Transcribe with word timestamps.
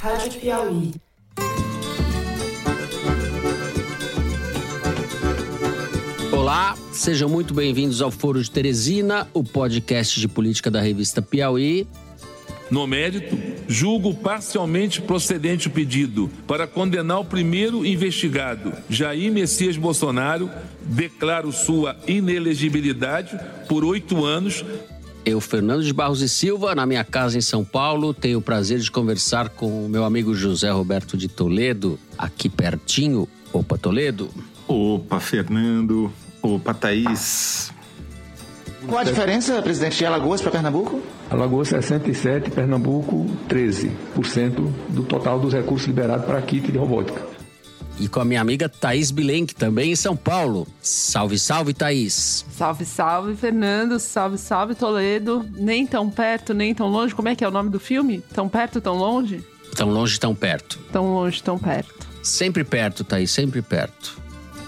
Rádio 0.00 0.40
Piauí. 0.40 0.92
Olá, 6.32 6.76
sejam 6.92 7.28
muito 7.28 7.54
bem-vindos 7.54 8.02
ao 8.02 8.10
Foro 8.10 8.42
de 8.42 8.50
Teresina, 8.50 9.26
o 9.32 9.42
podcast 9.42 10.20
de 10.20 10.28
política 10.28 10.70
da 10.70 10.80
revista 10.80 11.22
Piauí. 11.22 11.86
No 12.70 12.86
mérito, 12.86 13.38
julgo 13.68 14.12
parcialmente 14.12 15.00
procedente 15.00 15.68
o 15.68 15.70
pedido 15.70 16.30
para 16.46 16.66
condenar 16.66 17.20
o 17.20 17.24
primeiro 17.24 17.86
investigado, 17.86 18.72
Jair 18.90 19.32
Messias 19.32 19.76
Bolsonaro, 19.76 20.50
declaro 20.82 21.52
sua 21.52 21.96
inelegibilidade 22.08 23.38
por 23.68 23.84
oito 23.84 24.24
anos. 24.24 24.64
Eu, 25.26 25.40
Fernando 25.40 25.82
de 25.82 25.92
Barros 25.92 26.22
e 26.22 26.28
Silva, 26.28 26.72
na 26.72 26.86
minha 26.86 27.02
casa 27.02 27.36
em 27.36 27.40
São 27.40 27.64
Paulo, 27.64 28.14
tenho 28.14 28.38
o 28.38 28.40
prazer 28.40 28.78
de 28.78 28.88
conversar 28.88 29.48
com 29.48 29.84
o 29.84 29.88
meu 29.88 30.04
amigo 30.04 30.32
José 30.32 30.70
Roberto 30.70 31.16
de 31.16 31.26
Toledo, 31.26 31.98
aqui 32.16 32.48
pertinho. 32.48 33.26
Opa, 33.52 33.76
Toledo. 33.76 34.30
Opa, 34.68 35.18
Fernando. 35.18 36.12
Opa, 36.40 36.72
Thaís. 36.72 37.72
Qual 38.86 39.00
a 39.00 39.02
diferença, 39.02 39.60
presidente, 39.62 39.98
de 39.98 40.06
Alagoas 40.06 40.40
para 40.40 40.52
Pernambuco? 40.52 41.02
Alagoas 41.28 41.68
67, 41.70 42.52
Pernambuco 42.52 43.26
13% 43.48 44.70
do 44.90 45.02
total 45.02 45.40
dos 45.40 45.52
recursos 45.52 45.88
liberados 45.88 46.24
para 46.24 46.40
kit 46.40 46.70
de 46.70 46.78
robótica. 46.78 47.35
E 47.98 48.08
com 48.08 48.20
a 48.20 48.24
minha 48.24 48.40
amiga 48.40 48.68
Thaís 48.68 49.10
Bilenque, 49.10 49.54
também 49.54 49.92
em 49.92 49.96
São 49.96 50.14
Paulo. 50.14 50.66
Salve, 50.82 51.38
salve, 51.38 51.72
Thaís. 51.72 52.44
Salve, 52.50 52.84
salve, 52.84 53.34
Fernando. 53.34 53.98
Salve, 53.98 54.36
salve, 54.36 54.74
Toledo. 54.74 55.44
Nem 55.54 55.86
tão 55.86 56.10
perto, 56.10 56.52
nem 56.52 56.74
tão 56.74 56.88
longe. 56.88 57.14
Como 57.14 57.28
é 57.28 57.34
que 57.34 57.42
é 57.42 57.48
o 57.48 57.50
nome 57.50 57.70
do 57.70 57.80
filme? 57.80 58.22
Tão 58.34 58.48
perto, 58.48 58.80
tão 58.80 58.96
longe? 58.96 59.42
Tão 59.74 59.88
longe, 59.88 60.20
tão 60.20 60.34
perto. 60.34 60.78
Tão 60.92 61.14
longe, 61.14 61.42
tão 61.42 61.58
perto. 61.58 62.06
Sempre 62.22 62.64
perto, 62.64 63.02
Thaís, 63.02 63.30
sempre 63.30 63.62
perto. 63.62 64.20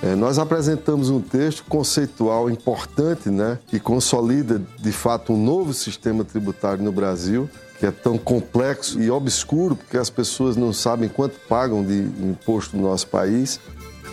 É, 0.02 0.14
nós 0.14 0.38
apresentamos 0.38 1.10
um 1.10 1.20
texto 1.20 1.64
conceitual 1.64 2.48
importante, 2.48 3.30
né, 3.30 3.58
que 3.66 3.80
consolida 3.80 4.62
de 4.78 4.92
fato 4.92 5.32
um 5.32 5.44
novo 5.44 5.74
sistema 5.74 6.24
tributário 6.24 6.84
no 6.84 6.92
Brasil, 6.92 7.50
que 7.78 7.86
é 7.86 7.90
tão 7.90 8.18
complexo 8.18 9.00
e 9.00 9.10
obscuro, 9.10 9.76
porque 9.76 9.96
as 9.96 10.10
pessoas 10.10 10.56
não 10.56 10.72
sabem 10.72 11.08
quanto 11.08 11.38
pagam 11.48 11.84
de 11.84 11.98
imposto 11.98 12.76
no 12.76 12.82
nosso 12.82 13.06
país. 13.06 13.60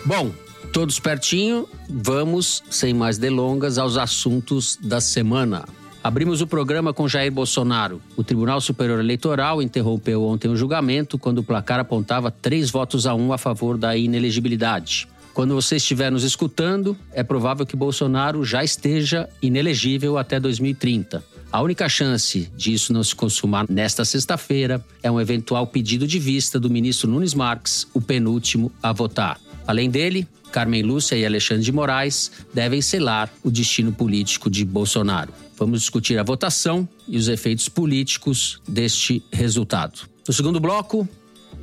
Bom, 0.06 0.32
todos 0.72 1.00
pertinho, 1.00 1.68
vamos, 1.90 2.64
sem 2.70 2.94
mais 2.94 3.18
delongas, 3.18 3.78
aos 3.78 3.98
assuntos 3.98 4.78
da 4.82 5.02
semana. 5.02 5.66
Abrimos 6.04 6.40
o 6.40 6.46
programa 6.46 6.94
com 6.94 7.08
Jair 7.08 7.32
Bolsonaro. 7.32 8.00
O 8.16 8.24
Tribunal 8.24 8.62
Superior 8.62 9.00
Eleitoral 9.00 9.60
interrompeu 9.60 10.24
ontem 10.24 10.48
o 10.48 10.56
julgamento 10.56 11.18
quando 11.18 11.40
o 11.40 11.44
placar 11.44 11.80
apontava 11.80 12.30
três 12.30 12.70
votos 12.70 13.08
a 13.08 13.16
um 13.16 13.34
a 13.34 13.40
favor 13.40 13.76
da 13.76 13.98
inelegibilidade. 13.98 15.08
Quando 15.34 15.56
você 15.56 15.78
estiver 15.78 16.12
nos 16.12 16.24
escutando, 16.24 16.96
é 17.12 17.24
provável 17.24 17.66
que 17.66 17.76
Bolsonaro 17.76 18.46
já 18.46 18.64
esteja 18.64 19.28
inelegível 19.42 20.18
até 20.18 20.40
2030. 20.40 21.24
A 21.56 21.62
única 21.62 21.88
chance 21.88 22.52
disso 22.54 22.92
não 22.92 23.02
se 23.02 23.16
consumar 23.16 23.66
nesta 23.70 24.04
sexta-feira 24.04 24.86
é 25.02 25.10
um 25.10 25.22
eventual 25.22 25.66
pedido 25.66 26.06
de 26.06 26.20
vista 26.20 26.60
do 26.60 26.70
ministro 26.70 27.10
Nunes 27.10 27.34
Marques, 27.34 27.88
o 27.94 28.02
penúltimo 28.02 28.70
a 28.84 28.92
votar. 28.92 29.40
Além 29.66 29.90
dele, 29.90 30.28
Carmen 30.52 30.84
Lúcia 30.84 31.16
e 31.16 31.26
Alexandre 31.26 31.64
de 31.64 31.72
Moraes 31.72 32.30
devem 32.54 32.82
selar 32.82 33.32
o 33.42 33.50
destino 33.50 33.94
político 33.94 34.50
de 34.50 34.66
Bolsonaro. 34.66 35.32
Vamos 35.58 35.80
discutir 35.80 36.20
a 36.20 36.24
votação 36.24 36.86
e 37.08 37.16
os 37.16 37.30
efeitos 37.30 37.70
políticos 37.70 38.60
deste 38.68 39.24
resultado. 39.32 40.10
No 40.28 40.34
segundo 40.34 40.60
bloco, 40.60 41.08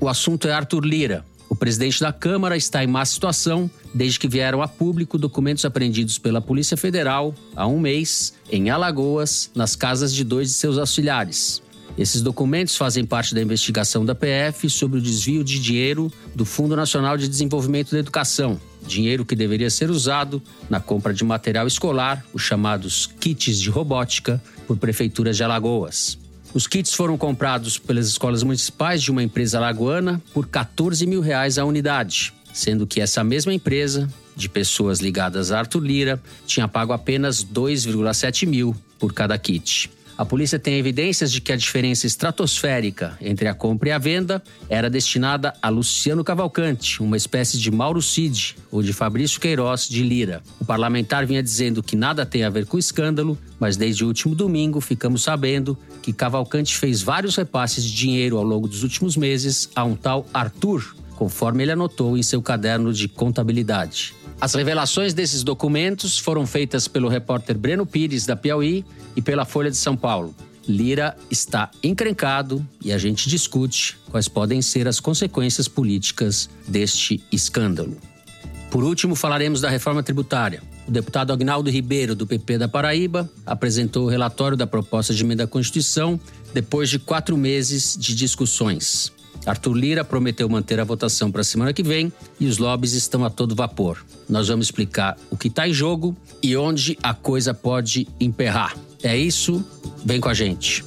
o 0.01 0.09
assunto 0.09 0.49
é 0.49 0.53
Arthur 0.55 0.87
Lira, 0.87 1.23
o 1.53 1.55
presidente 1.55 2.01
da 2.01 2.11
Câmara 2.11 2.57
está 2.57 2.83
em 2.83 2.87
má 2.87 3.05
situação 3.05 3.71
desde 3.95 4.19
que 4.19 4.27
vieram 4.27 4.63
a 4.63 4.67
público 4.67 5.19
documentos 5.19 5.67
apreendidos 5.67 6.17
pela 6.17 6.41
Polícia 6.41 6.79
Federal 6.79 7.35
há 7.55 7.67
um 7.67 7.79
mês 7.79 8.33
em 8.51 8.71
Alagoas, 8.71 9.51
nas 9.55 9.77
casas 9.77 10.15
de 10.15 10.25
dois 10.25 10.49
de 10.49 10.55
seus 10.55 10.79
auxiliares. 10.79 11.63
Esses 11.99 12.23
documentos 12.23 12.75
fazem 12.75 13.05
parte 13.05 13.35
da 13.35 13.43
investigação 13.43 14.03
da 14.03 14.15
PF 14.15 14.71
sobre 14.71 14.99
o 14.99 15.03
desvio 15.03 15.45
de 15.45 15.61
dinheiro 15.61 16.11
do 16.35 16.47
Fundo 16.47 16.75
Nacional 16.75 17.19
de 17.19 17.29
Desenvolvimento 17.29 17.91
da 17.91 17.99
Educação, 17.99 18.59
dinheiro 18.87 19.23
que 19.23 19.37
deveria 19.37 19.69
ser 19.69 19.91
usado 19.91 20.43
na 20.71 20.81
compra 20.81 21.13
de 21.13 21.23
material 21.23 21.67
escolar, 21.67 22.25
os 22.33 22.41
chamados 22.41 23.11
kits 23.21 23.61
de 23.61 23.69
robótica, 23.69 24.43
por 24.67 24.79
prefeituras 24.79 25.37
de 25.37 25.45
Alagoas. 25.45 26.22
Os 26.55 26.67
kits 26.67 26.93
foram 26.93 27.17
comprados 27.17 27.79
pelas 27.79 28.07
escolas 28.07 28.43
municipais 28.43 29.03
de 29.03 29.11
uma 29.11 29.23
empresa 29.23 29.57
alagoana 29.57 30.23
por 30.35 30.47
14 30.47 31.07
mil 31.07 31.23
reais 31.23 31.57
a 31.57 31.65
unidade, 31.65 32.35
sendo 32.53 32.87
que 32.87 33.01
essa 33.01 33.25
mesma 33.25 33.55
empresa, 33.55 34.07
de 34.37 34.51
pessoas 34.51 35.01
ligadas 35.01 35.51
a 35.51 35.61
Arthur 35.61 35.81
Lira, 35.83 36.23
tinha 36.47 36.69
pago 36.69 36.93
apenas 36.93 37.43
2,7 37.43 38.47
mil 38.47 38.77
por 38.99 39.15
cada 39.15 39.37
kit. 39.39 39.91
A 40.17 40.27
polícia 40.27 40.59
tem 40.59 40.79
evidências 40.79 41.33
de 41.33 41.41
que 41.41 41.53
a 41.53 41.57
diferença 41.57 42.07
estratosférica 42.07 43.17
entre 43.19 43.49
a 43.49 43.55
compra 43.55 43.89
e 43.89 43.93
a 43.93 43.99
venda 43.99 44.43
era 44.69 44.91
destinada 44.91 45.55
a 45.61 45.71
Luciano 45.71 46.23
Cavalcante, 46.23 47.03
uma 47.03 47.17
espécie 47.17 47.59
de 47.59 47.71
Mauro 47.71 48.03
Cid 48.03 48.57
ou 48.71 48.83
de 48.83 48.93
Fabrício 48.93 49.41
Queiroz 49.41 49.89
de 49.89 50.03
Lira. 50.03 50.43
O 50.61 50.67
parlamentar 50.67 51.27
vinha 51.27 51.43
dizendo 51.43 51.83
que 51.83 51.97
nada 51.97 52.27
tem 52.27 52.45
a 52.45 52.51
ver 52.51 52.67
com 52.67 52.77
o 52.77 52.81
escândalo, 52.81 53.39
mas 53.59 53.79
desde 53.79 54.05
o 54.05 54.07
último 54.07 54.35
domingo 54.35 54.83
ficamos 54.83 55.23
sabendo 55.23 55.79
que 56.03 56.13
Cavalcante 56.13 56.77
fez 56.77 57.01
vários 57.01 57.37
repasses 57.37 57.85
de 57.85 57.95
dinheiro 57.95 58.37
ao 58.37 58.43
longo 58.43 58.69
dos 58.69 58.83
últimos 58.83 59.17
meses 59.17 59.71
a 59.75 59.85
um 59.85 59.95
tal 59.95 60.27
Arthur, 60.35 60.95
conforme 61.17 61.63
ele 61.63 61.73
anotou 61.73 62.19
em 62.19 62.23
seu 62.23 62.43
caderno 62.43 62.93
de 62.93 63.09
contabilidade. 63.09 64.15
As 64.41 64.55
revelações 64.55 65.15
desses 65.15 65.45
documentos 65.45 66.19
foram 66.19 66.45
feitas 66.45 66.89
pelo 66.89 67.09
repórter 67.09 67.57
Breno 67.57 67.87
Pires, 67.87 68.27
da 68.27 68.35
Piauí, 68.35 68.85
e 69.15 69.23
pela 69.23 69.45
Folha 69.45 69.71
de 69.71 69.77
São 69.77 69.97
Paulo. 69.97 70.35
Lira 70.67 71.17
está 71.31 71.71
encrencado 71.83 72.67
e 72.81 72.93
a 72.93 72.99
gente 72.99 73.29
discute 73.29 73.97
quais 74.11 74.29
podem 74.29 74.63
ser 74.63 74.89
as 74.89 75.01
consequências 75.01 75.69
políticas 75.69 76.49
deste 76.67 77.23
escândalo. 77.31 77.97
Por 78.73 78.85
último, 78.85 79.15
falaremos 79.15 79.61
da 79.61 79.69
reforma 79.69 80.03
tributária. 80.03 80.63
O 80.89 80.91
deputado 80.91 81.31
Agnaldo 81.31 81.71
Ribeiro, 81.71 82.15
do 82.15 82.27
PP 82.27 82.57
da 82.57 82.67
Paraíba, 82.67 83.31
apresentou 83.45 84.07
o 84.07 84.09
relatório 84.09 84.57
da 84.57 84.67
proposta 84.67 85.13
de 85.13 85.23
emenda 85.23 85.45
à 85.45 85.47
Constituição 85.47 86.19
depois 86.55 86.89
de 86.89 86.99
quatro 86.99 87.37
meses 87.37 87.95
de 88.01 88.15
discussões. 88.15 89.13
Arthur 89.45 89.75
Lira 89.75 90.05
prometeu 90.05 90.49
manter 90.49 90.81
a 90.81 90.85
votação 90.85 91.31
para 91.31 91.43
a 91.43 91.45
semana 91.45 91.75
que 91.75 91.83
vem 91.83 92.11
e 92.41 92.47
os 92.47 92.57
lobbies 92.57 92.95
estão 92.95 93.27
a 93.27 93.31
todo 93.31 93.55
vapor. 93.55 94.03
Nós 94.27 94.49
vamos 94.49 94.69
explicar 94.69 95.19
o 95.31 95.37
que 95.37 95.49
está 95.49 95.69
em 95.69 95.75
jogo 95.75 96.17
e 96.43 96.57
onde 96.57 96.97
a 97.03 97.13
coisa 97.13 97.53
pode 97.53 98.09
emperrar. 98.19 98.75
É 99.03 99.15
isso, 99.15 99.63
vem 100.03 100.19
com 100.19 100.31
a 100.31 100.35
gente. 100.35 100.83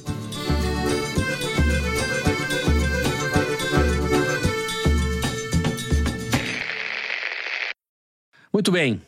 Muito 8.66 8.80
bem. 8.80 9.00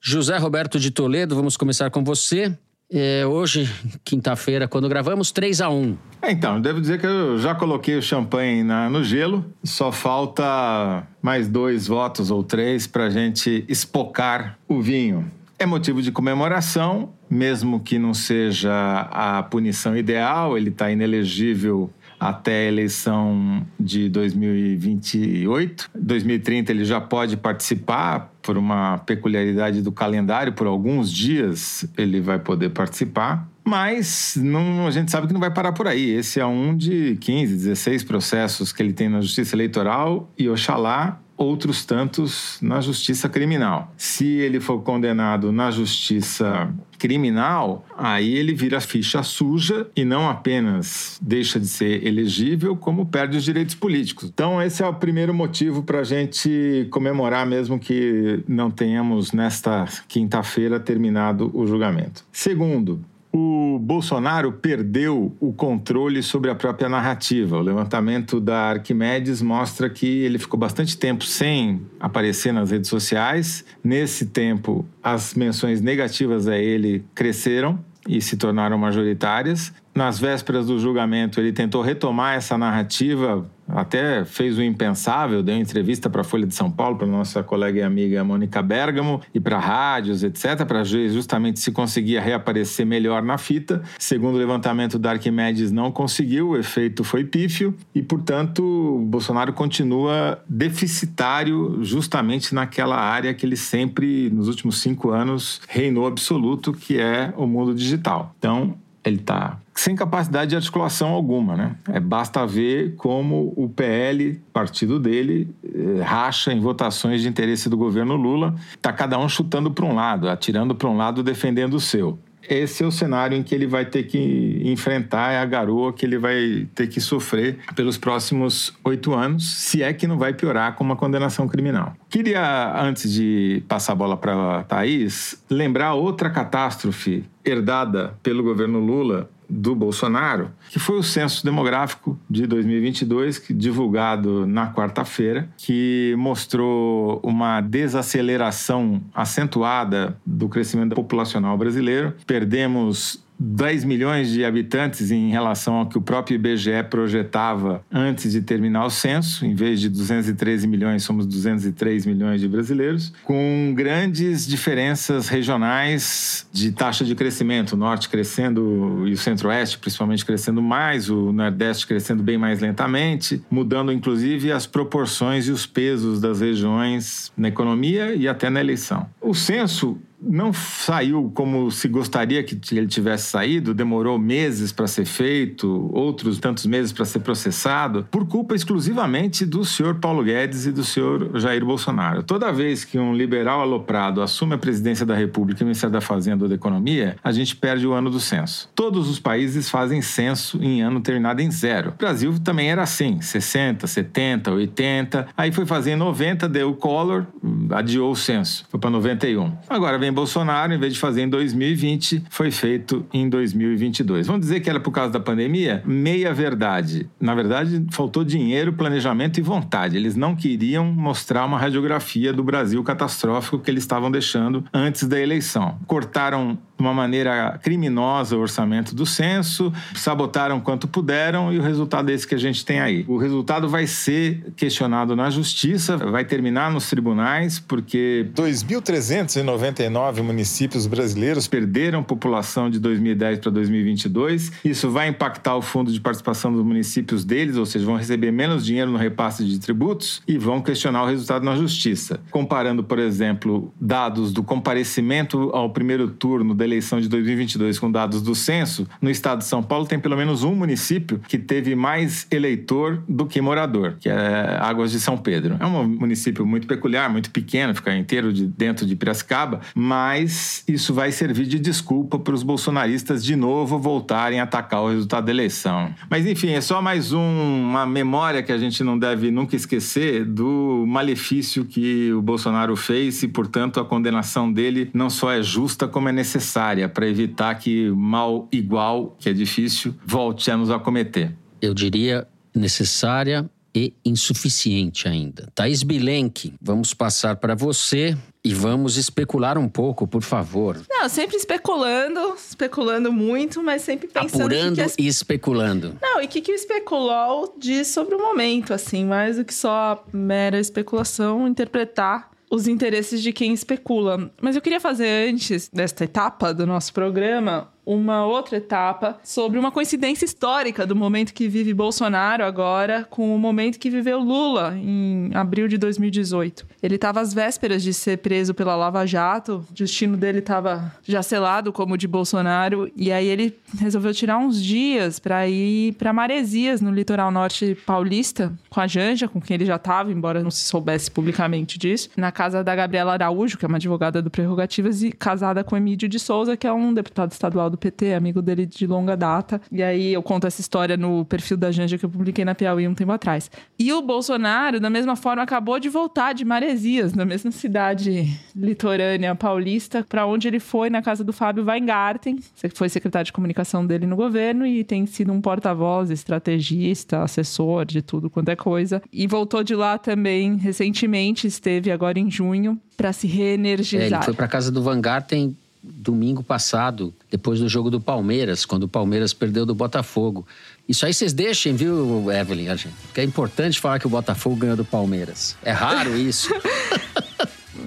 José 0.00 0.36
Roberto 0.38 0.76
de 0.76 0.90
Toledo, 0.90 1.36
vamos 1.36 1.56
começar 1.56 1.88
com 1.88 2.02
você. 2.02 2.52
É, 2.90 3.24
hoje, 3.24 3.72
quinta-feira, 4.02 4.66
quando 4.66 4.88
gravamos, 4.88 5.30
3 5.30 5.60
a 5.60 5.70
1 5.70 5.96
Então, 6.20 6.60
devo 6.60 6.80
dizer 6.80 6.98
que 6.98 7.06
eu 7.06 7.38
já 7.38 7.54
coloquei 7.54 7.96
o 7.96 8.02
champanhe 8.02 8.64
na, 8.64 8.90
no 8.90 9.04
gelo. 9.04 9.44
Só 9.62 9.92
falta 9.92 11.06
mais 11.22 11.48
dois 11.48 11.86
votos 11.86 12.32
ou 12.32 12.42
três 12.42 12.88
para 12.88 13.04
a 13.04 13.10
gente 13.10 13.64
espocar 13.68 14.58
o 14.66 14.82
vinho. 14.82 15.30
É 15.60 15.64
motivo 15.64 16.02
de 16.02 16.10
comemoração, 16.10 17.10
mesmo 17.30 17.78
que 17.78 18.00
não 18.00 18.12
seja 18.12 18.72
a 19.12 19.44
punição 19.44 19.96
ideal, 19.96 20.58
ele 20.58 20.70
está 20.70 20.90
inelegível 20.90 21.88
até 22.18 22.66
a 22.66 22.68
eleição 22.68 23.64
de 23.78 24.08
2028. 24.08 25.90
2030 25.94 26.72
ele 26.72 26.84
já 26.84 27.00
pode 27.00 27.36
participar 27.36 28.32
por 28.48 28.56
uma 28.56 28.96
peculiaridade 28.96 29.82
do 29.82 29.92
calendário, 29.92 30.54
por 30.54 30.66
alguns 30.66 31.12
dias 31.12 31.84
ele 31.98 32.18
vai 32.18 32.38
poder 32.38 32.70
participar. 32.70 33.46
Mas 33.62 34.38
não, 34.42 34.86
a 34.86 34.90
gente 34.90 35.10
sabe 35.10 35.26
que 35.26 35.34
não 35.34 35.40
vai 35.40 35.52
parar 35.52 35.72
por 35.72 35.86
aí. 35.86 36.12
Esse 36.12 36.40
é 36.40 36.46
um 36.46 36.74
de 36.74 37.18
15, 37.20 37.54
16 37.54 38.04
processos 38.04 38.72
que 38.72 38.82
ele 38.82 38.94
tem 38.94 39.06
na 39.06 39.20
Justiça 39.20 39.54
Eleitoral 39.54 40.32
e 40.38 40.48
Oxalá 40.48 41.20
outros 41.38 41.84
tantos 41.84 42.58
na 42.60 42.80
justiça 42.80 43.28
criminal. 43.28 43.94
Se 43.96 44.26
ele 44.26 44.58
for 44.58 44.82
condenado 44.82 45.52
na 45.52 45.70
justiça 45.70 46.74
criminal, 46.98 47.86
aí 47.96 48.34
ele 48.34 48.52
vira 48.52 48.80
ficha 48.80 49.22
suja 49.22 49.88
e 49.94 50.04
não 50.04 50.28
apenas 50.28 51.18
deixa 51.22 51.60
de 51.60 51.68
ser 51.68 52.04
elegível, 52.04 52.76
como 52.76 53.06
perde 53.06 53.36
os 53.36 53.44
direitos 53.44 53.76
políticos. 53.76 54.28
Então, 54.28 54.60
esse 54.60 54.82
é 54.82 54.86
o 54.86 54.92
primeiro 54.92 55.32
motivo 55.32 55.84
para 55.84 56.00
a 56.00 56.04
gente 56.04 56.88
comemorar, 56.90 57.46
mesmo 57.46 57.78
que 57.78 58.42
não 58.48 58.68
tenhamos 58.68 59.32
nesta 59.32 59.86
quinta-feira 60.08 60.80
terminado 60.80 61.50
o 61.54 61.64
julgamento. 61.66 62.24
Segundo, 62.32 63.00
O 63.32 63.78
Bolsonaro 63.78 64.52
perdeu 64.52 65.36
o 65.38 65.52
controle 65.52 66.22
sobre 66.22 66.50
a 66.50 66.54
própria 66.54 66.88
narrativa. 66.88 67.58
O 67.58 67.60
levantamento 67.60 68.40
da 68.40 68.70
Arquimedes 68.70 69.42
mostra 69.42 69.90
que 69.90 70.06
ele 70.06 70.38
ficou 70.38 70.58
bastante 70.58 70.96
tempo 70.96 71.24
sem 71.24 71.82
aparecer 72.00 72.52
nas 72.52 72.70
redes 72.70 72.88
sociais. 72.88 73.64
Nesse 73.84 74.26
tempo, 74.26 74.86
as 75.02 75.34
menções 75.34 75.80
negativas 75.80 76.48
a 76.48 76.56
ele 76.56 77.04
cresceram 77.14 77.78
e 78.08 78.20
se 78.22 78.36
tornaram 78.36 78.78
majoritárias. 78.78 79.72
Nas 79.94 80.18
vésperas 80.18 80.66
do 80.66 80.78
julgamento, 80.78 81.38
ele 81.38 81.52
tentou 81.52 81.82
retomar 81.82 82.34
essa 82.34 82.56
narrativa 82.56 83.48
até 83.68 84.24
fez 84.24 84.56
o 84.56 84.62
impensável, 84.62 85.42
deu 85.42 85.56
entrevista 85.56 86.08
para 86.08 86.22
a 86.22 86.24
Folha 86.24 86.46
de 86.46 86.54
São 86.54 86.70
Paulo, 86.70 86.96
para 86.96 87.06
nossa 87.06 87.42
colega 87.42 87.80
e 87.80 87.82
amiga 87.82 88.24
Mônica 88.24 88.62
Bergamo, 88.62 89.20
e 89.34 89.38
para 89.38 89.58
rádios, 89.58 90.22
etc., 90.22 90.64
para 90.66 90.82
justamente 90.84 91.60
se 91.60 91.70
conseguia 91.70 92.20
reaparecer 92.20 92.86
melhor 92.86 93.22
na 93.22 93.36
fita. 93.36 93.82
Segundo 93.98 94.36
o 94.36 94.38
levantamento 94.38 94.98
da 94.98 95.10
Arquimedes, 95.10 95.70
não 95.70 95.92
conseguiu, 95.92 96.50
o 96.50 96.56
efeito 96.56 97.04
foi 97.04 97.24
pífio, 97.24 97.74
e, 97.94 98.02
portanto, 98.02 99.04
Bolsonaro 99.06 99.52
continua 99.52 100.42
deficitário 100.48 101.78
justamente 101.82 102.54
naquela 102.54 102.96
área 102.96 103.34
que 103.34 103.44
ele 103.44 103.56
sempre, 103.56 104.30
nos 104.30 104.48
últimos 104.48 104.80
cinco 104.80 105.10
anos, 105.10 105.60
reinou 105.68 106.06
absoluto, 106.06 106.72
que 106.72 106.98
é 106.98 107.32
o 107.36 107.46
mundo 107.46 107.74
digital. 107.74 108.34
Então, 108.38 108.76
ele 109.08 109.18
está 109.18 109.58
sem 109.74 109.94
capacidade 109.94 110.50
de 110.50 110.56
articulação 110.56 111.10
alguma, 111.10 111.56
né? 111.56 111.76
É, 111.88 112.00
basta 112.00 112.44
ver 112.44 112.96
como 112.96 113.52
o 113.56 113.68
PL, 113.68 114.40
partido 114.52 114.98
dele, 114.98 115.54
eh, 115.64 116.02
racha 116.02 116.52
em 116.52 116.60
votações 116.60 117.22
de 117.22 117.28
interesse 117.28 117.68
do 117.68 117.76
governo 117.76 118.16
Lula. 118.16 118.56
Está 118.74 118.92
cada 118.92 119.16
um 119.18 119.28
chutando 119.28 119.70
para 119.70 119.84
um 119.84 119.94
lado, 119.94 120.28
atirando 120.28 120.74
para 120.74 120.88
um 120.88 120.96
lado, 120.96 121.22
defendendo 121.22 121.74
o 121.74 121.80
seu 121.80 122.18
esse 122.48 122.82
é 122.82 122.86
o 122.86 122.90
cenário 122.90 123.36
em 123.36 123.42
que 123.42 123.54
ele 123.54 123.66
vai 123.66 123.84
ter 123.84 124.04
que 124.04 124.62
enfrentar, 124.64 125.32
é 125.32 125.38
a 125.38 125.44
garoa 125.44 125.92
que 125.92 126.04
ele 126.04 126.18
vai 126.18 126.66
ter 126.74 126.86
que 126.86 127.00
sofrer 127.00 127.58
pelos 127.74 127.98
próximos 127.98 128.74
oito 128.84 129.14
anos, 129.14 129.46
se 129.46 129.82
é 129.82 129.92
que 129.92 130.06
não 130.06 130.18
vai 130.18 130.32
piorar 130.32 130.74
com 130.74 130.84
uma 130.84 130.96
condenação 130.96 131.46
criminal. 131.46 131.94
Queria, 132.08 132.82
antes 132.82 133.12
de 133.12 133.62
passar 133.68 133.92
a 133.92 133.96
bola 133.96 134.16
para 134.16 134.60
a 134.60 134.62
Thaís, 134.62 135.42
lembrar 135.50 135.94
outra 135.94 136.30
catástrofe 136.30 137.24
herdada 137.44 138.14
pelo 138.22 138.42
governo 138.42 138.78
Lula 138.78 139.30
do 139.48 139.74
Bolsonaro, 139.74 140.50
que 140.70 140.78
foi 140.78 140.98
o 140.98 141.02
censo 141.02 141.44
demográfico 141.44 142.18
de 142.28 142.46
2022, 142.46 143.42
divulgado 143.50 144.46
na 144.46 144.72
quarta-feira, 144.72 145.48
que 145.56 146.14
mostrou 146.18 147.20
uma 147.22 147.60
desaceleração 147.60 149.00
acentuada 149.14 150.16
do 150.24 150.48
crescimento 150.48 150.94
populacional 150.94 151.56
brasileiro. 151.56 152.14
Perdemos 152.26 153.22
10 153.38 153.84
milhões 153.84 154.30
de 154.30 154.44
habitantes 154.44 155.10
em 155.10 155.30
relação 155.30 155.74
ao 155.74 155.86
que 155.86 155.96
o 155.96 156.00
próprio 156.00 156.34
IBGE 156.34 156.82
projetava 156.90 157.84
antes 157.92 158.32
de 158.32 158.42
terminar 158.42 158.84
o 158.84 158.90
censo. 158.90 159.46
Em 159.46 159.54
vez 159.54 159.80
de 159.80 159.88
213 159.88 160.66
milhões, 160.66 161.02
somos 161.04 161.26
203 161.26 162.06
milhões 162.06 162.40
de 162.40 162.48
brasileiros, 162.48 163.12
com 163.24 163.72
grandes 163.76 164.46
diferenças 164.46 165.28
regionais 165.28 166.46
de 166.52 166.72
taxa 166.72 167.04
de 167.04 167.14
crescimento. 167.14 167.72
O 167.72 167.76
norte 167.76 168.08
crescendo 168.08 169.04
e 169.06 169.12
o 169.12 169.18
centro-oeste, 169.18 169.78
principalmente, 169.78 170.24
crescendo 170.24 170.60
mais, 170.60 171.08
o 171.08 171.32
nordeste 171.32 171.86
crescendo 171.86 172.22
bem 172.22 172.36
mais 172.36 172.60
lentamente, 172.60 173.42
mudando 173.50 173.92
inclusive 173.92 174.50
as 174.50 174.66
proporções 174.66 175.46
e 175.46 175.50
os 175.50 175.66
pesos 175.66 176.20
das 176.20 176.40
regiões 176.40 177.32
na 177.36 177.48
economia 177.48 178.14
e 178.14 178.26
até 178.26 178.50
na 178.50 178.60
eleição. 178.60 179.06
O 179.20 179.34
censo 179.34 179.98
não 180.20 180.52
saiu 180.52 181.30
como 181.34 181.70
se 181.70 181.88
gostaria 181.88 182.42
que 182.42 182.58
ele 182.72 182.86
tivesse 182.86 183.30
saído, 183.30 183.72
demorou 183.72 184.18
meses 184.18 184.72
para 184.72 184.86
ser 184.86 185.04
feito, 185.04 185.90
outros 185.92 186.38
tantos 186.38 186.66
meses 186.66 186.92
para 186.92 187.04
ser 187.04 187.20
processado, 187.20 188.06
por 188.10 188.26
culpa 188.26 188.54
exclusivamente 188.54 189.46
do 189.46 189.64
senhor 189.64 189.96
Paulo 189.96 190.24
Guedes 190.24 190.66
e 190.66 190.72
do 190.72 190.84
senhor 190.84 191.38
Jair 191.38 191.64
Bolsonaro. 191.64 192.22
Toda 192.22 192.52
vez 192.52 192.84
que 192.84 192.98
um 192.98 193.14
liberal 193.14 193.60
aloprado 193.60 194.20
assume 194.20 194.54
a 194.54 194.58
presidência 194.58 195.06
da 195.06 195.14
República 195.14 195.62
e 195.62 195.64
o 195.64 195.66
Ministério 195.66 195.92
da 195.92 196.00
Fazenda 196.00 196.44
ou 196.44 196.48
da 196.48 196.54
Economia, 196.54 197.16
a 197.22 197.32
gente 197.32 197.54
perde 197.56 197.86
o 197.86 197.92
ano 197.92 198.10
do 198.10 198.20
censo. 198.20 198.68
Todos 198.74 199.08
os 199.08 199.18
países 199.18 199.70
fazem 199.70 200.02
censo 200.02 200.62
em 200.62 200.82
ano 200.82 201.00
terminado 201.00 201.40
em 201.40 201.50
zero. 201.50 201.90
O 201.90 201.98
Brasil 201.98 202.34
também 202.40 202.70
era 202.70 202.82
assim, 202.82 203.20
60, 203.20 203.86
70, 203.86 204.52
80, 204.52 205.28
aí 205.36 205.52
foi 205.52 205.64
fazer 205.64 205.92
em 205.92 205.96
90, 205.96 206.48
deu 206.48 206.70
o 206.70 206.74
Collor, 206.74 207.26
adiou 207.70 208.10
o 208.10 208.16
censo, 208.16 208.66
foi 208.68 208.80
para 208.80 208.90
91. 208.90 209.52
Agora 209.68 209.98
vem 209.98 210.07
Bolsonaro, 210.12 210.72
em 210.72 210.78
vez 210.78 210.94
de 210.94 211.00
fazer 211.00 211.22
em 211.22 211.28
2020, 211.28 212.24
foi 212.30 212.50
feito 212.50 213.04
em 213.12 213.28
2022. 213.28 214.26
Vamos 214.26 214.42
dizer 214.42 214.60
que 214.60 214.70
era 214.70 214.80
por 214.80 214.90
causa 214.90 215.12
da 215.12 215.20
pandemia? 215.20 215.82
Meia 215.86 216.32
verdade. 216.32 217.08
Na 217.20 217.34
verdade, 217.34 217.84
faltou 217.90 218.24
dinheiro, 218.24 218.72
planejamento 218.72 219.38
e 219.38 219.42
vontade. 219.42 219.96
Eles 219.96 220.16
não 220.16 220.34
queriam 220.34 220.84
mostrar 220.84 221.44
uma 221.44 221.58
radiografia 221.58 222.32
do 222.32 222.42
Brasil 222.42 222.82
catastrófico 222.82 223.58
que 223.58 223.70
eles 223.70 223.82
estavam 223.82 224.10
deixando 224.10 224.64
antes 224.72 225.04
da 225.04 225.20
eleição. 225.20 225.78
Cortaram 225.86 226.58
de 226.78 226.82
uma 226.82 226.94
maneira 226.94 227.58
criminosa 227.60 228.36
o 228.36 228.40
orçamento 228.40 228.94
do 228.94 229.04
censo, 229.04 229.72
sabotaram 229.96 230.60
quanto 230.60 230.86
puderam 230.86 231.52
e 231.52 231.58
o 231.58 231.62
resultado 231.62 232.10
é 232.10 232.14
esse 232.14 232.26
que 232.26 232.36
a 232.36 232.38
gente 232.38 232.64
tem 232.64 232.78
aí. 232.78 233.04
O 233.08 233.16
resultado 233.16 233.68
vai 233.68 233.86
ser 233.86 234.52
questionado 234.54 235.16
na 235.16 235.28
justiça, 235.28 235.96
vai 235.96 236.24
terminar 236.24 236.70
nos 236.70 236.88
tribunais, 236.88 237.58
porque 237.58 238.28
2.399 238.32 240.22
municípios 240.22 240.86
brasileiros 240.86 241.48
perderam 241.48 242.02
população 242.02 242.70
de 242.70 242.78
2010 242.78 243.40
para 243.40 243.50
2022. 243.50 244.52
Isso 244.64 244.88
vai 244.88 245.08
impactar 245.08 245.56
o 245.56 245.62
fundo 245.62 245.90
de 245.90 246.00
participação 246.00 246.52
dos 246.52 246.64
municípios 246.64 247.24
deles, 247.24 247.56
ou 247.56 247.66
seja, 247.66 247.84
vão 247.84 247.96
receber 247.96 248.30
menos 248.30 248.64
dinheiro 248.64 248.90
no 248.90 248.98
repasse 248.98 249.44
de 249.44 249.58
tributos 249.58 250.22
e 250.28 250.38
vão 250.38 250.62
questionar 250.62 251.02
o 251.02 251.06
resultado 251.06 251.44
na 251.44 251.56
justiça. 251.56 252.20
Comparando, 252.30 252.84
por 252.84 253.00
exemplo, 253.00 253.72
dados 253.80 254.32
do 254.32 254.44
comparecimento 254.44 255.50
ao 255.52 255.70
primeiro 255.70 256.08
turno 256.08 256.54
da 256.54 256.67
eleição 256.68 257.00
de 257.00 257.08
2022 257.08 257.78
com 257.78 257.90
dados 257.90 258.22
do 258.22 258.34
censo, 258.34 258.86
no 259.00 259.10
estado 259.10 259.38
de 259.38 259.44
São 259.44 259.62
Paulo 259.62 259.86
tem 259.86 259.98
pelo 259.98 260.16
menos 260.16 260.44
um 260.44 260.54
município 260.54 261.20
que 261.26 261.38
teve 261.38 261.74
mais 261.74 262.26
eleitor 262.30 263.02
do 263.08 263.26
que 263.26 263.40
morador, 263.40 263.96
que 263.98 264.08
é 264.08 264.58
Águas 264.60 264.90
de 264.90 265.00
São 265.00 265.16
Pedro. 265.16 265.56
É 265.58 265.66
um 265.66 265.86
município 265.86 266.46
muito 266.46 266.66
peculiar, 266.66 267.10
muito 267.10 267.30
pequeno, 267.30 267.74
fica 267.74 267.96
inteiro 267.96 268.32
de, 268.32 268.46
dentro 268.46 268.86
de 268.86 268.94
Piracicaba, 268.94 269.60
mas 269.74 270.62
isso 270.68 270.92
vai 270.94 271.10
servir 271.10 271.46
de 271.46 271.58
desculpa 271.58 272.18
para 272.18 272.34
os 272.34 272.42
bolsonaristas 272.42 273.24
de 273.24 273.34
novo 273.34 273.78
voltarem 273.78 274.40
a 274.40 274.44
atacar 274.44 274.82
o 274.82 274.90
resultado 274.90 275.24
da 275.24 275.32
eleição. 275.32 275.92
Mas 276.10 276.26
enfim, 276.26 276.50
é 276.50 276.60
só 276.60 276.80
mais 276.82 277.12
um, 277.12 277.20
uma 277.20 277.86
memória 277.86 278.42
que 278.42 278.52
a 278.52 278.58
gente 278.58 278.84
não 278.84 278.98
deve 278.98 279.30
nunca 279.30 279.56
esquecer 279.56 280.24
do 280.24 280.84
malefício 280.86 281.64
que 281.64 282.12
o 282.12 282.20
Bolsonaro 282.20 282.76
fez 282.76 283.22
e, 283.22 283.28
portanto, 283.28 283.80
a 283.80 283.84
condenação 283.84 284.52
dele 284.52 284.90
não 284.92 285.08
só 285.08 285.32
é 285.32 285.42
justa, 285.42 285.88
como 285.88 286.08
é 286.08 286.12
necessária 286.12 286.57
necessária 286.58 286.88
para 286.88 287.06
evitar 287.06 287.54
que 287.54 287.88
mal 287.90 288.48
igual, 288.50 289.16
que 289.18 289.28
é 289.28 289.32
difícil, 289.32 289.94
volte 290.04 290.50
a 290.50 290.56
nos 290.56 290.70
acometer? 290.70 291.32
Eu 291.62 291.72
diria 291.72 292.26
necessária 292.54 293.48
e 293.74 293.94
insuficiente 294.04 295.06
ainda. 295.06 295.48
Thaís 295.54 295.82
Bilenque, 295.82 296.54
vamos 296.60 296.92
passar 296.92 297.36
para 297.36 297.54
você 297.54 298.16
e 298.44 298.52
vamos 298.52 298.96
especular 298.96 299.56
um 299.58 299.68
pouco, 299.68 300.06
por 300.06 300.22
favor. 300.22 300.80
Não, 300.88 301.08
sempre 301.08 301.36
especulando, 301.36 302.34
especulando 302.34 303.12
muito, 303.12 303.62
mas 303.62 303.82
sempre 303.82 304.08
pensando... 304.08 304.40
Apurando 304.40 304.76
que 304.76 304.96
que 304.96 305.02
e 305.02 305.06
especulando. 305.06 305.96
Não, 306.00 306.20
e 306.20 306.24
o 306.24 306.28
que, 306.28 306.40
que 306.40 306.50
o 306.50 306.54
especulol 306.54 307.54
diz 307.58 307.88
sobre 307.88 308.14
o 308.14 308.20
momento, 308.20 308.72
assim, 308.74 309.04
mais 309.04 309.36
do 309.36 309.44
que 309.44 309.54
só 309.54 310.04
mera 310.12 310.58
especulação, 310.58 311.46
interpretar 311.46 312.30
os 312.50 312.66
interesses 312.66 313.22
de 313.22 313.32
quem 313.32 313.52
especula. 313.52 314.30
Mas 314.40 314.56
eu 314.56 314.62
queria 314.62 314.80
fazer 314.80 315.28
antes 315.28 315.68
desta 315.68 316.04
etapa 316.04 316.52
do 316.52 316.66
nosso 316.66 316.92
programa 316.92 317.72
uma 317.88 318.26
outra 318.26 318.58
etapa 318.58 319.18
sobre 319.24 319.58
uma 319.58 319.72
coincidência 319.72 320.26
histórica 320.26 320.86
do 320.86 320.94
momento 320.94 321.32
que 321.32 321.48
vive 321.48 321.72
Bolsonaro 321.72 322.44
agora 322.44 323.06
com 323.08 323.34
o 323.34 323.38
momento 323.38 323.78
que 323.78 323.88
viveu 323.88 324.18
Lula 324.18 324.76
em 324.76 325.30
abril 325.32 325.66
de 325.66 325.78
2018. 325.78 326.66
Ele 326.82 326.96
estava 326.96 327.20
às 327.20 327.32
vésperas 327.32 327.82
de 327.82 327.94
ser 327.94 328.18
preso 328.18 328.52
pela 328.52 328.76
Lava 328.76 329.06
Jato, 329.06 329.64
o 329.70 329.72
destino 329.72 330.18
dele 330.18 330.40
estava 330.40 330.92
já 331.02 331.22
selado 331.22 331.72
como 331.72 331.94
o 331.94 331.96
de 331.96 332.06
Bolsonaro, 332.06 332.90
e 332.94 333.10
aí 333.10 333.26
ele 333.26 333.56
resolveu 333.78 334.12
tirar 334.12 334.36
uns 334.36 334.62
dias 334.62 335.18
para 335.18 335.48
ir 335.48 335.94
para 335.94 336.12
Maresias, 336.12 336.82
no 336.82 336.90
litoral 336.90 337.30
norte 337.30 337.74
paulista, 337.86 338.52
com 338.68 338.80
a 338.80 338.86
Janja, 338.86 339.28
com 339.28 339.40
quem 339.40 339.54
ele 339.54 339.64
já 339.64 339.76
estava, 339.76 340.12
embora 340.12 340.42
não 340.42 340.50
se 340.50 340.64
soubesse 340.64 341.10
publicamente 341.10 341.78
disso, 341.78 342.10
na 342.18 342.30
casa 342.30 342.62
da 342.62 342.76
Gabriela 342.76 343.14
Araújo, 343.14 343.56
que 343.56 343.64
é 343.64 343.68
uma 343.68 343.78
advogada 343.78 344.20
do 344.20 344.30
Prerrogativas, 344.30 345.02
e 345.02 345.10
casada 345.10 345.64
com 345.64 345.74
Emílio 345.74 346.06
de 346.06 346.18
Souza, 346.18 346.54
que 346.54 346.66
é 346.66 346.72
um 346.72 346.92
deputado 346.92 347.32
estadual 347.32 347.70
do 347.70 347.77
PT, 347.78 348.14
amigo 348.14 348.42
dele 348.42 348.66
de 348.66 348.86
longa 348.86 349.16
data. 349.16 349.60
E 349.72 349.82
aí 349.82 350.12
eu 350.12 350.22
conto 350.22 350.46
essa 350.46 350.60
história 350.60 350.96
no 350.96 351.24
perfil 351.24 351.56
da 351.56 351.70
Janja 351.70 351.96
que 351.96 352.04
eu 352.04 352.10
publiquei 352.10 352.44
na 352.44 352.54
Piauí 352.54 352.86
um 352.86 352.94
tempo 352.94 353.12
atrás. 353.12 353.50
E 353.78 353.92
o 353.92 354.02
Bolsonaro, 354.02 354.80
da 354.80 354.90
mesma 354.90 355.16
forma, 355.16 355.42
acabou 355.42 355.78
de 355.78 355.88
voltar 355.88 356.32
de 356.32 356.44
Maresias, 356.44 357.14
na 357.14 357.24
mesma 357.24 357.50
cidade 357.50 358.38
litorânea 358.54 359.34
paulista, 359.34 360.04
para 360.08 360.26
onde 360.26 360.48
ele 360.48 360.60
foi 360.60 360.90
na 360.90 361.00
casa 361.00 361.24
do 361.24 361.32
Fábio 361.32 361.64
Weingarten, 361.64 362.36
que 362.36 362.68
foi 362.70 362.88
secretário 362.88 363.26
de 363.26 363.32
comunicação 363.32 363.86
dele 363.86 364.06
no 364.06 364.16
governo 364.16 364.66
e 364.66 364.84
tem 364.84 365.06
sido 365.06 365.32
um 365.32 365.40
porta-voz, 365.40 366.10
estrategista, 366.10 367.22
assessor 367.22 367.84
de 367.84 368.02
tudo 368.02 368.28
quanto 368.28 368.48
é 368.48 368.56
coisa. 368.56 369.02
E 369.12 369.26
voltou 369.26 369.62
de 369.62 369.74
lá 369.74 369.96
também 369.98 370.56
recentemente, 370.56 371.46
esteve 371.46 371.90
agora 371.90 372.18
em 372.18 372.30
junho, 372.30 372.78
para 372.96 373.12
se 373.12 373.26
reenergizar. 373.26 374.02
É, 374.02 374.16
ele 374.16 374.24
foi 374.24 374.34
para 374.34 374.48
casa 374.48 374.72
do 374.72 374.82
Weingarten 374.82 375.56
domingo 375.92 376.42
passado, 376.42 377.12
depois 377.30 377.60
do 377.60 377.68
jogo 377.68 377.90
do 377.90 378.00
Palmeiras, 378.00 378.64
quando 378.64 378.84
o 378.84 378.88
Palmeiras 378.88 379.32
perdeu 379.32 379.66
do 379.66 379.74
Botafogo. 379.74 380.46
Isso 380.88 381.04
aí 381.04 381.12
vocês 381.12 381.32
deixem, 381.32 381.74
viu, 381.74 382.32
Evelyn? 382.32 382.68
Porque 383.02 383.20
é 383.20 383.24
importante 383.24 383.78
falar 383.78 383.98
que 383.98 384.06
o 384.06 384.10
Botafogo 384.10 384.56
ganhou 384.56 384.76
do 384.76 384.84
Palmeiras. 384.84 385.56
É 385.62 385.70
raro 385.70 386.16
isso. 386.16 386.48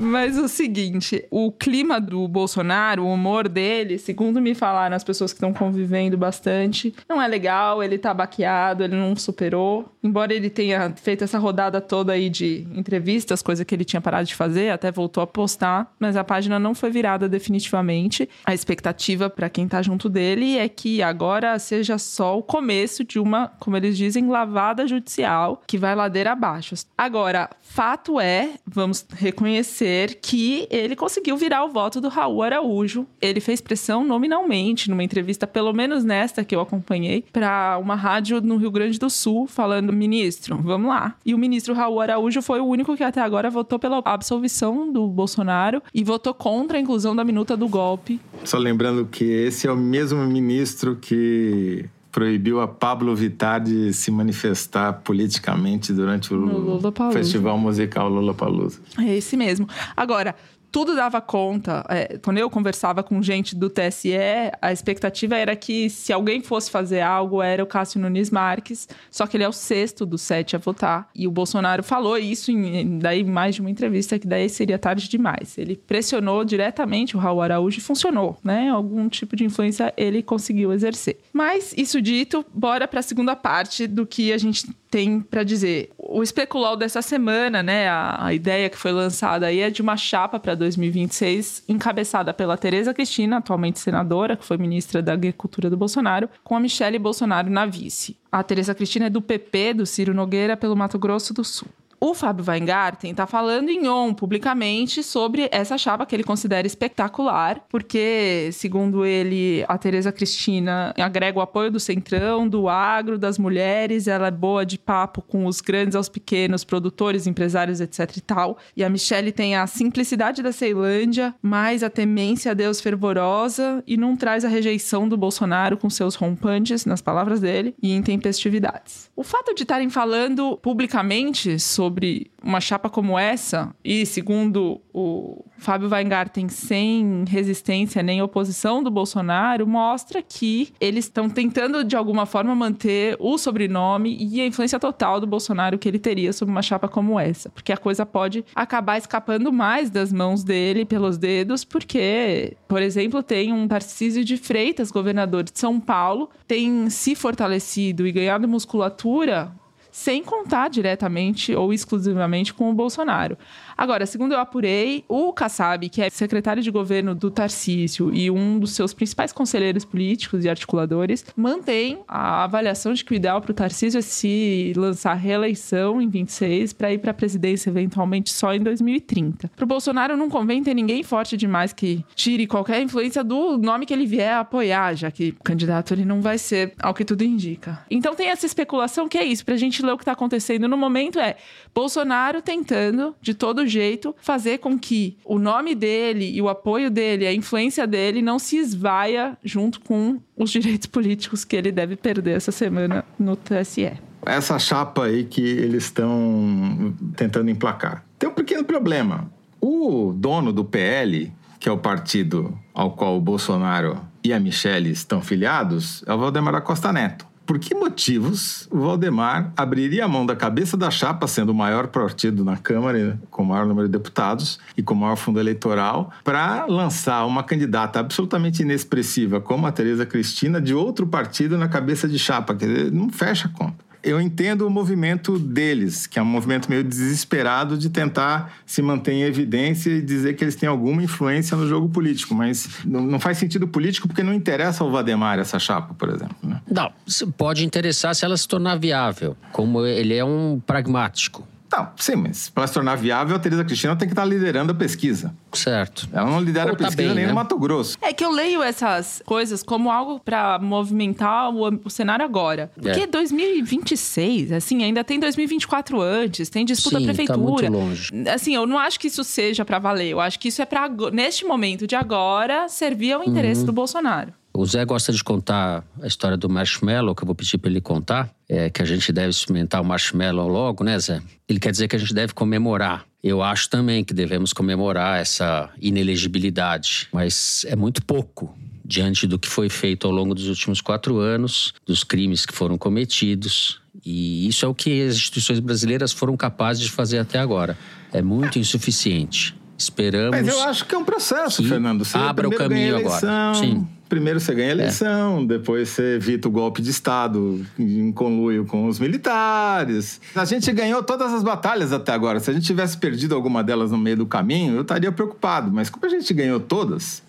Mas 0.01 0.35
o 0.35 0.47
seguinte, 0.47 1.23
o 1.29 1.51
clima 1.51 2.01
do 2.01 2.27
Bolsonaro, 2.27 3.03
o 3.03 3.13
humor 3.13 3.47
dele, 3.47 3.99
segundo 3.99 4.41
me 4.41 4.55
falaram 4.55 4.95
as 4.95 5.03
pessoas 5.03 5.31
que 5.31 5.37
estão 5.37 5.53
convivendo 5.53 6.17
bastante, 6.17 6.91
não 7.07 7.21
é 7.21 7.27
legal, 7.27 7.83
ele 7.83 7.99
tá 7.99 8.11
baqueado, 8.11 8.83
ele 8.83 8.95
não 8.95 9.15
superou. 9.15 9.93
Embora 10.03 10.33
ele 10.33 10.49
tenha 10.49 10.91
feito 10.95 11.23
essa 11.23 11.37
rodada 11.37 11.79
toda 11.79 12.13
aí 12.13 12.31
de 12.31 12.67
entrevistas, 12.73 13.43
coisa 13.43 13.63
que 13.63 13.75
ele 13.75 13.85
tinha 13.85 14.01
parado 14.01 14.25
de 14.25 14.33
fazer, 14.33 14.71
até 14.71 14.91
voltou 14.91 15.21
a 15.21 15.27
postar, 15.27 15.93
mas 15.99 16.17
a 16.17 16.23
página 16.23 16.57
não 16.57 16.73
foi 16.73 16.89
virada 16.89 17.29
definitivamente. 17.29 18.27
A 18.43 18.55
expectativa 18.55 19.29
para 19.29 19.49
quem 19.51 19.67
tá 19.67 19.83
junto 19.83 20.09
dele 20.09 20.57
é 20.57 20.67
que 20.67 21.03
agora 21.03 21.59
seja 21.59 21.99
só 21.99 22.39
o 22.39 22.41
começo 22.41 23.03
de 23.03 23.19
uma, 23.19 23.49
como 23.59 23.77
eles 23.77 23.95
dizem, 23.95 24.27
lavada 24.27 24.87
judicial 24.87 25.61
que 25.67 25.77
vai 25.77 25.93
ladeira 25.93 26.31
abaixo. 26.31 26.73
Agora, 26.97 27.51
fato 27.61 28.19
é, 28.19 28.55
vamos 28.65 29.05
reconhecer 29.15 29.90
que 30.21 30.67
ele 30.69 30.95
conseguiu 30.95 31.37
virar 31.37 31.63
o 31.65 31.69
voto 31.69 31.99
do 31.99 32.07
Raul 32.09 32.43
Araújo. 32.43 33.05
Ele 33.21 33.39
fez 33.39 33.61
pressão 33.61 34.03
nominalmente 34.03 34.89
numa 34.89 35.03
entrevista, 35.03 35.45
pelo 35.45 35.73
menos 35.73 36.03
nesta 36.03 36.43
que 36.43 36.55
eu 36.55 36.61
acompanhei, 36.61 37.23
para 37.31 37.77
uma 37.77 37.95
rádio 37.95 38.41
no 38.41 38.57
Rio 38.57 38.71
Grande 38.71 38.99
do 38.99 39.09
Sul, 39.09 39.47
falando: 39.47 39.93
ministro, 39.93 40.57
vamos 40.57 40.89
lá. 40.89 41.15
E 41.25 41.33
o 41.33 41.37
ministro 41.37 41.73
Raul 41.73 41.99
Araújo 41.99 42.41
foi 42.41 42.59
o 42.59 42.65
único 42.65 42.95
que 42.95 43.03
até 43.03 43.21
agora 43.21 43.49
votou 43.49 43.79
pela 43.79 44.01
absolvição 44.05 44.91
do 44.91 45.07
Bolsonaro 45.07 45.81
e 45.93 46.03
votou 46.03 46.33
contra 46.33 46.77
a 46.77 46.81
inclusão 46.81 47.15
da 47.15 47.23
minuta 47.23 47.55
do 47.57 47.67
golpe. 47.67 48.19
Só 48.43 48.57
lembrando 48.57 49.05
que 49.05 49.25
esse 49.25 49.67
é 49.67 49.71
o 49.71 49.77
mesmo 49.77 50.25
ministro 50.25 50.95
que 50.95 51.85
proibiu 52.11 52.59
a 52.59 52.67
Pablo 52.67 53.15
Vittar 53.15 53.61
de 53.61 53.93
se 53.93 54.11
manifestar 54.11 54.93
politicamente 55.03 55.93
durante 55.93 56.33
o 56.33 56.79
festival 57.11 57.57
musical 57.57 58.09
Lula 58.09 58.33
Palusa. 58.33 58.79
É 58.99 59.15
esse 59.15 59.37
mesmo. 59.37 59.67
Agora, 59.95 60.35
tudo 60.71 60.95
dava 60.95 61.19
conta. 61.19 61.85
É, 61.89 62.17
quando 62.17 62.37
eu 62.37 62.49
conversava 62.49 63.03
com 63.03 63.21
gente 63.21 63.55
do 63.55 63.69
TSE, 63.69 64.13
a 64.61 64.71
expectativa 64.71 65.35
era 65.35 65.55
que 65.55 65.89
se 65.89 66.13
alguém 66.13 66.41
fosse 66.41 66.71
fazer 66.71 67.01
algo, 67.01 67.41
era 67.41 67.63
o 67.63 67.67
Cássio 67.67 67.99
Nunes 67.99 68.29
Marques, 68.29 68.87
só 69.09 69.27
que 69.27 69.37
ele 69.37 69.43
é 69.43 69.49
o 69.49 69.51
sexto 69.51 70.05
dos 70.05 70.21
sete 70.21 70.55
a 70.55 70.59
votar. 70.59 71.09
E 71.13 71.27
o 71.27 71.31
Bolsonaro 71.31 71.83
falou 71.83 72.17
isso 72.17 72.51
em 72.51 72.99
daí 72.99 73.23
mais 73.23 73.55
de 73.55 73.61
uma 73.61 73.69
entrevista, 73.69 74.17
que 74.17 74.27
daí 74.27 74.47
seria 74.47 74.79
tarde 74.79 75.09
demais. 75.09 75.57
Ele 75.57 75.75
pressionou 75.75 76.45
diretamente 76.45 77.15
o 77.15 77.19
Raul 77.19 77.41
Araújo 77.41 77.79
e 77.79 77.81
funcionou, 77.81 78.37
né? 78.43 78.69
Algum 78.69 79.09
tipo 79.09 79.35
de 79.35 79.43
influência 79.43 79.93
ele 79.97 80.23
conseguiu 80.23 80.71
exercer. 80.71 81.19
Mas, 81.33 81.73
isso 81.75 82.01
dito, 82.01 82.45
bora 82.53 82.87
para 82.87 83.01
a 83.01 83.03
segunda 83.03 83.35
parte 83.35 83.87
do 83.87 84.05
que 84.05 84.31
a 84.31 84.37
gente 84.37 84.67
tem 84.91 85.21
para 85.21 85.43
dizer. 85.43 85.89
O 85.97 86.21
especulol 86.21 86.75
dessa 86.75 87.01
semana, 87.01 87.63
né, 87.63 87.87
a, 87.87 88.25
a, 88.25 88.33
ideia 88.33 88.69
que 88.69 88.77
foi 88.77 88.91
lançada 88.91 89.47
aí 89.47 89.61
é 89.61 89.69
de 89.69 89.81
uma 89.81 89.95
chapa 89.95 90.37
para 90.37 90.53
2026 90.61 91.63
encabeçada 91.67 92.33
pela 92.33 92.55
Tereza 92.55 92.93
Cristina, 92.93 93.37
atualmente 93.37 93.79
senadora, 93.79 94.37
que 94.37 94.45
foi 94.45 94.57
ministra 94.57 95.01
da 95.01 95.13
Agricultura 95.13 95.69
do 95.69 95.75
Bolsonaro, 95.75 96.29
com 96.43 96.55
a 96.55 96.59
Michele 96.59 96.99
Bolsonaro 96.99 97.49
na 97.49 97.65
vice. 97.65 98.17
A 98.31 98.41
Tereza 98.43 98.73
Cristina 98.73 99.07
é 99.07 99.09
do 99.09 99.21
PP, 99.21 99.73
do 99.73 99.85
Ciro 99.85 100.13
Nogueira, 100.13 100.55
pelo 100.55 100.75
Mato 100.75 100.97
Grosso 100.97 101.33
do 101.33 101.43
Sul. 101.43 101.67
O 102.03 102.15
Fábio 102.15 102.43
Weingarten 102.47 103.11
está 103.11 103.27
falando 103.27 103.69
em 103.69 103.87
on 103.87 104.11
publicamente 104.11 105.03
sobre 105.03 105.47
essa 105.51 105.77
chapa 105.77 106.03
que 106.03 106.15
ele 106.15 106.23
considera 106.23 106.65
espetacular, 106.65 107.63
porque, 107.69 108.49
segundo 108.53 109.05
ele, 109.05 109.63
a 109.67 109.77
Tereza 109.77 110.11
Cristina 110.11 110.95
agrega 110.97 111.37
o 111.37 111.43
apoio 111.43 111.69
do 111.69 111.79
centrão, 111.79 112.47
do 112.47 112.67
agro, 112.67 113.19
das 113.19 113.37
mulheres, 113.37 114.07
ela 114.07 114.29
é 114.29 114.31
boa 114.31 114.65
de 114.65 114.79
papo 114.79 115.21
com 115.21 115.45
os 115.45 115.61
grandes 115.61 115.95
aos 115.95 116.09
pequenos, 116.09 116.63
produtores, 116.63 117.27
empresários, 117.27 117.79
etc 117.79 118.17
e 118.17 118.21
tal. 118.21 118.57
E 118.75 118.83
a 118.83 118.89
Michelle 118.89 119.31
tem 119.31 119.55
a 119.55 119.67
simplicidade 119.67 120.41
da 120.41 120.51
Ceilândia, 120.51 121.35
mais 121.39 121.83
a 121.83 121.89
temência 121.89 122.49
a 122.49 122.55
Deus 122.55 122.81
fervorosa 122.81 123.83
e 123.85 123.95
não 123.95 124.15
traz 124.15 124.43
a 124.43 124.49
rejeição 124.49 125.07
do 125.07 125.15
Bolsonaro 125.15 125.77
com 125.77 125.87
seus 125.87 126.15
rompantes, 126.15 126.83
nas 126.83 126.99
palavras 126.99 127.39
dele, 127.39 127.75
e 127.79 127.93
intempestividades. 127.93 129.11
O 129.15 129.21
fato 129.21 129.53
de 129.53 129.61
estarem 129.61 129.91
falando 129.91 130.57
publicamente 130.57 131.59
sobre 131.59 131.90
sobre 131.91 132.31
uma 132.41 132.61
chapa 132.61 132.89
como 132.89 133.19
essa, 133.19 133.75
e 133.83 134.05
segundo 134.05 134.81
o 134.93 135.43
Fábio 135.57 135.89
Weingarten, 135.89 136.47
sem 136.47 137.25
resistência 137.27 138.01
nem 138.01 138.21
oposição 138.21 138.81
do 138.81 138.89
Bolsonaro, 138.89 139.67
mostra 139.67 140.21
que 140.21 140.73
eles 140.79 141.05
estão 141.05 141.29
tentando, 141.29 141.83
de 141.83 141.95
alguma 141.95 142.25
forma, 142.25 142.55
manter 142.55 143.15
o 143.19 143.37
sobrenome 143.37 144.17
e 144.19 144.41
a 144.41 144.45
influência 144.45 144.79
total 144.79 145.19
do 145.19 145.27
Bolsonaro 145.27 145.77
que 145.77 145.87
ele 145.87 145.99
teria 145.99 146.33
sobre 146.33 146.51
uma 146.51 146.61
chapa 146.61 146.87
como 146.87 147.19
essa. 147.19 147.49
Porque 147.49 147.73
a 147.73 147.77
coisa 147.77 148.05
pode 148.05 148.43
acabar 148.55 148.97
escapando 148.97 149.51
mais 149.51 149.89
das 149.89 150.11
mãos 150.11 150.43
dele 150.43 150.85
pelos 150.85 151.17
dedos, 151.17 151.63
porque, 151.63 152.55
por 152.67 152.81
exemplo, 152.81 153.21
tem 153.21 153.51
um 153.51 153.67
Tarcísio 153.67 154.23
de 154.23 154.37
Freitas, 154.37 154.91
governador 154.91 155.43
de 155.43 155.51
São 155.53 155.79
Paulo, 155.79 156.29
tem 156.47 156.89
se 156.89 157.13
fortalecido 157.15 158.07
e 158.07 158.11
ganhado 158.11 158.47
musculatura 158.47 159.51
sem 159.91 160.23
contar 160.23 160.69
diretamente 160.69 161.53
ou 161.53 161.73
exclusivamente 161.73 162.53
com 162.53 162.69
o 162.69 162.73
Bolsonaro. 162.73 163.37
Agora, 163.77 164.05
segundo 164.05 164.33
eu 164.33 164.39
apurei, 164.39 165.03
o 165.07 165.33
Kassab, 165.33 165.89
que 165.89 166.01
é 166.01 166.09
secretário 166.09 166.61
de 166.61 166.71
governo 166.71 167.13
do 167.13 167.31
Tarcísio 167.31 168.13
e 168.13 168.29
um 168.29 168.59
dos 168.59 168.71
seus 168.71 168.93
principais 168.93 169.31
conselheiros 169.31 169.83
políticos 169.83 170.45
e 170.45 170.49
articuladores, 170.49 171.25
mantém 171.35 171.99
a 172.07 172.43
avaliação 172.43 172.93
de 172.93 173.03
que 173.03 173.13
o 173.13 173.15
ideal 173.15 173.41
para 173.41 173.51
o 173.51 173.53
Tarcísio 173.53 173.99
é 173.99 174.01
se 174.01 174.73
lançar 174.75 175.13
reeleição 175.15 176.01
em 176.01 176.07
26 176.07 176.73
para 176.73 176.93
ir 176.93 176.99
para 176.99 177.11
a 177.11 177.13
presidência 177.13 177.69
eventualmente 177.69 178.31
só 178.31 178.53
em 178.53 178.59
2030. 178.59 179.49
Para 179.55 179.63
o 179.63 179.67
Bolsonaro 179.67 180.15
não 180.15 180.29
convém 180.29 180.63
ter 180.63 180.73
ninguém 180.73 181.03
forte 181.03 181.35
demais 181.35 181.73
que 181.73 182.05
tire 182.15 182.47
qualquer 182.47 182.81
influência 182.81 183.23
do 183.23 183.57
nome 183.57 183.85
que 183.85 183.93
ele 183.93 184.05
vier 184.05 184.35
apoiar, 184.35 184.93
já 184.93 185.11
que 185.11 185.33
candidato 185.43 185.93
ele 185.93 186.05
não 186.05 186.21
vai 186.21 186.37
ser, 186.37 186.73
ao 186.81 186.93
que 186.93 187.03
tudo 187.03 187.23
indica. 187.23 187.83
Então 187.89 188.15
tem 188.15 188.29
essa 188.29 188.45
especulação 188.45 189.07
que 189.07 189.17
é 189.17 189.25
isso, 189.25 189.43
para 189.43 189.55
a 189.55 189.57
gente 189.57 189.80
ler 189.85 189.93
o 189.93 189.97
que 189.97 190.03
está 190.03 190.13
acontecendo 190.13 190.67
no 190.67 190.77
momento 190.77 191.19
é 191.19 191.35
Bolsonaro 191.73 192.41
tentando, 192.41 193.15
de 193.21 193.33
todo 193.33 193.67
jeito, 193.67 194.15
fazer 194.21 194.59
com 194.59 194.77
que 194.77 195.17
o 195.25 195.39
nome 195.39 195.75
dele 195.75 196.29
e 196.31 196.41
o 196.41 196.49
apoio 196.49 196.89
dele, 196.89 197.25
a 197.27 197.33
influência 197.33 197.85
dele 197.87 198.21
não 198.21 198.39
se 198.39 198.57
esvaia 198.57 199.37
junto 199.43 199.79
com 199.81 200.19
os 200.37 200.49
direitos 200.51 200.87
políticos 200.87 201.45
que 201.45 201.55
ele 201.55 201.71
deve 201.71 201.95
perder 201.95 202.37
essa 202.37 202.51
semana 202.51 203.05
no 203.17 203.35
TSE. 203.35 203.91
Essa 204.25 204.59
chapa 204.59 205.05
aí 205.05 205.23
que 205.23 205.41
eles 205.41 205.85
estão 205.85 206.93
tentando 207.15 207.49
emplacar. 207.49 208.03
Tem 208.19 208.29
um 208.29 208.33
pequeno 208.33 208.63
problema. 208.63 209.31
O 209.59 210.13
dono 210.15 210.53
do 210.53 210.63
PL, 210.63 211.31
que 211.59 211.67
é 211.67 211.71
o 211.71 211.77
partido 211.77 212.57
ao 212.73 212.91
qual 212.91 213.17
o 213.17 213.21
Bolsonaro 213.21 213.99
e 214.23 214.31
a 214.31 214.39
Michelle 214.39 214.91
estão 214.91 215.21
filiados, 215.21 216.03
é 216.05 216.13
o 216.13 216.17
Valdemar 216.17 216.61
Costa 216.61 216.93
Neto 216.93 217.30
por 217.51 217.59
que 217.59 217.75
motivos 217.75 218.65
o 218.71 218.79
Valdemar 218.79 219.51
abriria 219.57 220.05
a 220.05 220.07
mão 220.07 220.25
da 220.25 220.37
cabeça 220.37 220.77
da 220.77 220.89
chapa, 220.89 221.27
sendo 221.27 221.49
o 221.49 221.53
maior 221.53 221.87
partido 221.87 222.45
na 222.45 222.55
Câmara, 222.55 223.19
com 223.29 223.43
o 223.43 223.45
maior 223.45 223.65
número 223.65 223.89
de 223.89 223.91
deputados 223.91 224.57
e 224.77 224.81
com 224.81 224.93
o 224.93 224.97
maior 224.97 225.17
fundo 225.17 225.37
eleitoral, 225.37 226.13
para 226.23 226.65
lançar 226.65 227.25
uma 227.25 227.43
candidata 227.43 227.99
absolutamente 227.99 228.61
inexpressiva 228.61 229.41
como 229.41 229.67
a 229.67 229.71
Tereza 229.73 230.05
Cristina 230.05 230.61
de 230.61 230.73
outro 230.73 231.05
partido 231.05 231.57
na 231.57 231.67
cabeça 231.67 232.07
de 232.07 232.17
chapa? 232.17 232.55
Quer 232.55 232.67
dizer, 232.67 232.91
não 232.93 233.09
fecha 233.09 233.49
a 233.49 233.51
conta 233.51 233.90
eu 234.03 234.19
entendo 234.19 234.65
o 234.65 234.69
movimento 234.69 235.37
deles, 235.37 236.07
que 236.07 236.17
é 236.17 236.21
um 236.21 236.25
movimento 236.25 236.69
meio 236.69 236.83
desesperado 236.83 237.77
de 237.77 237.89
tentar 237.89 238.53
se 238.65 238.81
manter 238.81 239.13
em 239.13 239.23
evidência 239.23 239.89
e 239.89 240.01
dizer 240.01 240.35
que 240.35 240.43
eles 240.43 240.55
têm 240.55 240.67
alguma 240.67 241.03
influência 241.03 241.55
no 241.55 241.67
jogo 241.67 241.89
político, 241.89 242.33
mas 242.33 242.67
não, 242.85 243.19
faz 243.19 243.37
sentido 243.37 243.67
político 243.67 244.07
porque 244.07 244.23
não 244.23 244.33
interessa 244.33 244.83
ao 244.83 244.91
Vademar 244.91 245.39
essa 245.39 245.59
chapa, 245.59 245.93
por 245.93 246.09
exemplo. 246.09 246.35
Né? 246.43 246.61
Não, 246.69 246.91
pode 247.37 247.65
interessar 247.65 248.15
se 248.15 248.25
ela 248.25 248.35
se 248.35 248.47
tornar 248.47 248.77
viável, 248.77 249.35
como 249.51 249.85
ele 249.85 250.15
é 250.15 250.25
um 250.25 250.59
pragmático. 250.65 251.47
Não, 251.71 251.89
sim, 251.97 252.15
mas 252.15 252.49
para 252.49 252.67
se 252.67 252.73
tornar 252.73 252.95
viável, 252.95 253.35
a 253.35 253.39
Tereza 253.39 253.63
Cristina 253.63 253.95
tem 253.95 254.07
que 254.07 254.11
estar 254.13 254.25
liderando 254.25 254.71
a 254.73 254.75
pesquisa. 254.75 255.33
Certo. 255.53 256.07
Ela 256.11 256.29
não 256.29 256.41
lidera 256.41 256.67
Ou 256.67 256.73
a 256.73 256.77
tá 256.77 256.85
pesquisa 256.85 257.07
bem, 257.07 257.15
nem 257.15 257.23
né? 257.25 257.29
no 257.29 257.35
Mato 257.35 257.57
Grosso. 257.57 257.97
É 258.01 258.11
que 258.11 258.23
eu 258.25 258.31
leio 258.31 258.61
essas 258.61 259.21
coisas 259.25 259.63
como 259.63 259.89
algo 259.91 260.19
pra 260.19 260.59
movimentar 260.59 261.49
o, 261.49 261.79
o 261.85 261.89
cenário 261.89 262.25
agora. 262.25 262.71
Porque 262.75 263.01
É. 263.01 263.07
2026, 263.07 264.51
assim, 264.51 264.83
ainda 264.83 265.03
tem 265.03 265.19
2024 265.19 266.01
antes, 266.01 266.49
tem 266.49 266.65
disputa 266.65 266.99
Sim, 266.99 267.05
tá 267.05 267.13
prefeitura. 267.13 267.39
muito 267.39 267.71
longe. 267.71 268.09
Assim, 268.33 268.53
eu 268.55 268.65
não 268.67 268.77
acho 268.77 268.99
que 268.99 269.07
isso 269.07 269.23
seja 269.23 269.63
pra 269.63 269.79
valer. 269.79 270.09
Eu 270.11 270.19
acho 270.19 270.39
que 270.39 270.47
isso 270.49 270.61
é 270.61 270.65
pra 270.65 270.81
ago- 270.83 271.09
neste 271.09 271.45
momento 271.45 271.87
de 271.87 271.95
agora 271.95 272.67
servir 272.67 273.13
ao 273.13 273.23
interesse 273.23 273.61
Uhum. 273.61 273.67
do 273.67 273.71
Bolsonaro. 273.73 274.33
O 274.53 274.65
Zé 274.65 274.83
gosta 274.83 275.13
de 275.13 275.23
contar 275.23 275.83
a 276.01 276.07
história 276.07 276.35
do 276.35 276.49
marshmallow, 276.49 277.15
que 277.15 277.23
eu 277.23 277.25
vou 277.25 277.35
pedir 277.35 277.57
para 277.57 277.69
ele 277.69 277.79
contar. 277.79 278.29
É 278.49 278.69
que 278.69 278.81
a 278.81 278.85
gente 278.85 279.11
deve 279.11 279.29
experimentar 279.29 279.81
o 279.81 279.85
marshmallow 279.85 280.47
logo, 280.47 280.83
né, 280.83 280.99
Zé? 280.99 281.21
Ele 281.47 281.59
quer 281.59 281.71
dizer 281.71 281.87
que 281.87 281.95
a 281.95 281.99
gente 281.99 282.13
deve 282.13 282.33
comemorar. 282.33 283.05
Eu 283.23 283.41
acho 283.41 283.69
também 283.69 284.03
que 284.03 284.13
devemos 284.13 284.51
comemorar 284.51 285.21
essa 285.21 285.69
inelegibilidade, 285.79 287.07
mas 287.13 287.65
é 287.67 287.75
muito 287.75 288.03
pouco 288.03 288.53
diante 288.83 289.25
do 289.25 289.39
que 289.39 289.47
foi 289.47 289.69
feito 289.69 290.05
ao 290.05 290.11
longo 290.11 290.35
dos 290.35 290.49
últimos 290.49 290.81
quatro 290.81 291.17
anos, 291.17 291.73
dos 291.85 292.03
crimes 292.03 292.45
que 292.45 292.53
foram 292.53 292.77
cometidos. 292.77 293.79
E 294.03 294.47
isso 294.47 294.65
é 294.65 294.67
o 294.67 294.75
que 294.75 295.01
as 295.03 295.15
instituições 295.15 295.59
brasileiras 295.59 296.11
foram 296.11 296.35
capazes 296.35 296.83
de 296.83 296.91
fazer 296.91 297.19
até 297.19 297.39
agora. 297.39 297.77
É 298.11 298.21
muito 298.21 298.59
insuficiente. 298.59 299.55
Esperamos. 299.77 300.31
Mas 300.31 300.47
eu 300.47 300.61
acho 300.63 300.85
que 300.85 300.93
é 300.93 300.97
um 300.97 301.05
processo, 301.05 301.63
Fernando. 301.63 302.03
Você 302.03 302.17
abra 302.17 302.47
o 302.49 302.51
caminho 302.51 302.97
agora. 302.97 303.53
Sim. 303.55 303.87
É. 304.11 304.21
Primeiro 304.21 304.39
você 304.41 304.53
ganha 304.53 304.69
a 304.69 304.71
eleição, 304.71 305.45
depois 305.45 305.89
você 305.89 306.15
evita 306.15 306.47
o 306.49 306.51
golpe 306.51 306.81
de 306.81 306.91
Estado 306.91 307.65
em 307.79 308.11
conluio 308.11 308.65
com 308.65 308.87
os 308.87 308.99
militares. 308.99 310.19
A 310.35 310.43
gente 310.43 310.69
ganhou 310.73 311.01
todas 311.01 311.33
as 311.33 311.41
batalhas 311.41 311.93
até 311.93 312.11
agora. 312.11 312.39
Se 312.41 312.51
a 312.51 312.53
gente 312.53 312.65
tivesse 312.65 312.97
perdido 312.97 313.33
alguma 313.33 313.63
delas 313.63 313.91
no 313.91 313.97
meio 313.97 314.17
do 314.17 314.25
caminho, 314.25 314.75
eu 314.75 314.81
estaria 314.81 315.11
preocupado. 315.11 315.71
Mas 315.71 315.89
como 315.89 316.05
a 316.05 316.09
gente 316.09 316.33
ganhou 316.33 316.59
todas, 316.59 317.23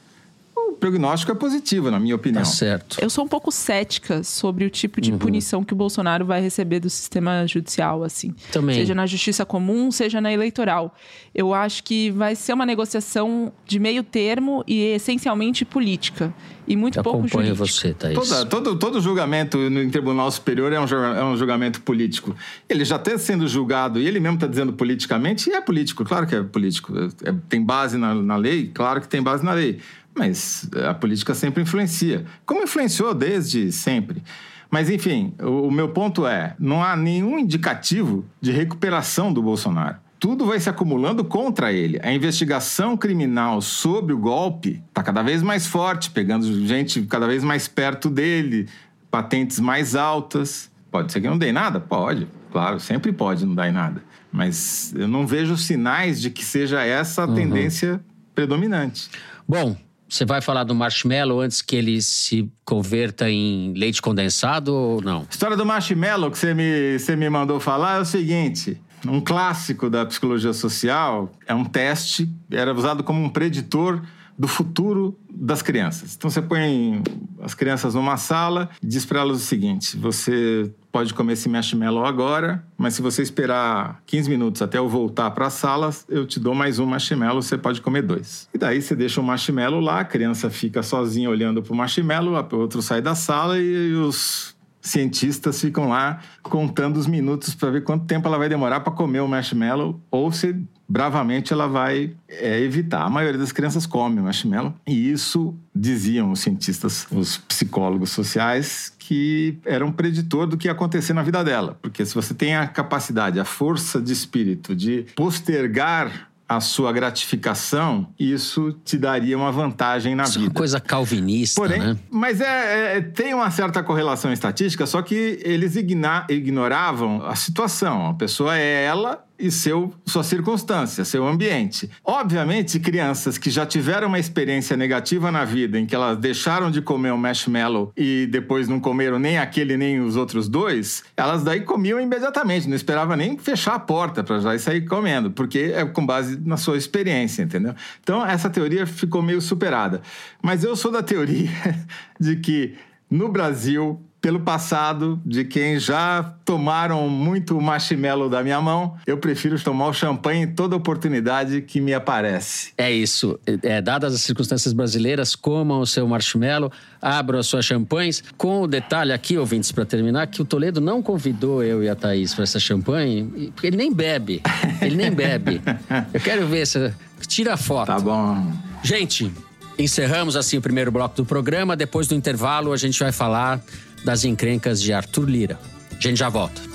prognóstico 0.82 1.30
é 1.30 1.34
positivo, 1.36 1.92
na 1.92 2.00
minha 2.00 2.16
opinião. 2.16 2.42
Tá 2.42 2.48
certo. 2.48 2.98
Eu 3.00 3.08
sou 3.08 3.24
um 3.24 3.28
pouco 3.28 3.52
cética 3.52 4.24
sobre 4.24 4.64
o 4.64 4.70
tipo 4.70 4.98
Uhum. 4.98 5.02
de 5.02 5.12
punição 5.12 5.62
que 5.62 5.72
o 5.72 5.76
Bolsonaro 5.76 6.26
vai 6.26 6.40
receber 6.40 6.80
do 6.80 6.90
sistema 6.90 7.46
judicial, 7.46 8.02
assim. 8.02 8.34
Também. 8.50 8.74
Seja 8.74 8.92
na 8.92 9.06
justiça 9.06 9.46
comum, 9.46 9.92
seja 9.92 10.20
na 10.20 10.32
eleitoral. 10.32 10.92
Eu 11.32 11.54
acho 11.54 11.84
que 11.84 12.10
vai 12.10 12.34
ser 12.34 12.52
uma 12.52 12.66
negociação 12.66 13.52
de 13.64 13.78
meio 13.78 14.02
termo 14.02 14.64
e 14.66 14.80
essencialmente 14.94 15.64
política. 15.64 16.34
E 16.66 16.76
muito 16.76 16.98
Eu 16.98 17.02
pouco 17.02 17.26
acompanho 17.26 17.54
você, 17.56 17.92
Thaís. 17.92 18.14
Toda- 18.16 18.46
todo, 18.46 18.76
todo 18.78 19.00
julgamento 19.00 19.58
no 19.58 19.82
em 19.82 19.90
Tribunal 19.90 20.30
Superior 20.30 20.72
é 20.72 20.78
um, 20.80 20.84
é 20.84 21.24
um 21.24 21.36
julgamento 21.36 21.80
político. 21.82 22.34
Ele 22.68 22.84
já 22.84 22.96
está 22.96 23.16
sendo 23.18 23.46
julgado 23.48 23.98
e 24.00 24.06
ele 24.06 24.20
mesmo 24.20 24.36
está 24.36 24.46
dizendo 24.46 24.72
politicamente, 24.72 25.50
e 25.50 25.54
é 25.54 25.60
político, 25.60 26.04
claro 26.04 26.24
que 26.26 26.34
é 26.36 26.42
político. 26.42 26.92
É- 26.96 27.30
é- 27.30 27.34
tem 27.48 27.62
base 27.64 27.98
na, 27.98 28.14
na 28.14 28.36
lei? 28.36 28.70
Claro 28.72 29.00
que 29.00 29.08
tem 29.08 29.20
base 29.22 29.44
na 29.44 29.52
lei. 29.52 29.78
Mas 30.14 30.68
a 30.88 30.94
política 30.94 31.34
sempre 31.34 31.62
influencia. 31.62 32.24
Como 32.44 32.62
influenciou 32.62 33.14
desde 33.14 33.72
sempre. 33.72 34.22
Mas, 34.70 34.88
enfim, 34.88 35.34
o, 35.40 35.68
o 35.68 35.70
meu 35.70 35.90
ponto 35.90 36.26
é: 36.26 36.54
não 36.58 36.82
há 36.82 36.96
nenhum 36.96 37.38
indicativo 37.38 38.24
de 38.40 38.52
recuperação 38.52 39.32
do 39.32 39.42
Bolsonaro. 39.42 39.96
Tudo 40.18 40.46
vai 40.46 40.60
se 40.60 40.70
acumulando 40.70 41.24
contra 41.24 41.72
ele. 41.72 41.98
A 42.02 42.12
investigação 42.12 42.96
criminal 42.96 43.60
sobre 43.60 44.14
o 44.14 44.18
golpe 44.18 44.80
está 44.88 45.02
cada 45.02 45.22
vez 45.22 45.42
mais 45.42 45.66
forte, 45.66 46.10
pegando 46.10 46.46
gente 46.64 47.02
cada 47.02 47.26
vez 47.26 47.42
mais 47.42 47.66
perto 47.66 48.08
dele, 48.08 48.68
patentes 49.10 49.58
mais 49.58 49.96
altas. 49.96 50.70
Pode 50.92 51.10
ser 51.10 51.20
que 51.20 51.28
não 51.28 51.36
dê 51.36 51.50
nada? 51.50 51.80
Pode, 51.80 52.28
claro, 52.52 52.78
sempre 52.78 53.12
pode 53.12 53.44
não 53.44 53.54
dar 53.54 53.68
em 53.68 53.72
nada. 53.72 54.02
Mas 54.30 54.94
eu 54.96 55.08
não 55.08 55.26
vejo 55.26 55.56
sinais 55.56 56.20
de 56.20 56.30
que 56.30 56.44
seja 56.44 56.82
essa 56.82 57.24
a 57.24 57.28
tendência 57.28 58.00
predominante. 58.34 59.10
Bom, 59.46 59.76
você 60.12 60.26
vai 60.26 60.42
falar 60.42 60.64
do 60.64 60.74
marshmallow 60.74 61.40
antes 61.40 61.62
que 61.62 61.74
ele 61.74 62.02
se 62.02 62.46
converta 62.66 63.30
em 63.30 63.72
leite 63.72 64.02
condensado 64.02 64.74
ou 64.74 65.00
não? 65.00 65.20
A 65.20 65.26
história 65.30 65.56
do 65.56 65.64
marshmallow 65.64 66.30
que 66.30 66.36
você 66.36 66.52
me, 66.52 66.98
você 66.98 67.16
me 67.16 67.30
mandou 67.30 67.58
falar 67.58 67.96
é 67.96 68.00
o 68.00 68.04
seguinte: 68.04 68.78
um 69.06 69.22
clássico 69.22 69.88
da 69.88 70.04
psicologia 70.04 70.52
social 70.52 71.32
é 71.46 71.54
um 71.54 71.64
teste, 71.64 72.28
era 72.50 72.74
usado 72.74 73.02
como 73.02 73.24
um 73.24 73.30
preditor 73.30 74.02
do 74.38 74.48
futuro 74.48 75.18
das 75.30 75.62
crianças. 75.62 76.14
Então 76.14 76.30
você 76.30 76.42
põe 76.42 77.02
as 77.40 77.54
crianças 77.54 77.94
numa 77.94 78.16
sala 78.16 78.70
diz 78.82 79.04
para 79.04 79.20
elas 79.20 79.38
o 79.38 79.44
seguinte: 79.44 79.96
você 79.96 80.72
pode 80.90 81.14
comer 81.14 81.34
esse 81.34 81.48
marshmallow 81.48 82.04
agora, 82.04 82.64
mas 82.76 82.94
se 82.94 83.02
você 83.02 83.22
esperar 83.22 84.02
15 84.06 84.28
minutos 84.28 84.62
até 84.62 84.78
eu 84.78 84.88
voltar 84.88 85.30
para 85.30 85.46
a 85.46 85.50
sala, 85.50 85.90
eu 86.08 86.26
te 86.26 86.38
dou 86.38 86.54
mais 86.54 86.78
um 86.78 86.86
marshmallow, 86.86 87.42
você 87.42 87.56
pode 87.56 87.80
comer 87.80 88.02
dois. 88.02 88.48
E 88.52 88.58
daí 88.58 88.80
você 88.80 88.94
deixa 88.94 89.20
o 89.20 89.24
marshmallow 89.24 89.80
lá, 89.80 90.00
a 90.00 90.04
criança 90.04 90.50
fica 90.50 90.82
sozinha 90.82 91.30
olhando 91.30 91.62
para 91.62 91.72
o 91.72 91.76
marshmallow, 91.76 92.34
o 92.34 92.56
outro 92.56 92.82
sai 92.82 93.00
da 93.00 93.14
sala 93.14 93.58
e 93.58 93.94
os 93.94 94.54
cientistas 94.82 95.60
ficam 95.60 95.88
lá 95.88 96.20
contando 96.42 96.96
os 96.96 97.06
minutos 97.06 97.54
para 97.54 97.70
ver 97.70 97.84
quanto 97.84 98.04
tempo 98.04 98.26
ela 98.26 98.36
vai 98.36 98.48
demorar 98.48 98.80
para 98.80 98.92
comer 98.92 99.20
o 99.20 99.28
marshmallow 99.28 100.00
ou 100.10 100.32
se 100.32 100.56
bravamente 100.92 101.54
ela 101.54 101.66
vai 101.66 102.12
é, 102.28 102.60
evitar. 102.60 103.02
A 103.02 103.08
maioria 103.08 103.38
das 103.38 103.50
crianças 103.50 103.86
come 103.86 104.20
o 104.20 104.24
marshmallow 104.24 104.74
e 104.86 105.10
isso 105.10 105.54
diziam 105.74 106.30
os 106.30 106.40
cientistas, 106.40 107.06
os 107.10 107.38
psicólogos 107.38 108.10
sociais 108.10 108.92
que 108.98 109.58
era 109.64 109.84
um 109.86 109.90
preditor 109.90 110.46
do 110.46 110.56
que 110.58 110.68
ia 110.68 110.72
acontecer 110.72 111.14
na 111.14 111.22
vida 111.22 111.42
dela, 111.42 111.78
porque 111.80 112.04
se 112.04 112.14
você 112.14 112.34
tem 112.34 112.54
a 112.56 112.66
capacidade, 112.66 113.40
a 113.40 113.44
força 113.44 114.00
de 114.02 114.12
espírito 114.12 114.76
de 114.76 115.06
postergar 115.16 116.28
a 116.48 116.60
sua 116.60 116.92
gratificação, 116.92 118.06
isso 118.18 118.72
te 118.84 118.98
daria 118.98 119.38
uma 119.38 119.50
vantagem 119.50 120.14
na 120.14 120.24
Isso 120.24 120.36
é 120.36 120.40
uma 120.42 120.48
vida. 120.48 120.58
coisa 120.58 120.78
calvinista, 120.80 121.58
Porém, 121.58 121.78
né? 121.80 121.96
mas 122.10 122.42
é, 122.42 122.98
é- 122.98 123.00
tem 123.00 123.32
uma 123.32 123.50
certa 123.50 123.82
correlação 123.82 124.30
estatística, 124.30 124.84
só 124.84 125.00
que 125.00 125.40
eles 125.42 125.76
igna- 125.76 126.26
ignoravam 126.28 127.24
a 127.24 127.34
situação. 127.34 128.06
A 128.08 128.14
pessoa 128.14 128.56
é 128.58 128.84
ela 128.84 129.24
e 129.38 129.50
seu, 129.50 129.92
sua 130.06 130.22
circunstância, 130.22 131.04
seu 131.04 131.26
ambiente. 131.26 131.90
Obviamente, 132.04 132.78
crianças 132.78 133.38
que 133.38 133.50
já 133.50 133.66
tiveram 133.66 134.08
uma 134.08 134.18
experiência 134.18 134.76
negativa 134.76 135.30
na 135.30 135.44
vida, 135.44 135.78
em 135.78 135.86
que 135.86 135.94
elas 135.94 136.18
deixaram 136.18 136.70
de 136.70 136.80
comer 136.80 137.12
um 137.12 137.16
marshmallow 137.16 137.92
e 137.96 138.26
depois 138.30 138.68
não 138.68 138.78
comeram 138.78 139.18
nem 139.18 139.38
aquele 139.38 139.76
nem 139.76 140.00
os 140.00 140.16
outros 140.16 140.48
dois, 140.48 141.02
elas 141.16 141.42
daí 141.42 141.60
comiam 141.60 142.00
imediatamente, 142.00 142.68
não 142.68 142.76
esperava 142.76 143.16
nem 143.16 143.36
fechar 143.38 143.74
a 143.74 143.78
porta 143.78 144.22
para 144.22 144.38
já 144.38 144.58
sair 144.58 144.82
comendo, 144.82 145.30
porque 145.30 145.72
é 145.74 145.84
com 145.84 146.04
base 146.04 146.38
na 146.44 146.56
sua 146.56 146.76
experiência, 146.76 147.42
entendeu? 147.42 147.74
Então, 148.02 148.24
essa 148.24 148.48
teoria 148.48 148.86
ficou 148.86 149.22
meio 149.22 149.40
superada. 149.40 150.02
Mas 150.42 150.64
eu 150.64 150.76
sou 150.76 150.90
da 150.90 151.02
teoria 151.02 151.50
de 152.18 152.36
que 152.36 152.74
no 153.10 153.28
Brasil, 153.28 154.00
pelo 154.22 154.38
passado, 154.38 155.20
de 155.26 155.44
quem 155.44 155.80
já 155.80 156.22
tomaram 156.44 157.08
muito 157.08 157.60
marshmallow 157.60 158.28
da 158.28 158.40
minha 158.40 158.60
mão, 158.60 158.94
eu 159.04 159.18
prefiro 159.18 159.60
tomar 159.60 159.88
o 159.88 159.92
champanhe 159.92 160.44
em 160.44 160.46
toda 160.46 160.76
oportunidade 160.76 161.60
que 161.60 161.80
me 161.80 161.92
aparece. 161.92 162.72
É 162.78 162.90
isso. 162.90 163.38
É, 163.64 163.82
dadas 163.82 164.14
as 164.14 164.20
circunstâncias 164.20 164.72
brasileiras, 164.72 165.34
comam 165.34 165.80
o 165.80 165.86
seu 165.86 166.06
marshmallow, 166.06 166.70
abram 167.00 167.40
as 167.40 167.48
suas 167.48 167.64
champanhes. 167.64 168.22
Com 168.38 168.62
o 168.62 168.68
detalhe 168.68 169.12
aqui, 169.12 169.36
ouvintes, 169.36 169.72
para 169.72 169.84
terminar, 169.84 170.28
que 170.28 170.40
o 170.40 170.44
Toledo 170.44 170.80
não 170.80 171.02
convidou 171.02 171.60
eu 171.64 171.82
e 171.82 171.88
a 171.88 171.96
Thaís 171.96 172.32
para 172.32 172.44
essa 172.44 172.60
champanhe, 172.60 173.50
porque 173.52 173.66
ele 173.66 173.76
nem 173.76 173.92
bebe. 173.92 174.40
Ele 174.80 174.94
nem 174.94 175.10
bebe. 175.10 175.60
Eu 176.14 176.20
quero 176.20 176.46
ver 176.46 176.66
se. 176.66 176.92
Tira 177.26 177.54
a 177.54 177.56
foto. 177.56 177.86
Tá 177.86 177.98
bom. 177.98 178.52
Gente, 178.82 179.32
encerramos 179.78 180.36
assim 180.36 180.58
o 180.58 180.62
primeiro 180.62 180.90
bloco 180.90 181.16
do 181.16 181.24
programa. 181.24 181.76
Depois 181.76 182.06
do 182.06 182.14
intervalo, 182.14 182.72
a 182.72 182.76
gente 182.76 182.98
vai 182.98 183.12
falar 183.12 183.60
das 184.04 184.24
encrencas 184.24 184.80
de 184.80 184.92
Arthur 184.92 185.28
Lira. 185.28 185.58
A 185.90 186.00
gente 186.00 186.18
já 186.18 186.28
volta. 186.28 186.72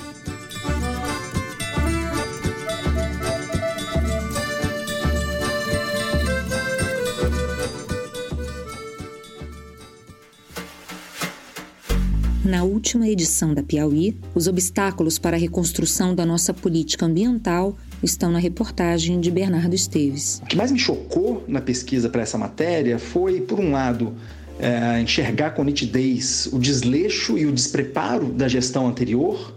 Na 12.48 12.64
última 12.64 13.06
edição 13.06 13.52
da 13.52 13.62
Piauí, 13.62 14.16
os 14.34 14.46
obstáculos 14.46 15.18
para 15.18 15.36
a 15.36 15.38
reconstrução 15.38 16.14
da 16.14 16.24
nossa 16.24 16.54
política 16.54 17.04
ambiental 17.04 17.76
estão 18.02 18.32
na 18.32 18.38
reportagem 18.38 19.20
de 19.20 19.30
Bernardo 19.30 19.74
Esteves. 19.74 20.40
O 20.42 20.46
que 20.46 20.56
mais 20.56 20.72
me 20.72 20.78
chocou 20.78 21.44
na 21.46 21.60
pesquisa 21.60 22.08
para 22.08 22.22
essa 22.22 22.38
matéria 22.38 22.98
foi, 22.98 23.42
por 23.42 23.60
um 23.60 23.72
lado, 23.72 24.14
é, 24.58 25.00
enxergar 25.00 25.50
com 25.50 25.62
nitidez 25.64 26.48
o 26.52 26.58
desleixo 26.58 27.38
e 27.38 27.46
o 27.46 27.52
despreparo 27.52 28.32
da 28.32 28.48
gestão 28.48 28.86
anterior 28.86 29.54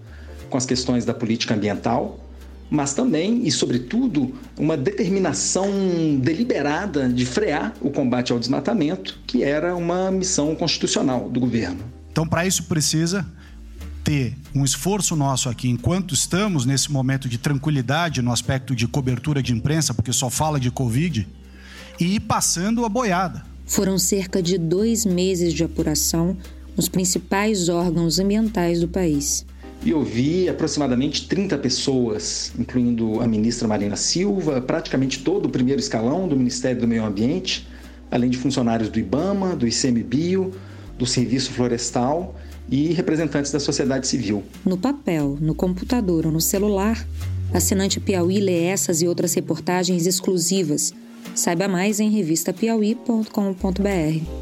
com 0.50 0.58
as 0.58 0.66
questões 0.66 1.06
da 1.06 1.14
política 1.14 1.56
ambiental, 1.56 2.20
mas 2.70 2.94
também 2.94 3.46
e, 3.46 3.52
sobretudo, 3.52 4.34
uma 4.58 4.78
determinação 4.78 5.70
deliberada 6.20 7.10
de 7.10 7.26
frear 7.26 7.74
o 7.82 7.90
combate 7.90 8.32
ao 8.32 8.40
desmatamento, 8.40 9.20
que 9.26 9.44
era 9.44 9.76
uma 9.76 10.12
missão 10.12 10.56
constitucional 10.56 11.30
do 11.30 11.40
governo. 11.40 11.80
Então, 12.12 12.28
para 12.28 12.46
isso 12.46 12.64
precisa 12.64 13.26
ter 14.04 14.36
um 14.54 14.64
esforço 14.64 15.16
nosso 15.16 15.48
aqui, 15.50 15.70
enquanto 15.70 16.14
estamos 16.14 16.66
nesse 16.66 16.92
momento 16.92 17.30
de 17.30 17.38
tranquilidade 17.38 18.22
no 18.22 18.32
aspecto 18.32 18.76
de 18.76 18.88
cobertura 18.88 19.42
de 19.42 19.54
imprensa, 19.54 19.94
porque 19.94 20.12
só 20.12 20.30
fala 20.30 20.60
de 20.60 20.72
Covid, 20.72 21.28
e 22.00 22.16
ir 22.16 22.20
passando 22.22 22.86
a 22.86 22.90
boiada. 22.90 23.51
Foram 23.72 23.98
cerca 23.98 24.44
de 24.44 24.58
dois 24.58 25.06
meses 25.06 25.54
de 25.54 25.64
apuração 25.64 26.36
nos 26.76 26.90
principais 26.90 27.70
órgãos 27.70 28.20
ambientais 28.20 28.82
do 28.82 28.88
país. 28.90 29.46
E 29.82 29.94
ouvi 29.94 30.50
aproximadamente 30.50 31.26
30 31.26 31.58
pessoas, 31.58 32.52
incluindo 32.60 33.22
a 33.22 33.28
ministra 33.30 33.70
Marina 33.70 33.96
Silva, 33.96 34.60
praticamente 34.60 35.20
todo 35.20 35.46
o 35.46 35.50
primeiro 35.50 35.80
escalão 35.80 36.28
do 36.28 36.36
Ministério 36.36 36.82
do 36.82 36.88
Meio 36.88 37.06
Ambiente, 37.06 37.66
além 38.12 38.30
de 38.30 38.38
funcionários 38.38 38.90
do 38.90 39.00
IBAMA, 39.00 39.56
do 39.56 39.66
ICMBio, 39.66 40.52
do 40.98 41.06
Serviço 41.06 41.52
Florestal 41.52 42.36
e 42.70 42.92
representantes 42.92 43.54
da 43.54 43.60
sociedade 43.62 44.06
civil. 44.06 44.44
No 44.66 44.76
papel, 44.76 45.38
no 45.40 45.56
computador 45.56 46.26
ou 46.26 46.32
no 46.34 46.42
celular, 46.42 47.08
assinante 47.54 48.02
Piauí 48.02 48.42
lê 48.42 48.66
essas 48.66 49.02
e 49.02 49.08
outras 49.08 49.34
reportagens 49.34 50.06
exclusivas. 50.06 50.94
Saiba 51.36 51.68
mais 51.68 52.00
em 52.00 52.10
revistapiauí.com.br. 52.10 54.42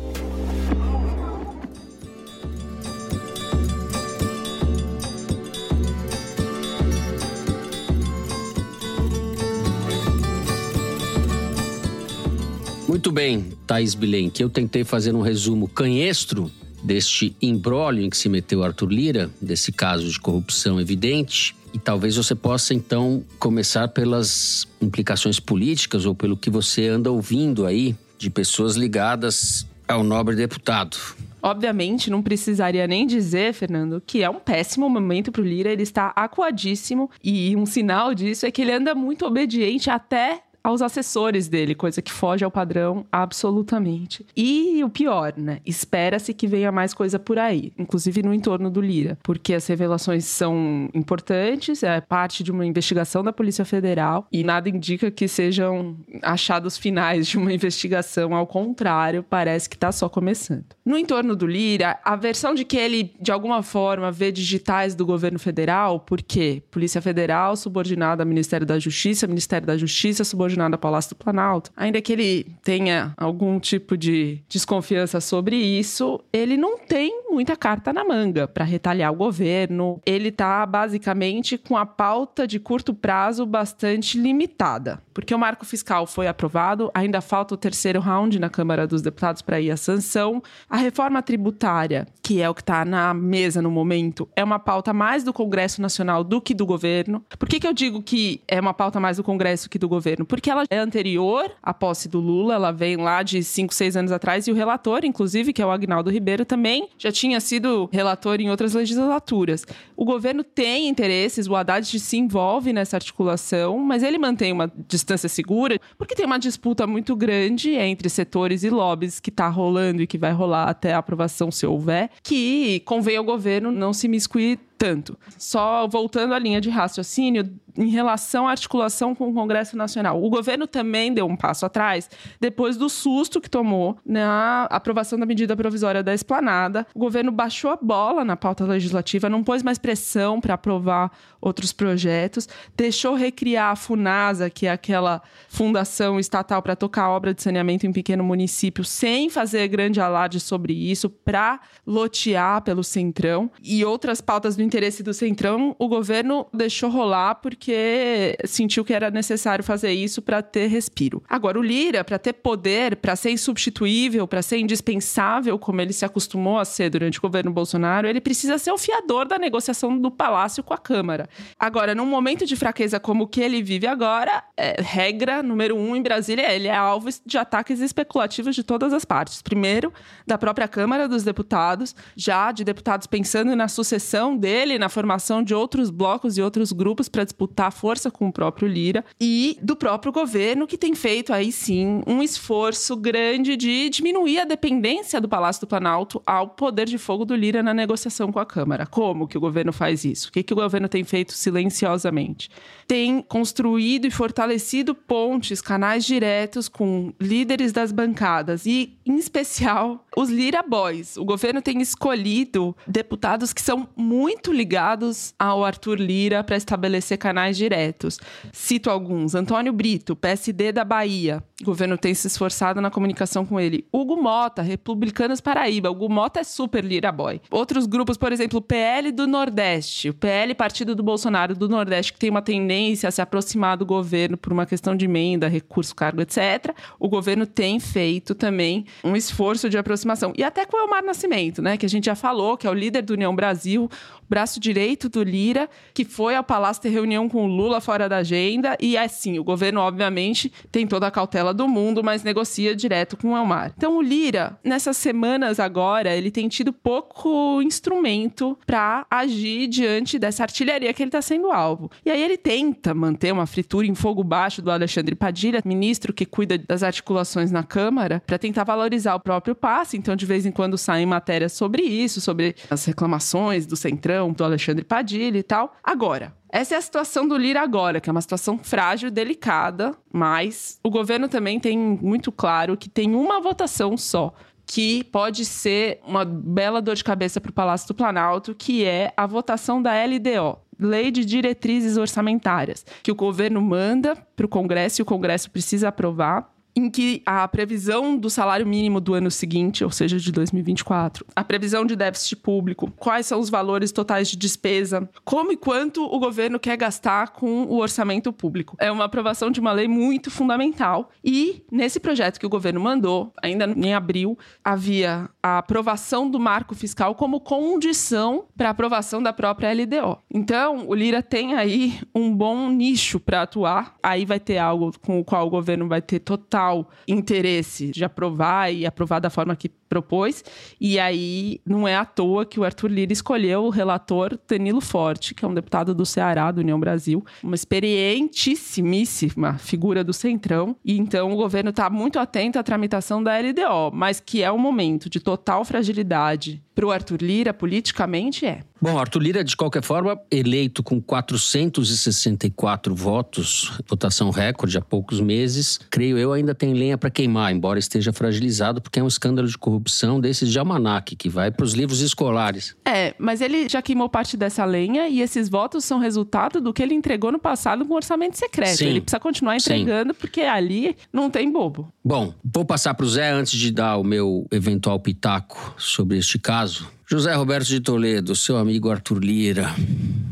Muito 12.87 13.11
bem, 13.11 13.45
Thaís 13.67 13.93
Bilenque. 13.93 14.41
Eu 14.41 14.49
tentei 14.49 14.83
fazer 14.83 15.13
um 15.13 15.21
resumo 15.21 15.67
canhestro 15.67 16.49
deste 16.89 17.35
imbróglio 17.39 18.03
em 18.03 18.09
que 18.09 18.17
se 18.17 18.27
meteu 18.27 18.63
Arthur 18.63 18.89
Lira, 18.89 19.29
desse 19.39 19.71
caso 19.71 20.09
de 20.09 20.19
corrupção 20.19 20.81
evidente. 20.81 21.55
E 21.71 21.77
talvez 21.77 22.15
você 22.15 22.33
possa 22.33 22.73
então 22.73 23.23
começar 23.37 23.89
pelas 23.89 24.67
implicações 24.81 25.39
políticas 25.39 26.07
ou 26.07 26.15
pelo 26.15 26.35
que 26.35 26.49
você 26.49 26.87
anda 26.87 27.11
ouvindo 27.11 27.67
aí 27.67 27.95
de 28.17 28.31
pessoas 28.31 28.75
ligadas 28.75 29.67
ao 29.87 30.03
nobre 30.03 30.35
deputado. 30.35 30.97
Obviamente, 31.43 32.09
não 32.09 32.23
precisaria 32.23 32.87
nem 32.87 33.05
dizer, 33.05 33.53
Fernando, 33.53 34.01
que 34.03 34.23
é 34.23 34.29
um 34.29 34.39
péssimo 34.39 34.89
momento 34.89 35.31
para 35.31 35.43
o 35.43 35.45
Lira. 35.45 35.71
Ele 35.71 35.83
está 35.83 36.11
acuadíssimo 36.15 37.09
e 37.23 37.55
um 37.55 37.67
sinal 37.67 38.15
disso 38.15 38.47
é 38.47 38.51
que 38.51 38.63
ele 38.63 38.71
anda 38.71 38.95
muito 38.95 39.27
obediente 39.27 39.91
até 39.91 40.41
aos 40.63 40.81
assessores 40.81 41.47
dele, 41.47 41.73
coisa 41.73 42.01
que 42.01 42.11
foge 42.11 42.43
ao 42.43 42.51
padrão 42.51 43.05
absolutamente. 43.11 44.25
E 44.35 44.83
o 44.83 44.89
pior, 44.89 45.33
né? 45.35 45.59
Espera-se 45.65 46.33
que 46.33 46.47
venha 46.47 46.71
mais 46.71 46.93
coisa 46.93 47.17
por 47.17 47.39
aí, 47.39 47.71
inclusive 47.77 48.21
no 48.21 48.33
entorno 48.33 48.69
do 48.69 48.81
Lira, 48.81 49.17
porque 49.23 49.53
as 49.53 49.65
revelações 49.67 50.25
são 50.25 50.89
importantes, 50.93 51.83
é 51.83 52.01
parte 52.01 52.43
de 52.43 52.51
uma 52.51 52.65
investigação 52.65 53.23
da 53.23 53.31
Polícia 53.33 53.65
Federal 53.65 54.27
e 54.31 54.43
nada 54.43 54.69
indica 54.69 55.09
que 55.09 55.27
sejam 55.27 55.97
achados 56.21 56.77
finais 56.77 57.27
de 57.27 57.37
uma 57.37 57.53
investigação, 57.53 58.35
ao 58.35 58.45
contrário, 58.45 59.23
parece 59.23 59.69
que 59.69 59.75
está 59.75 59.91
só 59.91 60.09
começando. 60.09 60.65
No 60.85 60.97
entorno 60.97 61.35
do 61.35 61.47
Lira, 61.47 61.99
a 62.03 62.15
versão 62.15 62.53
de 62.53 62.65
que 62.65 62.77
ele, 62.77 63.13
de 63.21 63.31
alguma 63.31 63.63
forma, 63.63 64.11
vê 64.11 64.31
digitais 64.31 64.95
do 64.95 65.05
governo 65.05 65.39
federal, 65.39 65.99
porque 65.99 66.63
Polícia 66.69 67.01
Federal 67.01 67.55
subordinada 67.55 68.23
ao 68.23 68.27
Ministério 68.27 68.65
da 68.65 68.77
Justiça, 68.77 69.27
Ministério 69.27 69.65
da 69.65 69.77
Justiça 69.77 70.23
subordinado 70.23 70.48
subordinado 70.49 70.75
ao 70.75 70.79
Palácio 70.79 71.11
do 71.11 71.15
Planalto, 71.15 71.71
ainda 71.75 72.01
que 72.01 72.13
ele 72.13 72.55
tenha 72.63 73.13
algum 73.17 73.59
tipo 73.59 73.97
de 73.97 74.41
desconfiança 74.49 75.21
sobre 75.21 75.55
isso, 75.55 76.19
ele 76.33 76.57
não 76.57 76.77
tem 76.77 77.23
muita 77.29 77.55
carta 77.55 77.93
na 77.93 78.03
manga 78.03 78.47
para 78.47 78.65
retaliar 78.65 79.11
o 79.11 79.15
governo. 79.15 80.01
Ele 80.05 80.29
está 80.29 80.65
basicamente 80.65 81.57
com 81.57 81.77
a 81.77 81.85
pauta 81.85 82.47
de 82.47 82.59
curto 82.59 82.93
prazo 82.93 83.45
bastante 83.45 84.19
limitada, 84.19 85.01
porque 85.13 85.33
o 85.33 85.39
marco 85.39 85.65
fiscal 85.65 86.07
foi 86.07 86.27
aprovado, 86.27 86.89
ainda 86.93 87.21
falta 87.21 87.53
o 87.53 87.57
terceiro 87.57 87.99
round 87.99 88.39
na 88.39 88.49
Câmara 88.49 88.87
dos 88.87 89.01
Deputados 89.01 89.41
para 89.41 89.61
ir 89.61 89.71
à 89.71 89.77
sanção. 89.77 90.41
A 90.69 90.77
reforma 90.77 91.21
tributária, 91.21 92.07
que 92.21 92.41
é 92.41 92.49
o 92.49 92.53
que 92.53 92.61
está 92.61 92.83
na 92.83 93.13
mesa 93.13 93.61
no 93.61 93.71
momento, 93.71 94.27
é 94.35 94.43
uma 94.43 94.59
pauta 94.59 94.93
mais 94.93 95.23
do 95.23 95.33
Congresso 95.33 95.81
Nacional 95.81 96.23
do 96.23 96.41
que 96.41 96.53
do 96.53 96.65
governo. 96.65 97.23
Por 97.37 97.47
que, 97.47 97.59
que 97.59 97.67
eu 97.67 97.73
digo 97.73 98.01
que 98.01 98.41
é 98.47 98.59
uma 98.59 98.73
pauta 98.73 98.99
mais 98.99 99.17
do 99.17 99.23
Congresso 99.23 99.69
que 99.69 99.79
do 99.79 99.87
governo? 99.87 100.25
Porque 100.25 100.38
ela 100.47 100.63
é 100.69 100.77
anterior 100.77 101.51
à 101.63 101.73
posse 101.73 102.07
do 102.07 102.19
Lula, 102.19 102.53
ela 102.53 102.71
vem 102.71 102.97
lá 102.97 103.23
de 103.23 103.43
5, 103.43 103.73
6 103.73 103.97
anos 103.97 104.11
atrás, 104.11 104.47
e 104.47 104.51
o 104.51 104.55
relator, 104.55 105.03
inclusive, 105.03 105.51
que 105.51 105.61
é 105.61 105.65
o 105.65 105.71
Agnaldo 105.71 106.11
Ribeiro, 106.11 106.45
também 106.45 106.87
já 106.99 107.11
tinha 107.11 107.39
sido 107.39 107.89
relator 107.91 108.39
em 108.39 108.51
outras 108.51 108.75
legislaturas. 108.75 109.65
O 109.95 110.05
governo 110.05 110.43
tem 110.43 110.87
interesses, 110.87 111.47
o 111.47 111.55
Haddad 111.55 111.99
se 111.99 112.17
envolve 112.17 112.71
nessa 112.71 112.97
articulação, 112.97 113.79
mas 113.79 114.03
ele 114.03 114.19
mantém 114.19 114.51
uma 114.51 114.71
distância 114.87 115.27
segura, 115.27 115.79
porque 115.97 116.13
tem 116.13 116.27
uma 116.27 116.37
disputa 116.37 116.85
muito 116.85 117.15
grande 117.15 117.71
entre 117.71 118.09
setores 118.09 118.63
e 118.63 118.69
lobbies 118.69 119.19
que 119.19 119.29
está 119.29 119.47
rolando 119.47 120.01
e 120.01 120.07
que 120.07 120.17
vai 120.17 120.31
rolar 120.31 120.69
até 120.69 120.93
a 120.93 120.99
aprovação, 120.99 121.49
se 121.49 121.65
houver, 121.65 122.09
que 122.21 122.81
convém 122.81 123.17
ao 123.17 123.23
governo 123.23 123.71
não 123.71 123.93
se 123.93 124.07
miscuir 124.07 124.59
tanto. 124.79 125.19
Só 125.37 125.85
voltando 125.87 126.33
à 126.33 126.39
linha 126.39 126.61
de 126.61 126.69
raciocínio, 126.69 127.43
em 127.77 127.89
relação 127.89 128.47
à 128.47 128.51
articulação 128.51 129.13
com 129.13 129.29
o 129.29 129.33
Congresso 129.33 129.77
Nacional. 129.77 130.21
O 130.23 130.29
governo 130.29 130.65
também 130.65 131.13
deu 131.13 131.25
um 131.25 131.35
passo 131.35 131.65
atrás 131.65 132.09
depois 132.39 132.77
do 132.77 132.89
susto 132.89 133.39
que 133.39 133.49
tomou 133.49 133.97
na 134.05 134.63
aprovação 134.65 135.19
da 135.19 135.25
medida 135.25 135.55
provisória 135.55 136.01
da 136.01 136.13
esplanada. 136.13 136.87
O 136.93 136.99
governo 136.99 137.31
baixou 137.31 137.71
a 137.71 137.77
bola 137.81 138.25
na 138.25 138.35
pauta 138.35 138.65
legislativa, 138.65 139.29
não 139.29 139.43
pôs 139.43 139.61
mais 139.61 139.77
pressão 139.77 140.41
para 140.41 140.55
aprovar 140.55 141.11
outros 141.41 141.71
projetos, 141.71 142.47
deixou 142.75 143.15
recriar 143.15 143.71
a 143.71 143.75
FUNASA, 143.75 144.49
que 144.49 144.67
é 144.67 144.71
aquela 144.71 145.21
fundação 145.47 146.19
estatal 146.19 146.61
para 146.61 146.75
tocar 146.75 147.09
obra 147.09 147.33
de 147.33 147.41
saneamento 147.41 147.85
em 147.85 147.91
pequeno 147.91 148.23
município, 148.23 148.83
sem 148.83 149.29
fazer 149.29 149.67
grande 149.67 150.01
alarde 150.01 150.39
sobre 150.39 150.73
isso, 150.73 151.09
para 151.09 151.59
lotear 151.85 152.61
pelo 152.61 152.83
Centrão. 152.83 153.49
E 153.63 153.83
outras 153.85 154.21
pautas 154.21 154.55
do 154.55 154.63
interesse 154.63 155.01
do 155.01 155.13
Centrão, 155.13 155.75
o 155.79 155.87
governo 155.87 156.47
deixou 156.53 156.89
rolar 156.89 157.35
porque 157.35 158.37
sentiu 158.45 158.83
que 158.83 158.93
era 158.93 159.09
necessário 159.09 159.63
fazer 159.63 159.91
isso 159.91 160.21
para 160.21 160.41
ter 160.41 160.67
respiro. 160.67 161.23
Agora, 161.29 161.59
o 161.59 161.63
Lira, 161.63 162.03
para 162.03 162.19
ter 162.19 162.33
poder, 162.33 162.97
para 162.97 163.15
ser 163.15 163.31
insubstituível, 163.31 164.27
para 164.27 164.41
ser 164.41 164.57
indispensável, 164.57 165.57
como 165.57 165.81
ele 165.81 165.93
se 165.93 166.05
acostumou 166.05 166.59
a 166.59 166.65
ser 166.65 166.89
durante 166.89 167.17
o 167.19 167.21
governo 167.21 167.51
Bolsonaro, 167.51 168.07
ele 168.07 168.21
precisa 168.21 168.57
ser 168.57 168.71
o 168.71 168.77
fiador 168.77 169.27
da 169.27 169.37
negociação 169.37 169.97
do 169.97 170.11
Palácio 170.11 170.63
com 170.63 170.73
a 170.73 170.77
Câmara. 170.77 171.28
Agora, 171.59 171.93
num 171.93 172.05
momento 172.05 172.45
de 172.45 172.55
fraqueza 172.55 172.99
como 172.99 173.25
o 173.25 173.27
que 173.27 173.41
ele 173.41 173.61
vive 173.61 173.87
agora, 173.87 174.43
é, 174.57 174.81
regra 174.81 175.43
número 175.43 175.75
um 175.75 175.95
em 175.95 176.01
Brasília, 176.01 176.51
ele 176.51 176.67
é 176.67 176.75
alvo 176.75 177.09
de 177.25 177.37
ataques 177.37 177.79
especulativos 177.79 178.55
de 178.55 178.63
todas 178.63 178.93
as 178.93 179.05
partes. 179.05 179.41
Primeiro, 179.41 179.93
da 180.25 180.37
própria 180.37 180.67
Câmara 180.67 181.07
dos 181.07 181.23
Deputados, 181.23 181.95
já 182.15 182.51
de 182.51 182.63
deputados 182.63 183.07
pensando 183.07 183.55
na 183.55 183.67
sucessão 183.67 184.35
dele 184.35 184.79
na 184.79 184.89
formação 184.89 185.43
de 185.43 185.53
outros 185.53 185.89
blocos 185.89 186.37
e 186.37 186.41
outros 186.41 186.71
grupos 186.71 187.09
para 187.09 187.23
disputar 187.23 187.71
força 187.71 188.09
com 188.09 188.27
o 188.27 188.33
próprio 188.33 188.67
Lira 188.67 189.03
e 189.19 189.57
do 189.61 189.75
próprio 189.75 190.11
governo 190.11 190.65
que 190.65 190.77
tem 190.77 190.95
feito 190.95 191.33
aí 191.33 191.51
sim 191.51 192.01
um 192.07 192.23
esforço 192.23 192.95
grande 192.95 193.55
de 193.55 193.89
diminuir 193.89 194.39
a 194.39 194.45
dependência 194.45 195.19
do 195.19 195.27
Palácio 195.27 195.61
do 195.61 195.67
Planalto 195.67 196.21
ao 196.25 196.49
poder 196.49 196.85
de 196.85 196.97
fogo 196.97 197.25
do 197.25 197.35
Lira 197.35 197.61
na 197.61 197.73
negociação 197.73 198.31
com 198.31 198.39
a 198.39 198.45
Câmara. 198.45 198.85
Como 198.85 199.27
que 199.27 199.37
o 199.37 199.41
governo 199.41 199.73
faz 199.73 200.05
isso? 200.05 200.29
O 200.29 200.31
que, 200.31 200.41
que 200.41 200.53
o 200.53 200.55
governo 200.55 200.87
tem 200.87 201.03
feito 201.03 201.18
silenciosamente? 201.27 202.49
Tem 202.87 203.21
construído 203.21 204.05
e 204.05 204.11
fortalecido 204.11 204.95
pontes, 204.95 205.61
canais 205.61 206.03
diretos 206.03 206.67
com 206.67 207.13
líderes 207.19 207.71
das 207.71 207.91
bancadas 207.91 208.65
e, 208.65 208.97
em 209.05 209.17
especial, 209.17 210.05
os 210.17 210.29
Lira 210.29 210.63
Boys. 210.63 211.15
O 211.15 211.23
governo 211.23 211.61
tem 211.61 211.81
escolhido 211.81 212.75
deputados 212.87 213.53
que 213.53 213.61
são 213.61 213.87
muito 213.95 214.51
ligados 214.51 215.33
ao 215.37 215.63
Arthur 215.63 215.99
Lira 215.99 216.43
para 216.43 216.57
estabelecer 216.57 217.17
canais 217.17 217.55
diretos. 217.55 218.19
Cito 218.51 218.89
alguns: 218.89 219.35
Antônio 219.35 219.71
Brito, 219.71 220.15
PSD 220.15 220.71
da 220.71 220.83
Bahia. 220.83 221.43
O 221.61 221.65
governo 221.65 221.97
tem 221.97 222.13
se 222.13 222.27
esforçado 222.27 222.81
na 222.81 222.89
comunicação 222.89 223.45
com 223.45 223.59
ele. 223.59 223.85
Hugo 223.91 224.15
Mota, 224.15 224.61
Republicanos 224.61 225.41
Paraíba. 225.41 225.91
Hugo 225.91 226.09
Mota 226.09 226.39
é 226.39 226.43
super 226.43 226.83
Lira 226.83 227.11
boy. 227.11 227.41
Outros 227.51 227.85
grupos, 227.85 228.17
por 228.17 228.31
exemplo, 228.31 228.61
PL 228.61 229.11
do 229.11 229.27
Nordeste, 229.27 230.09
o 230.09 230.13
PL 230.13 230.55
Partido 230.55 230.95
do 230.95 231.03
Bolsonaro 231.09 231.55
do 231.55 231.67
Nordeste, 231.67 232.13
que 232.13 232.19
tem 232.19 232.29
uma 232.29 232.41
tendência 232.41 233.09
a 233.09 233.11
se 233.11 233.19
aproximar 233.19 233.75
do 233.75 233.83
governo 233.83 234.37
por 234.37 234.53
uma 234.53 234.67
questão 234.67 234.95
de 234.95 235.05
emenda, 235.05 235.47
recurso, 235.47 235.95
cargo, 235.95 236.21
etc. 236.21 236.71
O 236.99 237.09
governo 237.09 237.47
tem 237.47 237.79
feito 237.79 238.35
também 238.35 238.85
um 239.03 239.15
esforço 239.15 239.67
de 239.69 239.77
aproximação. 239.77 240.31
E 240.37 240.43
até 240.43 240.67
com 240.67 240.77
o 240.77 240.79
Elmar 240.79 241.03
Nascimento, 241.03 241.63
né, 241.63 241.77
que 241.77 241.85
a 241.85 241.89
gente 241.89 242.05
já 242.05 242.15
falou, 242.15 242.55
que 242.55 242.67
é 242.67 242.69
o 242.69 242.75
líder 242.75 243.01
do 243.01 243.13
União 243.13 243.35
Brasil. 243.35 243.89
braço 244.29 244.59
direito 244.59 245.09
do 245.09 245.23
Lira, 245.23 245.67
que 245.93 246.05
foi 246.05 246.35
ao 246.35 246.43
Palácio 246.43 246.83
ter 246.83 246.89
reunião 246.89 247.27
com 247.27 247.45
o 247.45 247.47
Lula 247.47 247.81
fora 247.81 248.07
da 248.07 248.17
agenda. 248.17 248.77
E 248.79 248.95
assim, 248.95 249.39
o 249.39 249.43
governo, 249.43 249.81
obviamente, 249.81 250.53
tem 250.71 250.85
toda 250.85 251.07
a 251.07 251.11
cautela 251.11 251.53
do 251.53 251.67
mundo, 251.67 252.03
mas 252.03 252.23
negocia 252.23 252.75
direto 252.75 253.17
com 253.17 253.33
o 253.33 253.37
Elmar. 253.37 253.73
Então, 253.75 253.97
o 253.97 254.01
Lira, 254.01 254.57
nessas 254.63 254.95
semanas 254.97 255.59
agora, 255.59 256.15
ele 256.15 256.29
tem 256.29 256.47
tido 256.47 256.71
pouco 256.71 257.61
instrumento 257.63 258.57
para 258.65 259.05
agir 259.09 259.67
diante 259.67 260.19
dessa 260.19 260.43
artilharia 260.43 260.93
que 260.99 261.03
ele 261.03 261.07
está 261.07 261.21
sendo 261.21 261.49
alvo. 261.49 261.89
E 262.05 262.11
aí 262.11 262.21
ele 262.21 262.37
tenta 262.37 262.93
manter 262.93 263.31
uma 263.31 263.45
fritura 263.45 263.87
em 263.87 263.95
fogo 263.95 264.21
baixo 264.21 264.61
do 264.61 264.69
Alexandre 264.69 265.15
Padilha, 265.15 265.61
ministro 265.63 266.11
que 266.11 266.25
cuida 266.25 266.57
das 266.57 266.83
articulações 266.83 267.51
na 267.51 267.63
Câmara, 267.63 268.21
para 268.27 268.37
tentar 268.37 268.65
valorizar 268.65 269.15
o 269.15 269.19
próprio 269.19 269.55
passe. 269.55 269.95
Então, 269.95 270.13
de 270.13 270.25
vez 270.25 270.45
em 270.45 270.51
quando 270.51 270.77
saem 270.77 271.05
matérias 271.05 271.53
sobre 271.53 271.83
isso, 271.83 272.19
sobre 272.19 272.53
as 272.69 272.83
reclamações 272.83 273.65
do 273.65 273.77
Centrão, 273.77 274.33
do 274.33 274.43
Alexandre 274.43 274.83
Padilha 274.83 275.37
e 275.37 275.43
tal. 275.43 275.73
Agora, 275.81 276.33
essa 276.51 276.75
é 276.75 276.77
a 276.77 276.81
situação 276.81 277.25
do 277.25 277.37
Lira 277.37 277.61
agora, 277.61 278.01
que 278.01 278.09
é 278.09 278.11
uma 278.11 278.21
situação 278.21 278.59
frágil, 278.61 279.09
delicada, 279.09 279.95
mas 280.11 280.79
o 280.83 280.89
governo 280.89 281.29
também 281.29 281.61
tem 281.61 281.77
muito 281.77 282.29
claro 282.29 282.75
que 282.75 282.89
tem 282.89 283.15
uma 283.15 283.39
votação 283.39 283.95
só 283.95 284.33
que 284.69 285.03
pode 285.05 285.45
ser 285.45 285.99
uma 286.05 286.23
bela 286.23 286.79
dor 286.79 286.93
de 286.93 287.03
cabeça 287.03 287.41
para 287.41 287.49
o 287.49 287.53
Palácio 287.53 287.87
do 287.87 287.95
Planalto, 287.95 288.53
que 288.53 288.85
é 288.85 289.11
a 289.17 289.25
votação 289.25 289.81
da 289.81 289.93
LDO, 290.05 290.59
Lei 290.79 291.11
de 291.11 291.25
Diretrizes 291.25 291.97
Orçamentárias, 291.97 292.85
que 293.03 293.11
o 293.11 293.15
governo 293.15 293.61
manda 293.61 294.15
para 294.35 294.45
o 294.45 294.49
Congresso 294.49 295.01
e 295.01 295.03
o 295.03 295.05
Congresso 295.05 295.51
precisa 295.51 295.89
aprovar 295.89 296.49
em 296.79 296.89
que 296.89 297.21
a 297.25 297.47
previsão 297.47 298.17
do 298.17 298.29
salário 298.29 298.65
mínimo 298.65 299.01
do 299.01 299.13
ano 299.13 299.29
seguinte, 299.29 299.83
ou 299.83 299.91
seja, 299.91 300.17
de 300.17 300.31
2024, 300.31 301.25
a 301.35 301.43
previsão 301.43 301.85
de 301.85 301.95
déficit 301.95 302.37
público, 302.37 302.91
quais 302.97 303.25
são 303.25 303.39
os 303.39 303.49
valores 303.49 303.91
totais 303.91 304.29
de 304.29 304.37
despesa, 304.37 305.09
como 305.25 305.51
e 305.51 305.57
quanto 305.57 306.03
o 306.03 306.19
governo 306.19 306.59
quer 306.59 306.77
gastar 306.77 307.29
com 307.29 307.63
o 307.63 307.79
orçamento 307.79 308.31
público. 308.31 308.77
É 308.79 308.91
uma 308.91 309.05
aprovação 309.05 309.51
de 309.51 309.59
uma 309.59 309.71
lei 309.71 309.87
muito 309.87 310.31
fundamental 310.31 311.09
e 311.23 311.63
nesse 311.71 311.99
projeto 311.99 312.39
que 312.39 312.45
o 312.45 312.49
governo 312.49 312.79
mandou, 312.79 313.33
ainda 313.41 313.65
em 313.65 313.93
abril, 313.93 314.37
havia 314.63 315.29
a 315.43 315.57
aprovação 315.57 316.29
do 316.29 316.39
marco 316.39 316.73
fiscal 316.73 317.13
como 317.15 317.41
condição 317.41 318.45
para 318.55 318.69
a 318.69 318.71
aprovação 318.71 319.21
da 319.21 319.33
própria 319.33 319.73
LDO. 319.73 320.17
Então, 320.31 320.87
o 320.87 320.93
Lira 320.93 321.21
tem 321.21 321.55
aí 321.55 321.99
um 322.15 322.33
bom 322.33 322.69
nicho 322.69 323.19
para 323.19 323.41
atuar. 323.41 323.95
Aí 324.01 324.25
vai 324.25 324.39
ter 324.39 324.57
algo 324.57 324.91
com 324.99 325.19
o 325.19 325.25
qual 325.25 325.47
o 325.47 325.49
governo 325.49 325.87
vai 325.87 326.01
ter 326.01 326.19
total 326.19 326.68
total 326.69 326.87
interesse 327.07 327.89
de 327.91 328.03
aprovar 328.03 328.71
e 328.71 328.85
aprovar 328.85 329.19
da 329.19 329.29
forma 329.29 329.55
que 329.55 329.69
propôs. 329.89 330.43
E 330.79 330.99
aí 330.99 331.59
não 331.65 331.87
é 331.87 331.95
à 331.95 332.05
toa 332.05 332.45
que 332.45 332.59
o 332.59 332.63
Arthur 332.63 332.91
Lira 332.91 333.11
escolheu 333.11 333.63
o 333.63 333.69
relator 333.69 334.39
Danilo 334.47 334.79
Forte, 334.79 335.33
que 335.33 335.43
é 335.43 335.47
um 335.47 335.53
deputado 335.53 335.95
do 335.95 336.05
Ceará, 336.05 336.51
do 336.51 336.61
União 336.61 336.79
Brasil, 336.79 337.25
uma 337.43 337.55
experientíssima 337.55 339.57
figura 339.57 340.03
do 340.03 340.13
Centrão. 340.13 340.75
E 340.85 340.97
então 340.97 341.33
o 341.33 341.35
governo 341.35 341.71
está 341.71 341.89
muito 341.89 342.19
atento 342.19 342.59
à 342.59 342.63
tramitação 342.63 343.23
da 343.23 343.37
LDO, 343.37 343.91
mas 343.91 344.19
que 344.19 344.43
é 344.43 344.51
um 344.51 344.59
momento 344.59 345.09
de 345.09 345.19
total 345.19 345.65
fragilidade 345.65 346.61
para 346.75 346.85
o 346.85 346.91
Arthur 346.91 347.21
Lira 347.21 347.53
politicamente 347.53 348.45
é. 348.45 348.61
Bom, 348.81 348.97
Arthur 348.97 349.21
Lira, 349.21 349.43
de 349.43 349.57
qualquer 349.57 349.83
forma, 349.83 350.17
eleito 350.31 350.81
com 350.81 351.01
464 351.01 352.95
votos, 352.95 353.73
votação 353.85 354.29
recorde 354.29 354.77
há 354.77 354.81
poucos 354.81 355.19
meses, 355.19 355.81
creio 355.89 356.17
eu 356.17 356.31
ainda 356.31 356.55
tem 356.55 356.73
lenha 356.73 356.97
para 356.97 357.09
queimar, 357.09 357.51
embora 357.51 357.77
esteja 357.77 358.13
fragilizado, 358.13 358.79
porque 358.79 358.99
é 358.99 359.03
um 359.03 359.07
escândalo 359.07 359.49
de 359.49 359.57
corrupção 359.57 359.78
desses 360.19 360.49
de 360.49 360.59
almanac, 360.59 361.15
que 361.15 361.29
vai 361.29 361.51
para 361.51 361.63
os 361.63 361.73
livros 361.73 362.01
escolares. 362.01 362.75
É, 362.85 363.13
mas 363.17 363.41
ele 363.41 363.67
já 363.69 363.81
queimou 363.81 364.09
parte 364.09 364.35
dessa 364.35 364.65
lenha 364.65 365.07
e 365.07 365.21
esses 365.21 365.49
votos 365.49 365.85
são 365.85 365.99
resultado 365.99 366.61
do 366.61 366.73
que 366.73 366.81
ele 366.81 366.93
entregou 366.93 367.31
no 367.31 367.39
passado 367.39 367.85
com 367.85 367.93
orçamento 367.93 368.37
secreto. 368.37 368.77
Sim. 368.77 368.87
Ele 368.87 369.01
precisa 369.01 369.19
continuar 369.19 369.57
entregando, 369.57 370.13
Sim. 370.13 370.19
porque 370.19 370.41
ali 370.41 370.95
não 371.11 371.29
tem 371.29 371.51
bobo. 371.51 371.91
Bom, 372.03 372.33
vou 372.43 372.65
passar 372.65 372.93
para 372.93 373.05
o 373.05 373.09
Zé 373.09 373.29
antes 373.31 373.53
de 373.53 373.71
dar 373.71 373.97
o 373.97 374.03
meu 374.03 374.47
eventual 374.51 374.99
pitaco 374.99 375.75
sobre 375.77 376.17
este 376.17 376.39
caso. 376.39 376.87
José 377.05 377.33
Roberto 377.33 377.67
de 377.67 377.79
Toledo, 377.79 378.35
seu 378.35 378.57
amigo 378.57 378.89
Arthur 378.89 379.19
Lira. 379.19 379.73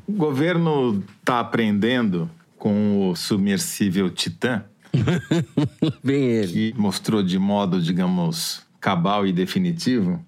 O 0.07 0.13
governo 0.13 1.03
está 1.19 1.39
aprendendo 1.39 2.29
com 2.57 3.09
o 3.09 3.15
submersível 3.15 4.09
Titã. 4.09 4.63
Bem 6.03 6.23
ele. 6.23 6.71
Que 6.71 6.79
mostrou 6.79 7.23
de 7.23 7.39
modo, 7.39 7.81
digamos, 7.81 8.61
cabal 8.79 9.25
e 9.25 9.33
definitivo 9.33 10.23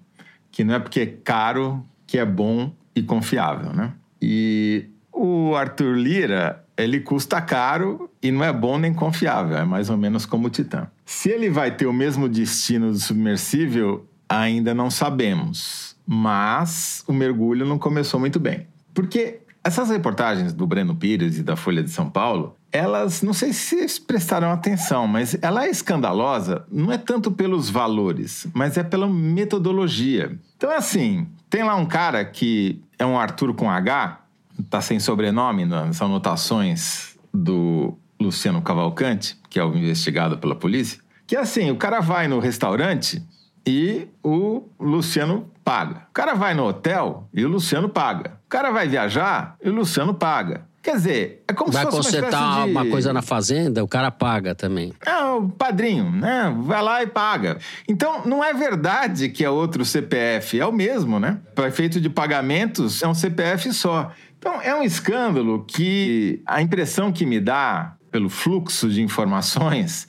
que 0.50 0.64
não 0.64 0.74
é 0.74 0.78
porque 0.78 1.00
é 1.00 1.06
caro 1.06 1.84
que 2.06 2.18
é 2.18 2.24
bom 2.24 2.74
e 2.94 3.02
confiável, 3.02 3.72
né? 3.72 3.92
E 4.20 4.86
o 5.12 5.54
Arthur 5.54 5.96
Lira, 5.96 6.64
ele 6.76 7.00
custa 7.00 7.40
caro 7.40 8.10
e 8.22 8.30
não 8.30 8.44
é 8.44 8.52
bom 8.52 8.78
nem 8.78 8.92
confiável, 8.92 9.56
é 9.56 9.64
mais 9.64 9.88
ou 9.88 9.96
menos 9.96 10.26
como 10.26 10.48
o 10.48 10.50
Titã. 10.50 10.88
Se 11.04 11.30
ele 11.30 11.48
vai 11.48 11.74
ter 11.74 11.86
o 11.86 11.92
mesmo 11.92 12.28
destino 12.28 12.90
do 12.90 12.98
submersível, 12.98 14.08
ainda 14.28 14.74
não 14.74 14.90
sabemos 14.90 15.90
mas 16.12 17.04
o 17.06 17.12
mergulho 17.12 17.64
não 17.64 17.78
começou 17.78 18.18
muito 18.18 18.40
bem. 18.40 18.66
Porque 18.92 19.42
essas 19.62 19.90
reportagens 19.90 20.52
do 20.52 20.66
Breno 20.66 20.96
Pires 20.96 21.38
e 21.38 21.42
da 21.44 21.54
Folha 21.54 21.84
de 21.84 21.90
São 21.90 22.10
Paulo, 22.10 22.56
elas, 22.72 23.22
não 23.22 23.32
sei 23.32 23.52
se 23.52 23.76
vocês 23.76 23.98
prestaram 23.98 24.50
atenção, 24.50 25.06
mas 25.06 25.36
ela 25.42 25.64
é 25.64 25.70
escandalosa 25.70 26.64
não 26.70 26.92
é 26.92 26.98
tanto 26.98 27.30
pelos 27.30 27.68
valores, 27.68 28.46
mas 28.54 28.76
é 28.76 28.82
pela 28.82 29.08
metodologia. 29.08 30.38
Então, 30.56 30.70
assim, 30.70 31.26
tem 31.48 31.62
lá 31.64 31.74
um 31.74 31.86
cara 31.86 32.24
que 32.24 32.82
é 32.98 33.04
um 33.04 33.18
Arthur 33.18 33.54
com 33.54 33.70
H, 33.70 34.20
tá 34.68 34.80
sem 34.80 35.00
sobrenome 35.00 35.64
nas 35.64 36.00
anotações 36.00 37.18
do 37.32 37.96
Luciano 38.20 38.62
Cavalcante, 38.62 39.36
que 39.48 39.58
é 39.58 39.64
o 39.64 39.74
investigado 39.74 40.38
pela 40.38 40.54
polícia, 40.54 41.00
que 41.26 41.36
assim, 41.36 41.70
o 41.70 41.76
cara 41.76 42.00
vai 42.00 42.28
no 42.28 42.38
restaurante 42.38 43.22
e 43.66 44.08
o 44.22 44.64
Luciano 44.78 45.50
paga. 45.64 46.06
O 46.10 46.12
cara 46.12 46.34
vai 46.34 46.54
no 46.54 46.66
hotel 46.66 47.28
e 47.32 47.44
o 47.44 47.48
Luciano 47.48 47.88
paga. 47.88 48.38
O 48.46 48.48
cara 48.48 48.70
vai 48.70 48.88
viajar 48.88 49.56
e 49.62 49.68
o 49.68 49.72
Luciano 49.72 50.12
paga. 50.12 50.66
Quer 50.82 50.96
dizer, 50.96 51.44
é 51.46 51.52
como 51.52 51.70
vai 51.70 51.84
se 51.84 51.90
fosse 51.90 52.18
uma, 52.18 52.28
uma, 52.28 52.64
de... 52.64 52.70
uma 52.70 52.86
coisa 52.86 53.12
na 53.12 53.20
fazenda, 53.20 53.84
o 53.84 53.88
cara 53.88 54.10
paga 54.10 54.54
também. 54.54 54.94
É, 55.04 55.14
o 55.24 55.48
padrinho, 55.48 56.10
né? 56.10 56.54
Vai 56.62 56.82
lá 56.82 57.02
e 57.02 57.06
paga. 57.06 57.58
Então, 57.86 58.22
não 58.24 58.42
é 58.42 58.54
verdade 58.54 59.28
que 59.28 59.44
é 59.44 59.50
outro 59.50 59.84
CPF, 59.84 60.58
é 60.58 60.64
o 60.64 60.72
mesmo, 60.72 61.20
né? 61.20 61.38
Para 61.54 61.68
efeito 61.68 62.00
de 62.00 62.08
pagamentos, 62.08 63.02
é 63.02 63.08
um 63.08 63.14
CPF 63.14 63.72
só. 63.74 64.10
Então, 64.38 64.60
é 64.62 64.74
um 64.74 64.82
escândalo 64.82 65.64
que 65.68 66.42
a 66.46 66.62
impressão 66.62 67.12
que 67.12 67.26
me 67.26 67.38
dá, 67.38 67.94
pelo 68.10 68.30
fluxo 68.30 68.88
de 68.88 69.02
informações, 69.02 70.08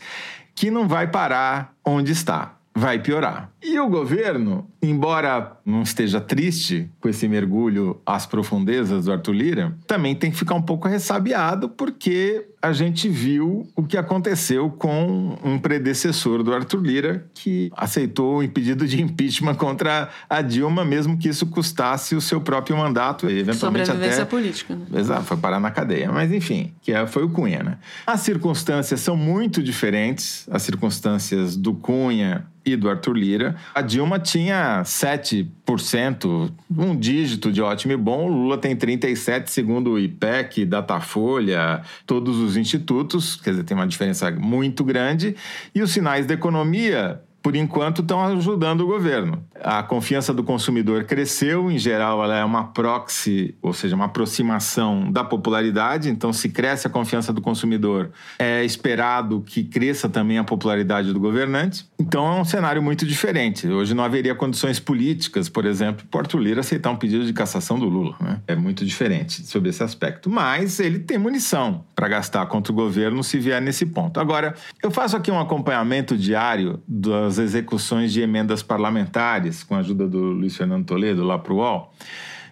que 0.56 0.72
não 0.72 0.88
vai 0.88 1.08
parar 1.08 1.74
onde 1.84 2.14
está 2.14 2.56
vai 2.76 3.00
piorar. 3.00 3.51
E 3.64 3.80
o 3.80 3.88
governo, 3.88 4.68
embora 4.82 5.58
não 5.64 5.84
esteja 5.84 6.20
triste 6.20 6.90
com 7.00 7.08
esse 7.08 7.28
mergulho 7.28 8.02
às 8.06 8.26
profundezas 8.26 9.06
do 9.06 9.12
Arthur 9.12 9.34
Lira, 9.34 9.78
também 9.86 10.16
tem 10.16 10.32
que 10.32 10.38
ficar 10.38 10.56
um 10.56 10.62
pouco 10.62 10.88
ressabiado 10.88 11.70
porque 11.70 12.48
a 12.62 12.74
gente 12.74 13.10
viu 13.10 13.68
o 13.76 13.84
que 13.84 13.98
aconteceu 13.98 14.70
com 14.70 15.38
um 15.44 15.58
predecessor 15.58 16.44
do 16.44 16.54
Arthur 16.54 16.82
Lira 16.82 17.26
que 17.34 17.72
aceitou 17.76 18.44
o 18.44 18.50
pedido 18.50 18.88
de 18.88 19.02
impeachment 19.02 19.56
contra 19.56 20.10
a 20.30 20.42
Dilma, 20.42 20.86
mesmo 20.86 21.18
que 21.18 21.30
isso 21.30 21.48
custasse 21.48 22.16
o 22.16 22.22
seu 22.22 22.40
próprio 22.42 22.78
mandato 22.78 23.30
e 23.30 23.40
eventualmente 23.40 23.88
Sobrevivência 23.88 24.24
até... 24.24 24.30
política. 24.30 24.76
Né? 24.76 25.00
Exato, 25.00 25.24
foi 25.24 25.38
parar 25.38 25.60
na 25.60 25.72
cadeia. 25.72 26.12
Mas 26.12 26.32
enfim, 26.32 26.74
que 26.82 26.92
é, 26.92 27.06
foi 27.08 27.24
o 27.24 27.30
Cunha, 27.30 27.64
né? 27.64 27.78
As 28.06 28.22
circunstâncias 28.22 29.00
são 29.00 29.16
muito 29.16 29.62
diferentes, 29.64 30.48
as 30.52 30.62
circunstâncias 30.62 31.56
do 31.56 31.74
Cunha 31.74 32.46
e 32.66 32.76
do 32.76 32.90
Arthur 32.90 33.14
Lira. 33.14 33.51
A 33.74 33.82
Dilma 33.82 34.20
tinha 34.20 34.82
7%, 34.84 36.52
um 36.70 36.96
dígito 36.96 37.52
de 37.52 37.62
ótimo 37.62 37.94
e 37.94 37.98
bom. 37.98 38.26
O 38.26 38.34
Lula 38.34 38.58
tem 38.58 38.76
37%, 38.76 39.48
segundo 39.48 39.92
o 39.92 40.00
IPEC, 40.00 40.66
Datafolha, 40.66 41.82
todos 42.06 42.38
os 42.38 42.58
institutos. 42.58 43.36
Quer 43.36 43.52
dizer, 43.52 43.64
tem 43.64 43.76
uma 43.76 43.88
diferença 43.88 44.32
muito 44.32 44.84
grande. 44.84 45.36
E 45.74 45.82
os 45.82 45.92
sinais 45.92 46.26
da 46.26 46.34
economia 46.34 47.22
por 47.42 47.56
enquanto, 47.56 48.02
estão 48.02 48.24
ajudando 48.24 48.82
o 48.82 48.88
governo. 48.88 49.44
A 49.64 49.84
confiança 49.84 50.34
do 50.34 50.44
consumidor 50.44 51.04
cresceu, 51.04 51.72
em 51.72 51.78
geral, 51.78 52.24
ela 52.24 52.38
é 52.38 52.46
uma 52.46 52.66
proxy, 52.66 53.56
ou 53.62 53.74
seja, 53.74 53.96
uma 53.96 54.06
aproximação 54.06 55.12
da 55.12 55.24
popularidade. 55.24 56.10
Então, 56.10 56.32
se 56.32 56.50
cresce 56.50 56.88
a 56.88 56.90
confiança 56.90 57.34
do 57.34 57.42
consumidor, 57.42 58.12
é 58.40 58.64
esperado 58.64 59.42
que 59.42 59.64
cresça 59.64 60.08
também 60.08 60.38
a 60.38 60.44
popularidade 60.44 61.14
do 61.14 61.20
governante. 61.20 61.86
Então, 62.00 62.26
é 62.26 62.42
um 62.42 62.46
cenário 62.46 62.82
muito 62.82 63.06
diferente. 63.06 63.68
Hoje 63.68 63.94
não 63.94 64.04
haveria 64.04 64.36
condições 64.36 64.80
políticas, 64.80 65.50
por 65.50 65.66
exemplo, 65.66 66.06
Porto 66.10 66.38
Lira 66.38 66.62
aceitar 66.62 66.92
um 66.92 66.96
pedido 66.96 67.26
de 67.26 67.34
cassação 67.34 67.78
do 67.78 67.86
Lula. 67.86 68.16
Né? 68.20 68.40
É 68.48 68.56
muito 68.56 68.86
diferente 68.86 69.46
sobre 69.46 69.70
esse 69.70 69.84
aspecto. 69.84 70.30
Mas 70.30 70.80
ele 70.80 71.00
tem 71.00 71.18
munição 71.18 71.86
para 71.96 72.08
gastar 72.08 72.46
contra 72.48 72.72
o 72.72 72.76
governo 72.76 73.24
se 73.24 73.40
vier 73.40 73.62
nesse 73.62 73.86
ponto. 73.86 74.20
Agora, 74.20 74.56
eu 74.82 74.92
faço 74.92 75.16
aqui 75.16 75.32
um 75.32 75.40
acompanhamento 75.40 76.18
diário 76.18 76.82
das 76.88 77.31
execuções 77.38 78.12
de 78.12 78.22
emendas 78.22 78.64
parlamentares, 78.64 79.64
com 79.64 79.76
a 79.76 79.80
ajuda 79.80 80.08
do 80.08 80.20
Luiz 80.20 80.56
Fernando 80.56 80.86
Toledo, 80.86 81.24
lá 81.24 81.38
para 81.38 81.54
o 81.54 81.58
UOL. 81.58 81.94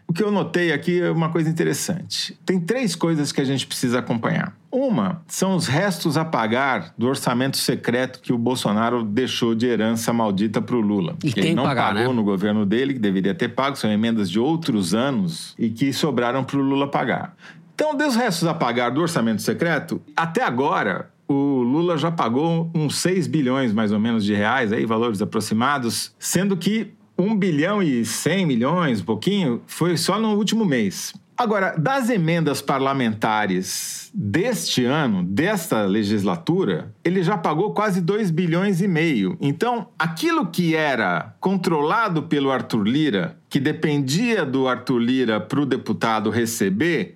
o 0.07 0.13
que 0.13 0.23
eu 0.23 0.31
notei 0.31 0.71
aqui 0.71 1.01
é 1.01 1.11
uma 1.11 1.29
coisa 1.29 1.49
interessante. 1.49 2.37
Tem 2.45 2.59
três 2.59 2.95
coisas 2.95 3.31
que 3.31 3.39
a 3.39 3.43
gente 3.43 3.67
precisa 3.67 3.99
acompanhar. 3.99 4.57
Uma 4.71 5.21
são 5.27 5.55
os 5.55 5.67
restos 5.67 6.17
a 6.17 6.23
pagar 6.23 6.93
do 6.97 7.07
orçamento 7.07 7.57
secreto 7.57 8.19
que 8.19 8.31
o 8.31 8.37
Bolsonaro 8.37 9.03
deixou 9.03 9.55
de 9.55 9.65
herança 9.65 10.13
maldita 10.13 10.61
para 10.61 10.75
o 10.75 10.81
Lula. 10.81 11.15
E 11.23 11.31
que 11.31 11.39
ele 11.39 11.55
não 11.55 11.63
pagar, 11.63 11.93
pagou 11.93 12.09
né? 12.09 12.13
no 12.13 12.23
governo 12.23 12.65
dele, 12.65 12.93
que 12.93 12.99
deveria 12.99 13.33
ter 13.33 13.49
pago, 13.49 13.75
são 13.75 13.91
emendas 13.91 14.29
de 14.29 14.39
outros 14.39 14.93
anos 14.93 15.55
e 15.57 15.69
que 15.69 15.91
sobraram 15.91 16.43
para 16.43 16.57
o 16.57 16.61
Lula 16.61 16.89
pagar. 16.89 17.35
Então, 17.79 17.95
dos 17.95 18.13
restos 18.15 18.45
a 18.45 18.53
pagar 18.53 18.89
do 18.89 18.99
orçamento 18.99 19.41
secreto, 19.41 20.01
até 20.13 20.43
agora, 20.43 21.09
o 21.29 21.61
Lula 21.61 21.95
já 21.95 22.09
pagou 22.09 22.71
uns 22.73 22.97
6 22.97 23.27
bilhões, 23.27 23.71
mais 23.71 23.91
ou 23.91 23.99
menos, 23.99 24.25
de 24.25 24.33
reais, 24.33 24.73
aí, 24.73 24.83
valores 24.85 25.21
aproximados, 25.21 26.11
sendo 26.17 26.57
que 26.57 26.91
1 27.15 27.35
bilhão 27.35 27.83
e 27.83 28.03
100 28.03 28.45
milhões, 28.47 29.01
um 29.01 29.05
pouquinho, 29.05 29.61
foi 29.67 29.95
só 29.95 30.19
no 30.19 30.35
último 30.35 30.65
mês. 30.65 31.13
Agora, 31.37 31.73
das 31.77 32.09
emendas 32.09 32.61
parlamentares 32.61 34.11
deste 34.13 34.83
ano, 34.83 35.23
desta 35.23 35.85
legislatura, 35.85 36.93
ele 37.01 37.23
já 37.23 37.37
pagou 37.37 37.73
quase 37.73 38.01
2 38.01 38.29
bilhões 38.31 38.81
e 38.81 38.89
meio. 38.89 39.37
Então, 39.39 39.87
aquilo 39.97 40.47
que 40.47 40.75
era 40.75 41.33
controlado 41.39 42.23
pelo 42.23 42.51
Arthur 42.51 42.83
Lira, 42.83 43.37
que 43.49 43.59
dependia 43.59 44.43
do 44.45 44.67
Arthur 44.67 44.97
Lira 44.97 45.39
para 45.39 45.61
o 45.61 45.65
deputado 45.65 46.29
receber, 46.29 47.15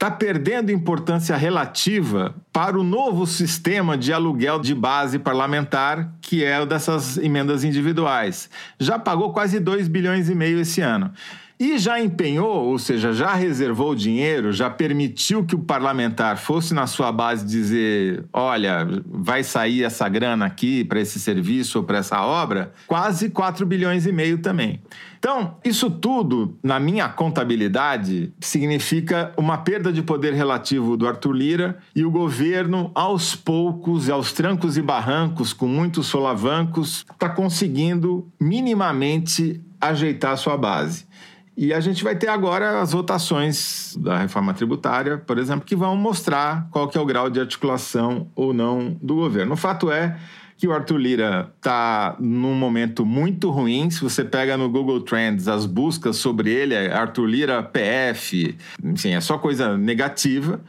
está 0.00 0.10
perdendo 0.10 0.72
importância 0.72 1.36
relativa 1.36 2.34
para 2.50 2.80
o 2.80 2.82
novo 2.82 3.26
sistema 3.26 3.98
de 3.98 4.14
aluguel 4.14 4.58
de 4.58 4.74
base 4.74 5.18
parlamentar, 5.18 6.14
que 6.22 6.42
é 6.42 6.58
o 6.58 6.64
dessas 6.64 7.18
emendas 7.18 7.64
individuais. 7.64 8.48
Já 8.78 8.98
pagou 8.98 9.30
quase 9.30 9.60
2 9.60 9.88
bilhões 9.88 10.30
e 10.30 10.34
meio 10.34 10.58
esse 10.58 10.80
ano. 10.80 11.12
E 11.58 11.76
já 11.76 12.00
empenhou, 12.00 12.68
ou 12.68 12.78
seja, 12.78 13.12
já 13.12 13.34
reservou 13.34 13.94
dinheiro, 13.94 14.50
já 14.50 14.70
permitiu 14.70 15.44
que 15.44 15.54
o 15.54 15.58
parlamentar 15.58 16.38
fosse 16.38 16.72
na 16.72 16.86
sua 16.86 17.12
base 17.12 17.44
dizer: 17.44 18.24
olha, 18.32 18.88
vai 19.04 19.44
sair 19.44 19.84
essa 19.84 20.08
grana 20.08 20.46
aqui 20.46 20.82
para 20.82 20.98
esse 20.98 21.20
serviço 21.20 21.76
ou 21.76 21.84
para 21.84 21.98
essa 21.98 22.22
obra, 22.22 22.72
quase 22.86 23.28
4 23.28 23.66
bilhões 23.66 24.06
e 24.06 24.12
meio 24.12 24.38
também. 24.38 24.80
Então, 25.20 25.58
isso 25.62 25.90
tudo, 25.90 26.58
na 26.62 26.80
minha 26.80 27.06
contabilidade, 27.06 28.32
significa 28.40 29.34
uma 29.36 29.58
perda 29.58 29.92
de 29.92 30.02
poder 30.02 30.32
relativo 30.32 30.96
do 30.96 31.06
Arthur 31.06 31.32
Lira 31.32 31.78
e 31.94 32.06
o 32.06 32.10
governo, 32.10 32.90
aos 32.94 33.36
poucos 33.36 34.08
e 34.08 34.10
aos 34.10 34.32
trancos 34.32 34.78
e 34.78 34.82
barrancos, 34.82 35.52
com 35.52 35.68
muitos 35.68 36.06
solavancos, 36.06 37.04
está 37.12 37.28
conseguindo 37.28 38.26
minimamente 38.40 39.60
ajeitar 39.78 40.32
a 40.32 40.36
sua 40.38 40.56
base. 40.56 41.06
E 41.54 41.74
a 41.74 41.80
gente 41.80 42.02
vai 42.02 42.16
ter 42.16 42.28
agora 42.28 42.80
as 42.80 42.92
votações 42.92 43.94
da 44.00 44.16
reforma 44.16 44.54
tributária, 44.54 45.18
por 45.18 45.36
exemplo, 45.36 45.66
que 45.66 45.76
vão 45.76 45.94
mostrar 45.96 46.66
qual 46.70 46.88
que 46.88 46.96
é 46.96 47.00
o 47.00 47.04
grau 47.04 47.28
de 47.28 47.38
articulação 47.38 48.28
ou 48.34 48.54
não 48.54 48.96
do 49.02 49.16
governo. 49.16 49.52
O 49.52 49.56
fato 49.58 49.90
é 49.90 50.16
que 50.60 50.68
o 50.68 50.74
Arthur 50.74 50.98
Lira 50.98 51.50
está 51.56 52.14
num 52.20 52.54
momento 52.54 53.06
muito 53.06 53.48
ruim. 53.50 53.88
Se 53.88 54.02
você 54.02 54.22
pega 54.22 54.58
no 54.58 54.68
Google 54.68 55.00
Trends 55.00 55.48
as 55.48 55.64
buscas 55.64 56.16
sobre 56.16 56.50
ele, 56.50 56.74
é 56.74 56.92
Arthur 56.92 57.24
Lira 57.24 57.62
PF, 57.62 58.54
enfim, 58.84 59.14
é 59.14 59.22
só 59.22 59.38
coisa 59.38 59.78
negativa. 59.78 60.60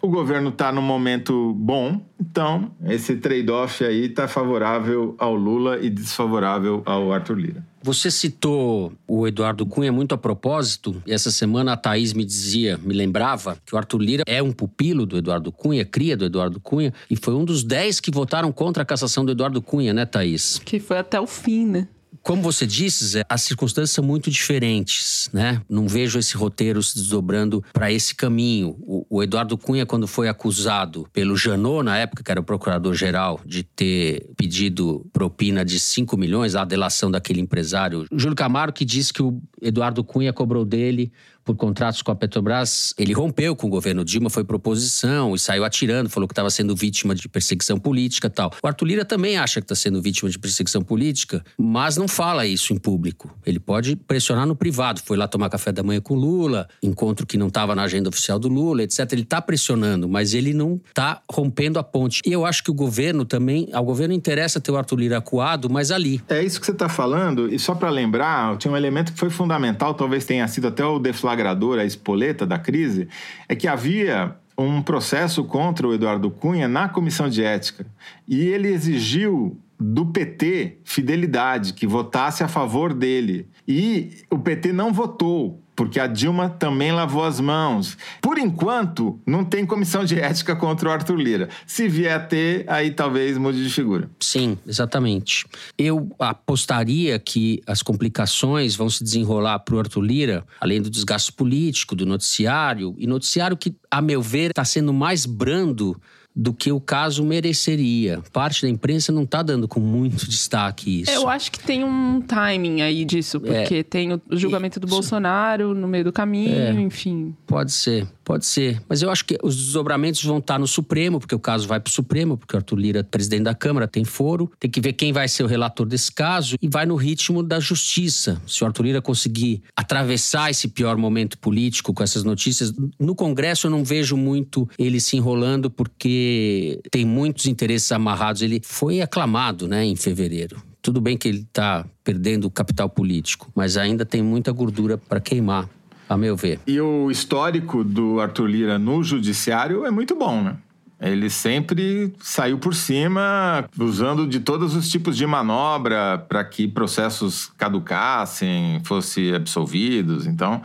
O 0.00 0.08
governo 0.08 0.50
está 0.50 0.70
num 0.70 0.80
momento 0.80 1.52
bom, 1.54 2.00
então 2.18 2.70
esse 2.86 3.16
trade-off 3.16 3.84
aí 3.84 4.06
está 4.06 4.28
favorável 4.28 5.16
ao 5.18 5.34
Lula 5.34 5.80
e 5.80 5.90
desfavorável 5.90 6.80
ao 6.86 7.12
Arthur 7.12 7.38
Lira. 7.38 7.69
Você 7.82 8.10
citou 8.10 8.92
o 9.08 9.26
Eduardo 9.26 9.64
Cunha 9.64 9.90
muito 9.90 10.14
a 10.14 10.18
propósito. 10.18 11.02
Essa 11.08 11.30
semana 11.30 11.72
a 11.72 11.76
Thaís 11.76 12.12
me 12.12 12.24
dizia, 12.24 12.78
me 12.78 12.92
lembrava, 12.92 13.56
que 13.64 13.74
o 13.74 13.78
Arthur 13.78 13.98
Lira 13.98 14.22
é 14.26 14.42
um 14.42 14.52
pupilo 14.52 15.06
do 15.06 15.16
Eduardo 15.16 15.50
Cunha, 15.50 15.84
cria 15.84 16.16
do 16.16 16.26
Eduardo 16.26 16.60
Cunha, 16.60 16.92
e 17.08 17.16
foi 17.16 17.34
um 17.34 17.44
dos 17.44 17.64
dez 17.64 17.98
que 17.98 18.10
votaram 18.10 18.52
contra 18.52 18.82
a 18.82 18.86
cassação 18.86 19.24
do 19.24 19.32
Eduardo 19.32 19.62
Cunha, 19.62 19.94
né, 19.94 20.04
Thaís? 20.04 20.60
Que 20.62 20.78
foi 20.78 20.98
até 20.98 21.18
o 21.18 21.26
fim, 21.26 21.64
né? 21.64 21.88
Como 22.22 22.42
você 22.42 22.66
disse, 22.66 23.04
Zé, 23.04 23.24
as 23.28 23.42
circunstâncias 23.42 23.90
são 23.90 24.04
muito 24.04 24.30
diferentes, 24.30 25.30
né? 25.32 25.62
Não 25.68 25.88
vejo 25.88 26.18
esse 26.18 26.36
roteiro 26.36 26.82
se 26.82 26.94
desdobrando 26.94 27.64
para 27.72 27.90
esse 27.90 28.14
caminho. 28.14 28.76
O, 28.80 29.06
o, 29.08 29.22
Eduardo 29.22 29.56
Cunha, 29.56 29.86
quando 29.86 30.06
foi 30.06 30.28
acusado 30.28 31.08
pelo 31.12 31.36
Janot, 31.36 31.82
na 31.82 31.96
época 31.96 32.22
que 32.22 32.30
era 32.30 32.40
o 32.40 32.44
procurador-geral, 32.44 33.40
de 33.44 33.62
ter 33.62 34.28
pedido 34.36 35.06
propina 35.12 35.64
de 35.64 35.80
5 35.80 36.16
milhões, 36.16 36.54
a 36.54 36.64
delação 36.64 37.10
daquele 37.10 37.40
empresário, 37.40 38.06
Júlio 38.12 38.36
Camargo, 38.36 38.74
que 38.74 38.84
disse 38.84 39.12
que 39.12 39.22
o 39.22 39.40
Eduardo 39.60 40.04
Cunha 40.04 40.32
cobrou 40.32 40.64
dele 40.64 41.10
por 41.50 41.56
contratos 41.56 42.00
com 42.00 42.12
a 42.12 42.14
Petrobras, 42.14 42.94
ele 42.96 43.12
rompeu 43.12 43.56
com 43.56 43.66
o 43.66 43.70
governo 43.70 44.04
Dilma, 44.04 44.30
foi 44.30 44.44
proposição 44.44 45.34
e 45.34 45.38
saiu 45.38 45.64
atirando, 45.64 46.08
falou 46.08 46.28
que 46.28 46.32
estava 46.32 46.50
sendo 46.50 46.76
vítima 46.76 47.12
de 47.12 47.28
perseguição 47.28 47.78
política 47.78 48.30
tal. 48.30 48.52
O 48.62 48.66
Arthur 48.66 48.86
Lira 48.86 49.04
também 49.04 49.36
acha 49.36 49.60
que 49.60 49.64
está 49.64 49.74
sendo 49.74 50.00
vítima 50.00 50.30
de 50.30 50.38
perseguição 50.38 50.82
política, 50.82 51.44
mas 51.58 51.96
não 51.96 52.06
fala 52.06 52.46
isso 52.46 52.72
em 52.72 52.78
público. 52.78 53.36
Ele 53.44 53.58
pode 53.58 53.96
pressionar 53.96 54.46
no 54.46 54.54
privado. 54.54 55.00
Foi 55.04 55.16
lá 55.16 55.26
tomar 55.26 55.50
café 55.50 55.72
da 55.72 55.82
manhã 55.82 56.00
com 56.00 56.14
Lula, 56.14 56.68
encontro 56.82 57.26
que 57.26 57.36
não 57.36 57.48
estava 57.48 57.74
na 57.74 57.82
agenda 57.82 58.08
oficial 58.08 58.38
do 58.38 58.48
Lula, 58.48 58.84
etc. 58.84 59.00
Ele 59.12 59.22
está 59.22 59.42
pressionando, 59.42 60.08
mas 60.08 60.34
ele 60.34 60.54
não 60.54 60.80
está 60.88 61.20
rompendo 61.30 61.78
a 61.78 61.82
ponte. 61.82 62.22
E 62.24 62.32
eu 62.32 62.46
acho 62.46 62.62
que 62.62 62.70
o 62.70 62.74
governo 62.74 63.24
também, 63.24 63.68
ao 63.72 63.84
governo 63.84 64.14
interessa 64.14 64.60
ter 64.60 64.70
o 64.70 64.76
Arthur 64.76 65.00
Lira 65.00 65.18
acuado, 65.18 65.68
mas 65.68 65.90
ali. 65.90 66.22
É 66.28 66.42
isso 66.42 66.60
que 66.60 66.66
você 66.66 66.72
está 66.72 66.88
falando, 66.88 67.52
e 67.52 67.58
só 67.58 67.74
para 67.74 67.90
lembrar, 67.90 68.56
tinha 68.56 68.72
um 68.72 68.76
elemento 68.76 69.12
que 69.12 69.18
foi 69.18 69.30
fundamental, 69.30 69.94
talvez 69.94 70.24
tenha 70.24 70.46
sido 70.46 70.68
até 70.68 70.84
o 70.84 70.98
deflagrador, 71.40 71.78
a 71.78 71.84
espoleta 71.84 72.46
da 72.46 72.58
crise, 72.58 73.08
é 73.48 73.54
que 73.54 73.66
havia 73.66 74.36
um 74.56 74.82
processo 74.82 75.42
contra 75.44 75.88
o 75.88 75.94
Eduardo 75.94 76.30
Cunha 76.30 76.68
na 76.68 76.88
comissão 76.88 77.28
de 77.28 77.42
ética. 77.42 77.86
E 78.28 78.40
ele 78.40 78.68
exigiu 78.68 79.58
do 79.78 80.04
PT 80.04 80.78
fidelidade, 80.84 81.72
que 81.72 81.86
votasse 81.86 82.44
a 82.44 82.48
favor 82.48 82.92
dele. 82.92 83.48
E 83.66 84.18
o 84.30 84.38
PT 84.38 84.72
não 84.72 84.92
votou, 84.92 85.59
porque 85.80 85.98
a 85.98 86.06
Dilma 86.06 86.50
também 86.50 86.92
lavou 86.92 87.24
as 87.24 87.40
mãos. 87.40 87.96
Por 88.20 88.36
enquanto, 88.36 89.18
não 89.24 89.42
tem 89.42 89.64
comissão 89.64 90.04
de 90.04 90.20
ética 90.20 90.54
contra 90.54 90.90
o 90.90 90.92
Arthur 90.92 91.16
Lira. 91.16 91.48
Se 91.66 91.88
vier 91.88 92.14
a 92.14 92.20
ter, 92.20 92.66
aí 92.68 92.90
talvez 92.90 93.38
mude 93.38 93.64
de 93.64 93.70
figura. 93.70 94.10
Sim, 94.20 94.58
exatamente. 94.66 95.46
Eu 95.78 96.14
apostaria 96.18 97.18
que 97.18 97.62
as 97.66 97.82
complicações 97.82 98.76
vão 98.76 98.90
se 98.90 99.02
desenrolar 99.02 99.60
para 99.60 99.74
o 99.74 99.78
Arthur 99.78 100.02
Lira, 100.02 100.44
além 100.60 100.82
do 100.82 100.90
desgaste 100.90 101.32
político, 101.32 101.96
do 101.96 102.04
noticiário, 102.04 102.94
e 102.98 103.06
noticiário 103.06 103.56
que, 103.56 103.74
a 103.90 104.02
meu 104.02 104.20
ver, 104.20 104.50
está 104.50 104.66
sendo 104.66 104.92
mais 104.92 105.24
brando 105.24 105.98
do 106.40 106.54
que 106.54 106.72
o 106.72 106.80
caso 106.80 107.22
mereceria. 107.22 108.22
Parte 108.32 108.62
da 108.62 108.68
imprensa 108.70 109.12
não 109.12 109.24
está 109.24 109.42
dando 109.42 109.68
com 109.68 109.78
muito 109.78 110.26
destaque 110.26 111.02
isso. 111.02 111.10
Eu 111.10 111.28
acho 111.28 111.52
que 111.52 111.60
tem 111.60 111.84
um 111.84 112.22
timing 112.22 112.80
aí 112.80 113.04
disso, 113.04 113.38
porque 113.38 113.74
é. 113.74 113.82
tem 113.82 114.14
o 114.14 114.22
julgamento 114.30 114.80
do 114.80 114.86
Bolsonaro 114.86 115.74
no 115.74 115.86
meio 115.86 116.04
do 116.04 116.12
caminho, 116.12 116.54
é. 116.54 116.72
enfim. 116.72 117.36
Pode 117.46 117.72
ser, 117.72 118.06
pode 118.30 118.46
ser. 118.46 118.80
Mas 118.88 119.02
eu 119.02 119.10
acho 119.10 119.24
que 119.24 119.36
os 119.42 119.56
desdobramentos 119.56 120.22
vão 120.22 120.38
estar 120.38 120.56
no 120.56 120.66
Supremo, 120.68 121.18
porque 121.18 121.34
o 121.34 121.38
caso 121.40 121.66
vai 121.66 121.80
para 121.80 121.90
o 121.90 121.92
Supremo, 121.92 122.36
porque 122.36 122.54
o 122.54 122.58
Arthur 122.58 122.76
Lira, 122.76 123.02
presidente 123.02 123.42
da 123.42 123.56
Câmara, 123.56 123.88
tem 123.88 124.04
foro. 124.04 124.48
Tem 124.60 124.70
que 124.70 124.80
ver 124.80 124.92
quem 124.92 125.12
vai 125.12 125.26
ser 125.26 125.42
o 125.42 125.48
relator 125.48 125.84
desse 125.84 126.12
caso 126.12 126.54
e 126.62 126.68
vai 126.68 126.86
no 126.86 126.94
ritmo 126.94 127.42
da 127.42 127.58
justiça. 127.58 128.40
Se 128.46 128.62
o 128.62 128.68
Arthur 128.68 128.84
Lira 128.84 129.02
conseguir 129.02 129.64
atravessar 129.74 130.48
esse 130.48 130.68
pior 130.68 130.96
momento 130.96 131.38
político 131.38 131.92
com 131.92 132.04
essas 132.04 132.22
notícias, 132.22 132.72
no 133.00 133.16
Congresso 133.16 133.66
eu 133.66 133.70
não 133.72 133.82
vejo 133.82 134.16
muito 134.16 134.68
ele 134.78 135.00
se 135.00 135.16
enrolando, 135.16 135.68
porque 135.68 136.78
tem 136.88 137.04
muitos 137.04 137.46
interesses 137.46 137.90
amarrados. 137.90 138.42
Ele 138.42 138.60
foi 138.62 139.00
aclamado 139.00 139.66
né, 139.66 139.84
em 139.84 139.96
fevereiro. 139.96 140.62
Tudo 140.80 141.00
bem 141.00 141.16
que 141.16 141.26
ele 141.26 141.40
está 141.40 141.84
perdendo 142.04 142.48
capital 142.48 142.88
político, 142.88 143.50
mas 143.56 143.76
ainda 143.76 144.06
tem 144.06 144.22
muita 144.22 144.50
gordura 144.50 144.96
para 144.96 145.20
queimar, 145.20 145.68
a 146.10 146.16
meu 146.16 146.34
ver. 146.34 146.58
E 146.66 146.80
o 146.80 147.08
histórico 147.08 147.84
do 147.84 148.20
Arthur 148.20 148.46
Lira 148.48 148.78
no 148.80 149.00
judiciário 149.00 149.86
é 149.86 149.92
muito 149.92 150.16
bom, 150.16 150.42
né? 150.42 150.56
Ele 151.00 151.30
sempre 151.30 152.12
saiu 152.20 152.58
por 152.58 152.74
cima, 152.74 153.64
usando 153.78 154.26
de 154.26 154.40
todos 154.40 154.74
os 154.74 154.90
tipos 154.90 155.16
de 155.16 155.24
manobra 155.24 156.18
para 156.18 156.44
que 156.44 156.66
processos 156.66 157.46
caducassem, 157.56 158.82
fossem 158.84 159.32
absolvidos. 159.32 160.26
Então, 160.26 160.60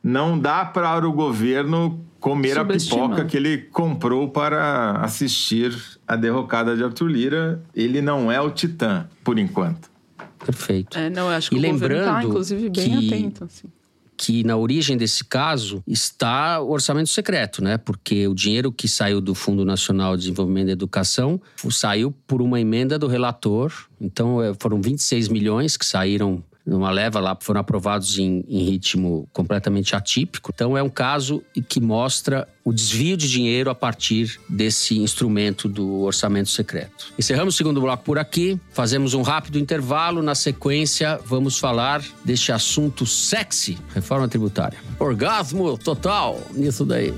não 0.00 0.38
dá 0.38 0.64
para 0.64 1.06
o 1.06 1.12
governo 1.12 2.00
comer 2.20 2.56
a 2.56 2.64
pipoca 2.64 3.24
que 3.24 3.36
ele 3.36 3.58
comprou 3.58 4.28
para 4.28 4.92
assistir 5.02 5.76
a 6.06 6.14
derrocada 6.14 6.76
de 6.76 6.84
Arthur 6.84 7.08
Lira. 7.08 7.62
Ele 7.74 8.00
não 8.00 8.30
é 8.30 8.40
o 8.40 8.48
titã, 8.48 9.08
por 9.24 9.40
enquanto. 9.40 9.90
Perfeito. 10.38 10.96
É, 10.96 11.10
não, 11.10 11.30
eu 11.30 11.36
acho 11.36 11.50
que 11.50 11.56
e 11.56 11.58
o 11.58 11.62
lembrando 11.62 11.98
governo 11.98 12.12
tá, 12.12 12.24
inclusive, 12.24 12.70
bem 12.70 13.00
que... 13.00 13.12
atento. 13.12 13.44
Assim 13.44 13.68
que 14.16 14.44
na 14.44 14.56
origem 14.56 14.96
desse 14.96 15.24
caso 15.24 15.82
está 15.86 16.60
o 16.60 16.70
orçamento 16.70 17.08
secreto, 17.08 17.62
né? 17.62 17.78
Porque 17.78 18.26
o 18.28 18.34
dinheiro 18.34 18.72
que 18.72 18.88
saiu 18.88 19.20
do 19.20 19.34
Fundo 19.34 19.64
Nacional 19.64 20.16
de 20.16 20.22
Desenvolvimento 20.22 20.66
da 20.66 20.72
Educação 20.72 21.40
saiu 21.70 22.14
por 22.26 22.40
uma 22.40 22.60
emenda 22.60 22.98
do 22.98 23.06
relator. 23.06 23.72
Então 24.00 24.38
foram 24.60 24.80
26 24.80 25.28
milhões 25.28 25.76
que 25.76 25.86
saíram 25.86 26.42
numa 26.66 26.90
leva 26.90 27.20
lá, 27.20 27.36
foram 27.38 27.60
aprovados 27.60 28.18
em, 28.18 28.44
em 28.48 28.64
ritmo 28.64 29.28
completamente 29.32 29.94
atípico. 29.94 30.50
Então 30.54 30.76
é 30.76 30.82
um 30.82 30.88
caso 30.88 31.42
que 31.68 31.80
mostra 31.80 32.48
o 32.64 32.72
desvio 32.72 33.16
de 33.16 33.30
dinheiro 33.30 33.68
a 33.68 33.74
partir 33.74 34.40
desse 34.48 34.98
instrumento 34.98 35.68
do 35.68 36.00
orçamento 36.00 36.48
secreto. 36.48 37.12
Encerramos 37.18 37.54
o 37.54 37.56
segundo 37.56 37.80
bloco 37.80 38.04
por 38.04 38.18
aqui, 38.18 38.58
fazemos 38.72 39.12
um 39.12 39.22
rápido 39.22 39.58
intervalo. 39.58 40.22
Na 40.22 40.34
sequência, 40.34 41.20
vamos 41.26 41.58
falar 41.58 42.02
deste 42.24 42.50
assunto 42.50 43.04
sexy, 43.04 43.76
reforma 43.94 44.26
tributária. 44.26 44.78
Orgasmo 44.98 45.76
total 45.76 46.40
nisso 46.54 46.84
daí. 46.86 47.12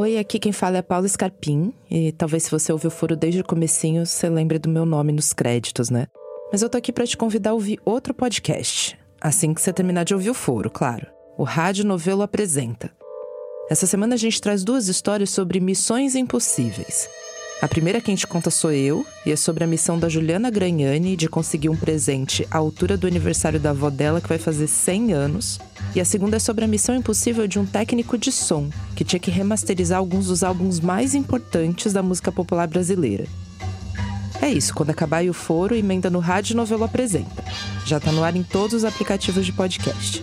Oi, 0.00 0.16
aqui 0.16 0.38
quem 0.38 0.52
fala 0.52 0.76
é 0.76 0.82
Paula 0.82 1.08
Scarpim, 1.08 1.74
e 1.90 2.12
talvez 2.12 2.44
se 2.44 2.52
você 2.52 2.70
ouviu 2.70 2.86
o 2.86 2.90
furo 2.90 3.16
desde 3.16 3.40
o 3.40 3.44
comecinho, 3.44 4.06
você 4.06 4.28
lembre 4.30 4.56
do 4.56 4.68
meu 4.68 4.86
nome 4.86 5.10
nos 5.10 5.32
créditos, 5.32 5.90
né? 5.90 6.06
Mas 6.52 6.62
eu 6.62 6.70
tô 6.70 6.78
aqui 6.78 6.92
para 6.92 7.04
te 7.04 7.16
convidar 7.16 7.50
a 7.50 7.54
ouvir 7.54 7.80
outro 7.84 8.14
podcast, 8.14 8.96
assim 9.20 9.52
que 9.52 9.60
você 9.60 9.72
terminar 9.72 10.04
de 10.04 10.14
ouvir 10.14 10.30
o 10.30 10.34
furo, 10.34 10.70
claro. 10.70 11.04
O 11.36 11.42
Rádio 11.42 11.84
Novelo 11.84 12.22
apresenta. 12.22 12.92
Essa 13.68 13.88
semana 13.88 14.14
a 14.14 14.16
gente 14.16 14.40
traz 14.40 14.62
duas 14.62 14.86
histórias 14.86 15.30
sobre 15.30 15.58
missões 15.58 16.14
impossíveis. 16.14 17.10
A 17.60 17.66
primeira 17.66 18.00
que 18.00 18.08
a 18.08 18.14
gente 18.14 18.28
conta 18.28 18.52
sou 18.52 18.70
eu, 18.70 19.04
e 19.26 19.32
é 19.32 19.36
sobre 19.36 19.64
a 19.64 19.66
missão 19.66 19.98
da 19.98 20.08
Juliana 20.08 20.48
Gragnani 20.48 21.16
de 21.16 21.28
conseguir 21.28 21.70
um 21.70 21.76
presente 21.76 22.46
à 22.52 22.58
altura 22.58 22.96
do 22.96 23.08
aniversário 23.08 23.58
da 23.58 23.70
avó 23.70 23.90
dela, 23.90 24.20
que 24.20 24.28
vai 24.28 24.38
fazer 24.38 24.68
100 24.68 25.12
anos. 25.12 25.58
E 25.94 26.00
a 26.00 26.04
segunda 26.04 26.36
é 26.36 26.38
sobre 26.38 26.64
a 26.64 26.68
missão 26.68 26.94
impossível 26.94 27.46
de 27.46 27.58
um 27.58 27.66
técnico 27.66 28.16
de 28.16 28.30
som, 28.30 28.68
que 28.94 29.04
tinha 29.04 29.18
que 29.18 29.30
remasterizar 29.30 29.98
alguns 29.98 30.26
dos 30.26 30.42
álbuns 30.42 30.80
mais 30.80 31.14
importantes 31.14 31.92
da 31.92 32.02
música 32.02 32.30
popular 32.30 32.68
brasileira. 32.68 33.26
É 34.40 34.48
isso, 34.48 34.72
quando 34.74 34.90
acabar 34.90 35.24
o 35.24 35.34
foro, 35.34 35.74
emenda 35.74 36.08
no 36.08 36.20
Rádio 36.20 36.56
Novelo 36.56 36.84
Apresenta. 36.84 37.44
Já 37.84 37.98
tá 37.98 38.12
no 38.12 38.22
ar 38.22 38.36
em 38.36 38.42
todos 38.42 38.74
os 38.74 38.84
aplicativos 38.84 39.44
de 39.44 39.52
podcast. 39.52 40.22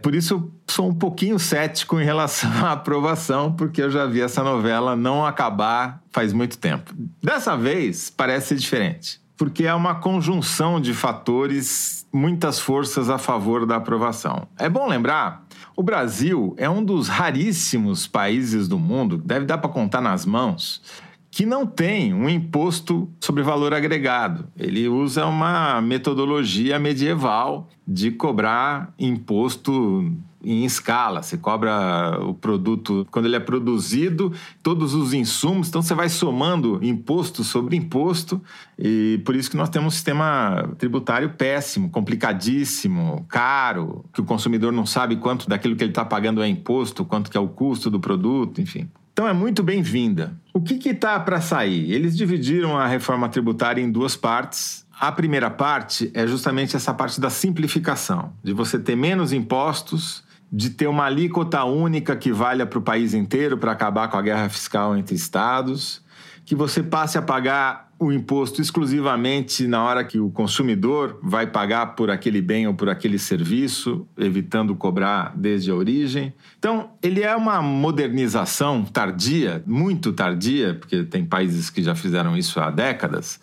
Por 0.00 0.16
isso 0.16 0.52
sou 0.66 0.88
um 0.88 0.94
pouquinho 0.94 1.38
cético 1.38 2.00
em 2.00 2.04
relação 2.04 2.50
à 2.64 2.72
aprovação, 2.72 3.52
porque 3.52 3.82
eu 3.82 3.90
já 3.90 4.04
vi 4.04 4.20
essa 4.20 4.42
novela 4.42 4.96
não 4.96 5.24
acabar 5.24 6.02
faz 6.10 6.32
muito 6.32 6.58
tempo. 6.58 6.92
Dessa 7.22 7.56
vez 7.56 8.10
parece 8.10 8.48
ser 8.48 8.56
diferente 8.56 9.21
porque 9.42 9.64
é 9.64 9.74
uma 9.74 9.96
conjunção 9.96 10.80
de 10.80 10.94
fatores, 10.94 12.06
muitas 12.12 12.60
forças 12.60 13.10
a 13.10 13.18
favor 13.18 13.66
da 13.66 13.74
aprovação. 13.74 14.46
É 14.56 14.68
bom 14.68 14.86
lembrar, 14.86 15.44
o 15.74 15.82
Brasil 15.82 16.54
é 16.56 16.70
um 16.70 16.84
dos 16.84 17.08
raríssimos 17.08 18.06
países 18.06 18.68
do 18.68 18.78
mundo, 18.78 19.18
deve 19.18 19.44
dar 19.44 19.58
para 19.58 19.68
contar 19.68 20.00
nas 20.00 20.24
mãos, 20.24 20.80
que 21.28 21.44
não 21.44 21.66
tem 21.66 22.14
um 22.14 22.28
imposto 22.28 23.10
sobre 23.20 23.42
valor 23.42 23.74
agregado. 23.74 24.46
Ele 24.56 24.86
usa 24.86 25.26
uma 25.26 25.80
metodologia 25.80 26.78
medieval 26.78 27.68
de 27.84 28.12
cobrar 28.12 28.94
imposto 28.96 30.08
em 30.44 30.64
escala. 30.64 31.22
Você 31.22 31.36
cobra 31.36 32.18
o 32.20 32.34
produto 32.34 33.06
quando 33.10 33.26
ele 33.26 33.36
é 33.36 33.40
produzido, 33.40 34.32
todos 34.62 34.94
os 34.94 35.12
insumos, 35.12 35.68
então 35.68 35.82
você 35.82 35.94
vai 35.94 36.08
somando 36.08 36.78
imposto 36.82 37.44
sobre 37.44 37.76
imposto, 37.76 38.40
e 38.78 39.20
por 39.24 39.36
isso 39.36 39.50
que 39.50 39.56
nós 39.56 39.68
temos 39.68 39.88
um 39.88 39.90
sistema 39.90 40.70
tributário 40.78 41.30
péssimo, 41.30 41.90
complicadíssimo, 41.90 43.24
caro, 43.28 44.04
que 44.12 44.20
o 44.20 44.24
consumidor 44.24 44.72
não 44.72 44.86
sabe 44.86 45.16
quanto 45.16 45.48
daquilo 45.48 45.76
que 45.76 45.84
ele 45.84 45.90
está 45.90 46.04
pagando 46.04 46.42
é 46.42 46.48
imposto, 46.48 47.04
quanto 47.04 47.30
que 47.30 47.36
é 47.36 47.40
o 47.40 47.48
custo 47.48 47.90
do 47.90 48.00
produto, 48.00 48.60
enfim. 48.60 48.88
Então 49.12 49.28
é 49.28 49.32
muito 49.34 49.62
bem-vinda. 49.62 50.34
O 50.54 50.60
que 50.60 50.88
está 50.88 51.20
para 51.20 51.40
sair? 51.40 51.92
Eles 51.92 52.16
dividiram 52.16 52.78
a 52.78 52.86
reforma 52.86 53.28
tributária 53.28 53.82
em 53.82 53.90
duas 53.90 54.16
partes. 54.16 54.86
A 54.98 55.12
primeira 55.12 55.50
parte 55.50 56.10
é 56.14 56.26
justamente 56.26 56.76
essa 56.76 56.94
parte 56.94 57.20
da 57.20 57.28
simplificação, 57.28 58.32
de 58.42 58.54
você 58.54 58.78
ter 58.78 58.96
menos 58.96 59.32
impostos 59.32 60.24
de 60.52 60.68
ter 60.68 60.86
uma 60.86 61.04
alíquota 61.06 61.64
única 61.64 62.14
que 62.14 62.30
valha 62.30 62.66
para 62.66 62.78
o 62.78 62.82
país 62.82 63.14
inteiro 63.14 63.56
para 63.56 63.72
acabar 63.72 64.08
com 64.08 64.18
a 64.18 64.22
guerra 64.22 64.50
fiscal 64.50 64.94
entre 64.94 65.14
estados, 65.14 66.02
que 66.44 66.54
você 66.54 66.82
passe 66.82 67.16
a 67.16 67.22
pagar 67.22 67.90
o 67.98 68.12
imposto 68.12 68.60
exclusivamente 68.60 69.66
na 69.66 69.82
hora 69.82 70.04
que 70.04 70.18
o 70.18 70.28
consumidor 70.28 71.20
vai 71.22 71.46
pagar 71.46 71.94
por 71.94 72.10
aquele 72.10 72.42
bem 72.42 72.66
ou 72.66 72.74
por 72.74 72.88
aquele 72.90 73.18
serviço, 73.18 74.06
evitando 74.18 74.74
cobrar 74.74 75.32
desde 75.36 75.70
a 75.70 75.74
origem. 75.74 76.34
Então, 76.58 76.90
ele 77.00 77.22
é 77.22 77.34
uma 77.34 77.62
modernização 77.62 78.84
tardia, 78.84 79.62
muito 79.64 80.12
tardia, 80.12 80.74
porque 80.74 81.04
tem 81.04 81.24
países 81.24 81.70
que 81.70 81.80
já 81.80 81.94
fizeram 81.94 82.36
isso 82.36 82.58
há 82.58 82.70
décadas 82.70 83.40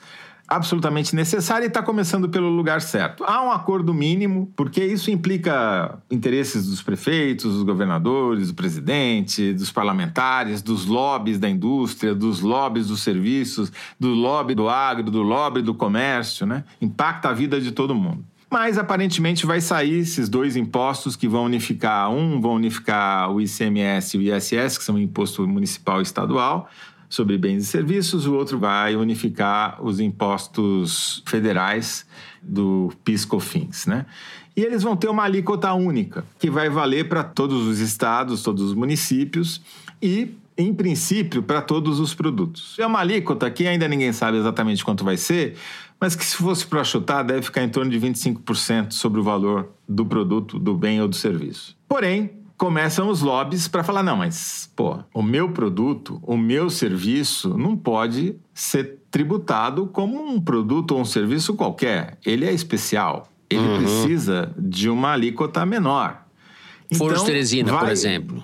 absolutamente 0.50 1.16
necessária 1.16 1.66
e 1.66 1.68
está 1.68 1.84
começando 1.84 2.28
pelo 2.28 2.50
lugar 2.50 2.82
certo. 2.82 3.24
Há 3.24 3.44
um 3.44 3.52
acordo 3.52 3.94
mínimo, 3.94 4.52
porque 4.56 4.84
isso 4.84 5.12
implica 5.12 6.00
interesses 6.10 6.68
dos 6.68 6.82
prefeitos, 6.82 7.54
dos 7.54 7.64
governadores, 7.64 8.48
do 8.48 8.56
presidente, 8.56 9.54
dos 9.54 9.72
parlamentares, 9.72 10.62
dos 10.62 10.86
lobbies 10.86 11.38
da 11.38 11.48
indústria, 11.48 12.16
dos 12.16 12.42
lobbies 12.42 12.88
dos 12.88 13.02
serviços, 13.02 13.72
do 14.00 14.10
lobby 14.10 14.56
do 14.56 14.68
agro, 14.68 15.04
do 15.04 15.22
lobby 15.22 15.62
do 15.62 15.76
comércio, 15.76 16.48
né? 16.48 16.64
Impacta 16.82 17.30
a 17.30 17.34
vida 17.34 17.62
de 17.62 17.72
todo 17.72 17.94
mundo. 17.94 18.26
Mas 18.52 18.80
aparentemente 18.80 19.46
vai 19.46 19.62
sair 19.62 20.00
esses 20.00 20.28
dois 20.28 20.56
impostos 20.56 21.16
que 21.16 21.28
vão 21.28 21.46
unificar. 21.46 22.10
Um 22.10 22.42
vão 22.42 22.56
unificar 22.56 23.32
o 23.32 23.40
ICMS 23.40 24.18
e 24.18 24.20
o 24.20 24.36
ISS, 24.36 24.80
que 24.80 24.84
são 24.84 24.96
o 24.96 25.00
imposto 25.00 25.48
municipal 25.48 26.00
e 26.00 26.04
estadual 26.04 26.68
sobre 27.10 27.38
bens 27.38 27.64
e 27.64 27.66
serviços, 27.66 28.28
o 28.28 28.36
outro 28.36 28.60
vai 28.60 28.96
unificar 28.96 29.84
os 29.84 30.00
impostos 30.00 31.24
federais 31.26 32.06
do 32.42 32.94
PIS/COFINS, 33.04 33.88
né? 33.88 34.06
E 34.56 34.62
eles 34.62 34.84
vão 34.84 34.96
ter 34.96 35.10
uma 35.10 35.24
alíquota 35.24 35.74
única, 35.74 36.24
que 36.38 36.50
vai 36.50 36.70
valer 36.70 37.10
para 37.10 37.24
todos 37.24 37.66
os 37.66 37.80
estados, 37.80 38.44
todos 38.44 38.62
os 38.62 38.74
municípios 38.74 39.62
e 40.02 40.36
em 40.58 40.74
princípio, 40.74 41.42
para 41.42 41.62
todos 41.62 42.02
os 42.02 42.14
produtos. 42.14 42.76
É 42.78 42.86
uma 42.86 43.00
alíquota 43.00 43.50
que 43.50 43.66
ainda 43.66 43.88
ninguém 43.88 44.12
sabe 44.12 44.38
exatamente 44.38 44.84
quanto 44.84 45.06
vai 45.06 45.16
ser, 45.16 45.56
mas 46.00 46.16
que 46.16 46.26
se 46.26 46.36
fosse 46.36 46.68
para 46.68 46.84
chutar, 46.84 47.24
deve 47.24 47.44
ficar 47.44 47.64
em 47.64 47.70
torno 47.70 47.90
de 47.90 47.98
25% 47.98 48.92
sobre 48.92 49.22
o 49.22 49.24
valor 49.24 49.70
do 49.88 50.06
produto, 50.06 50.60
do 50.60 50.76
bem 50.76 51.02
ou 51.02 51.08
do 51.08 51.16
serviço. 51.16 51.78
Porém, 51.88 52.32
começam 52.60 53.10
os 53.10 53.22
lobbies 53.22 53.68
para 53.68 53.84
falar: 53.84 54.04
não, 54.04 54.18
mas, 54.18 54.70
pô, 54.76 55.00
o 55.12 55.24
meu 55.24 55.50
produto, 55.50 56.20
o 56.22 56.38
meu 56.38 56.70
serviço 56.70 57.58
não 57.58 57.76
pode 57.76 58.36
ser 58.54 59.00
tributado 59.10 59.88
como 59.88 60.22
um 60.22 60.40
produto 60.40 60.92
ou 60.92 61.02
um 61.02 61.06
serviço 61.06 61.56
qualquer. 61.56 62.20
Ele 62.24 62.46
é 62.46 62.54
especial. 62.54 63.28
Ele 63.50 63.64
uhum. 63.64 63.78
precisa 63.78 64.54
de 64.56 64.90
uma 64.90 65.14
alíquota 65.14 65.66
menor. 65.66 66.28
Foro 66.94 67.14
então, 67.14 67.26
Teresina, 67.26 67.72
vai... 67.72 67.80
por 67.80 67.90
exemplo. 67.90 68.44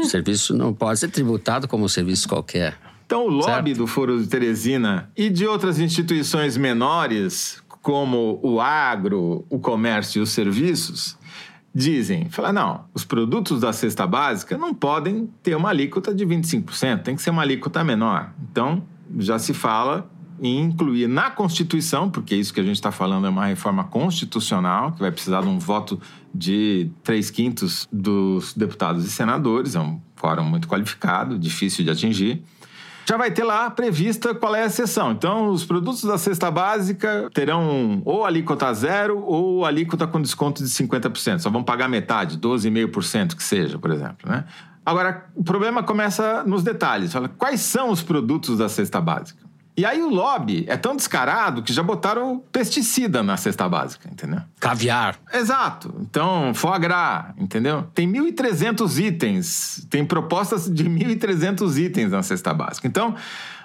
o 0.00 0.04
serviço 0.04 0.56
não 0.56 0.72
pode 0.72 1.00
ser 1.00 1.08
tributado 1.08 1.68
como 1.68 1.84
um 1.84 1.88
serviço 1.88 2.26
qualquer. 2.26 2.78
Então, 3.04 3.26
o 3.26 3.28
lobby 3.28 3.70
certo? 3.70 3.78
do 3.78 3.86
Foro 3.86 4.18
de 4.22 4.28
Teresina 4.28 5.10
e 5.16 5.28
de 5.28 5.44
outras 5.44 5.80
instituições 5.80 6.56
menores, 6.56 7.60
como 7.82 8.38
o 8.42 8.60
agro, 8.60 9.44
o 9.50 9.58
comércio 9.58 10.20
e 10.20 10.22
os 10.22 10.30
serviços, 10.30 11.18
dizem, 11.74 12.28
fala 12.30 12.52
não, 12.52 12.84
os 12.92 13.04
produtos 13.04 13.60
da 13.60 13.72
cesta 13.72 14.06
básica 14.06 14.58
não 14.58 14.74
podem 14.74 15.30
ter 15.42 15.54
uma 15.54 15.70
alíquota 15.70 16.14
de 16.14 16.26
25%, 16.26 17.02
tem 17.02 17.14
que 17.16 17.22
ser 17.22 17.30
uma 17.30 17.42
alíquota 17.42 17.84
menor. 17.84 18.32
Então, 18.50 18.82
já 19.18 19.38
se 19.38 19.54
fala 19.54 20.10
em 20.42 20.58
incluir 20.60 21.06
na 21.06 21.30
Constituição, 21.30 22.08
porque 22.08 22.34
isso 22.34 22.52
que 22.52 22.60
a 22.60 22.64
gente 22.64 22.76
está 22.76 22.90
falando 22.90 23.26
é 23.26 23.30
uma 23.30 23.46
reforma 23.46 23.84
constitucional, 23.84 24.92
que 24.92 25.00
vai 25.00 25.12
precisar 25.12 25.42
de 25.42 25.48
um 25.48 25.58
voto 25.58 26.00
de 26.34 26.90
três 27.04 27.30
quintos 27.30 27.86
dos 27.92 28.54
deputados 28.54 29.04
e 29.04 29.10
senadores, 29.10 29.74
é 29.74 29.80
um 29.80 30.00
fórum 30.16 30.44
muito 30.44 30.66
qualificado, 30.66 31.38
difícil 31.38 31.84
de 31.84 31.90
atingir 31.90 32.42
já 33.10 33.16
vai 33.16 33.32
ter 33.32 33.42
lá 33.42 33.68
prevista 33.68 34.32
qual 34.32 34.54
é 34.54 34.62
a 34.62 34.66
exceção. 34.66 35.10
Então, 35.10 35.48
os 35.48 35.64
produtos 35.64 36.04
da 36.04 36.16
cesta 36.16 36.48
básica 36.48 37.28
terão 37.34 38.02
ou 38.04 38.24
alíquota 38.24 38.72
zero 38.72 39.18
ou 39.18 39.64
alíquota 39.64 40.06
com 40.06 40.22
desconto 40.22 40.62
de 40.62 40.70
50%. 40.70 41.40
Só 41.40 41.50
vão 41.50 41.64
pagar 41.64 41.88
metade, 41.88 42.38
12,5% 42.38 43.34
que 43.34 43.42
seja, 43.42 43.80
por 43.80 43.90
exemplo. 43.90 44.30
Né? 44.30 44.44
Agora, 44.86 45.26
o 45.34 45.42
problema 45.42 45.82
começa 45.82 46.44
nos 46.44 46.62
detalhes. 46.62 47.12
Quais 47.36 47.60
são 47.62 47.90
os 47.90 48.00
produtos 48.00 48.58
da 48.58 48.68
cesta 48.68 49.00
básica? 49.00 49.49
E 49.80 49.86
aí 49.86 50.02
o 50.02 50.10
lobby 50.10 50.66
é 50.68 50.76
tão 50.76 50.94
descarado 50.94 51.62
que 51.62 51.72
já 51.72 51.82
botaram 51.82 52.44
pesticida 52.52 53.22
na 53.22 53.38
cesta 53.38 53.66
básica, 53.66 54.10
entendeu? 54.12 54.42
Caviar. 54.60 55.18
Exato. 55.32 55.94
Então, 56.02 56.52
foie 56.52 56.78
gras, 56.80 57.32
entendeu? 57.38 57.84
Tem 57.94 58.06
1.300 58.06 59.02
itens, 59.02 59.86
tem 59.88 60.04
propostas 60.04 60.68
de 60.70 60.84
1.300 60.84 61.78
itens 61.78 62.10
na 62.10 62.22
cesta 62.22 62.52
básica. 62.52 62.86
Então, 62.86 63.14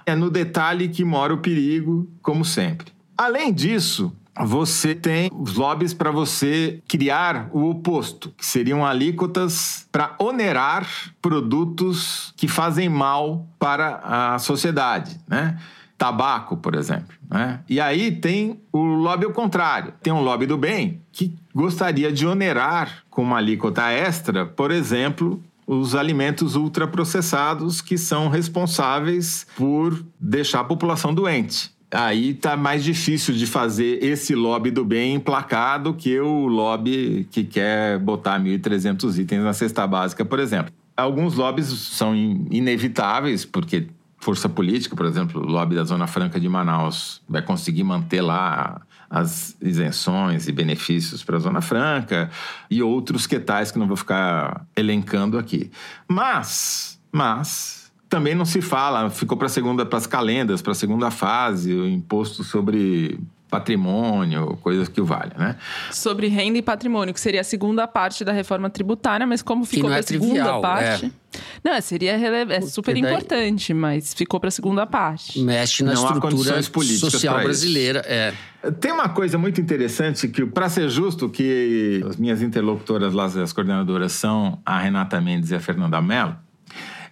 é 0.06 0.16
no 0.16 0.30
detalhe 0.30 0.88
que 0.88 1.04
mora 1.04 1.34
o 1.34 1.40
perigo, 1.40 2.10
como 2.22 2.46
sempre. 2.46 2.94
Além 3.18 3.52
disso, 3.52 4.16
você 4.40 4.96
tem 4.96 5.30
os 5.34 5.56
lobbies 5.56 5.94
para 5.94 6.12
você 6.12 6.82
criar 6.88 7.50
o 7.52 7.72
oposto, 7.72 8.34
que 8.38 8.46
seriam 8.46 8.86
alíquotas 8.86 9.86
para 9.92 10.16
onerar 10.18 10.88
produtos 11.22 12.34
que 12.38 12.48
fazem 12.48 12.88
mal 12.88 13.46
para 13.60 14.00
a 14.02 14.40
sociedade, 14.40 15.20
né? 15.28 15.58
Tabaco, 15.98 16.58
por 16.58 16.76
exemplo. 16.76 17.16
Né? 17.30 17.60
E 17.70 17.80
aí 17.80 18.12
tem 18.12 18.60
o 18.72 18.84
lobby 18.84 19.26
ao 19.26 19.32
contrário. 19.32 19.94
Tem 20.02 20.12
um 20.12 20.22
lobby 20.22 20.46
do 20.46 20.58
bem 20.58 21.02
que 21.12 21.36
gostaria 21.54 22.12
de 22.12 22.26
onerar 22.28 23.04
com 23.10 23.24
uma 23.24 23.38
alíquota 23.38 23.90
extra, 23.90 24.46
por 24.46 24.72
exemplo, 24.72 25.42
os 25.66 25.96
alimentos 25.96 26.56
ultraprocessados 26.56 27.82
que 27.82 27.98
são 27.98 28.30
responsáveis 28.30 29.48
por 29.56 30.06
deixar 30.20 30.60
a 30.62 30.64
população 30.64 31.14
doente. 31.14 31.74
Aí 31.92 32.34
tá 32.34 32.58
mais 32.58 32.84
difícil 32.84 33.34
de 33.34 33.48
fazer 33.48 34.04
esse 34.04 34.36
lobby 34.36 34.70
do 34.70 34.84
bem 34.84 35.16
emplacado 35.16 35.94
que 35.94 36.20
o 36.20 36.46
lobby 36.48 37.28
que 37.32 37.44
quer 37.44 37.98
botar 38.00 38.40
1.300 38.40 39.18
itens 39.20 39.44
na 39.44 39.54
cesta 39.54 39.88
básica, 39.88 40.26
por 40.26 40.40
exemplo. 40.40 40.74
Alguns 40.98 41.36
lobbies 41.36 41.68
são 41.68 42.16
inevitáveis, 42.50 43.46
porque 43.46 43.88
força 44.26 44.50
política, 44.50 44.96
por 44.96 45.06
exemplo, 45.06 45.40
o 45.40 45.46
lobby 45.46 45.76
da 45.76 45.84
Zona 45.84 46.08
Franca 46.08 46.40
de 46.40 46.50
Manaus 46.50 47.22
vai 47.30 47.44
conseguir 47.44 47.84
manter 47.84 48.22
lá 48.22 48.82
as 49.08 49.56
isenções 49.62 50.48
e 50.48 50.52
benefícios 50.52 51.24
para 51.24 51.38
a 51.38 51.40
Zona 51.40 51.62
Franca 51.62 52.32
e 52.68 52.82
outros 52.82 53.28
que 53.28 53.40
tais 53.40 53.70
que 53.70 53.78
não 53.78 53.86
vou 53.86 53.96
ficar 53.96 54.66
elencando 54.76 55.38
aqui. 55.38 55.70
Mas, 56.08 57.00
mas 57.12 57.92
também 58.10 58.34
não 58.34 58.46
se 58.46 58.62
fala, 58.62 59.12
ficou 59.12 59.38
para 59.38 59.48
segunda 59.48 59.86
para 59.86 60.00
as 60.00 60.08
calendas, 60.08 60.60
para 60.60 60.72
a 60.72 60.76
segunda 60.76 61.12
fase, 61.12 61.72
o 61.72 61.88
imposto 61.88 62.44
sobre 62.44 63.20
patrimônio, 63.50 64.58
coisas 64.62 64.88
que 64.88 65.00
o 65.00 65.06
vale, 65.06 65.32
né? 65.38 65.56
Sobre 65.92 66.28
renda 66.28 66.58
e 66.58 66.62
patrimônio, 66.62 67.14
que 67.14 67.20
seria 67.20 67.42
a 67.42 67.44
segunda 67.44 67.88
parte 67.88 68.24
da 68.26 68.32
reforma 68.32 68.70
tributária, 68.70 69.26
mas 69.26 69.42
como 69.42 69.66
ficou 69.66 69.90
para 69.90 69.98
a 69.98 70.00
é 70.00 70.02
segunda 70.02 70.34
trivial, 70.34 70.62
parte. 70.62 71.06
É. 71.06 71.26
Não, 71.64 71.82
seria 71.82 72.18
rele... 72.18 72.54
é 72.54 72.62
super 72.62 72.94
daí... 72.94 73.02
importante, 73.02 73.74
mas 73.74 74.14
ficou 74.14 74.40
para 74.40 74.50
a 74.50 74.52
segunda 74.52 74.86
parte. 74.86 75.40
Mexe 75.42 75.84
na 75.84 75.94
Não 75.94 76.04
estrutura 76.06 76.62
social 76.98 77.42
brasileira, 77.42 78.04
é. 78.06 78.34
Tem 78.80 78.92
uma 78.92 79.10
coisa 79.10 79.38
muito 79.38 79.62
interessante 79.62 80.28
que, 80.28 80.44
para 80.46 80.68
ser 80.70 80.90
justo, 80.90 81.30
que 81.30 82.04
as 82.10 82.18
minhas 82.18 82.42
interlocutoras 82.42 83.14
lá, 83.14 83.26
as 83.26 83.54
coordenadoras, 83.54 84.12
são 84.14 84.60
a 84.66 84.80
Renata 84.80 85.22
Mendes 85.22 85.52
e 85.52 85.56
a 85.56 85.60
Fernanda 85.60 86.02
Mello. 86.02 86.36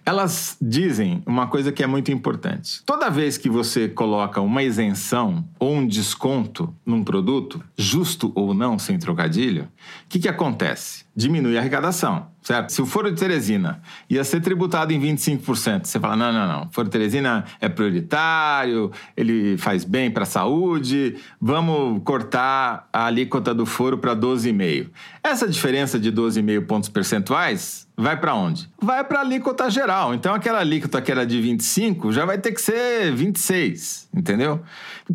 Elas 0.06 0.56
dizem 0.60 1.22
uma 1.24 1.46
coisa 1.46 1.72
que 1.72 1.82
é 1.82 1.86
muito 1.86 2.12
importante. 2.12 2.82
Toda 2.84 3.08
vez 3.08 3.38
que 3.38 3.48
você 3.48 3.88
coloca 3.88 4.40
uma 4.40 4.62
isenção 4.62 5.44
ou 5.58 5.74
um 5.74 5.86
desconto 5.86 6.74
num 6.84 7.02
produto, 7.02 7.62
justo 7.76 8.30
ou 8.34 8.52
não, 8.52 8.78
sem 8.78 8.98
trocadilho, 8.98 9.64
o 9.64 9.68
que, 10.08 10.18
que 10.18 10.28
acontece? 10.28 11.06
Diminui 11.16 11.56
a 11.56 11.60
arrecadação 11.60 12.33
certo? 12.44 12.70
Se 12.70 12.82
o 12.82 12.86
Foro 12.86 13.10
de 13.10 13.18
Teresina 13.18 13.80
ia 14.08 14.22
ser 14.22 14.40
tributado 14.40 14.92
em 14.92 15.00
25%, 15.00 15.86
você 15.86 15.98
fala, 15.98 16.14
não, 16.14 16.30
não, 16.30 16.46
não, 16.46 16.62
o 16.66 16.68
Foro 16.70 16.86
de 16.86 16.92
Teresina 16.92 17.44
é 17.58 17.68
prioritário, 17.70 18.92
ele 19.16 19.56
faz 19.56 19.82
bem 19.82 20.10
para 20.10 20.24
a 20.24 20.26
saúde, 20.26 21.16
vamos 21.40 22.02
cortar 22.04 22.86
a 22.92 23.06
alíquota 23.06 23.54
do 23.54 23.64
foro 23.64 23.96
para 23.96 24.14
12,5%. 24.14 24.90
Essa 25.22 25.48
diferença 25.48 25.98
de 25.98 26.12
12,5 26.12 26.66
pontos 26.66 26.88
percentuais 26.90 27.88
vai 27.96 28.20
para 28.20 28.34
onde? 28.34 28.68
Vai 28.78 29.02
para 29.02 29.20
a 29.20 29.22
alíquota 29.22 29.70
geral. 29.70 30.12
Então, 30.14 30.34
aquela 30.34 30.58
alíquota 30.58 31.00
que 31.00 31.10
era 31.10 31.24
de 31.24 31.40
25 31.40 32.12
já 32.12 32.26
vai 32.26 32.36
ter 32.36 32.52
que 32.52 32.60
ser 32.60 33.10
26, 33.12 34.10
entendeu? 34.14 34.60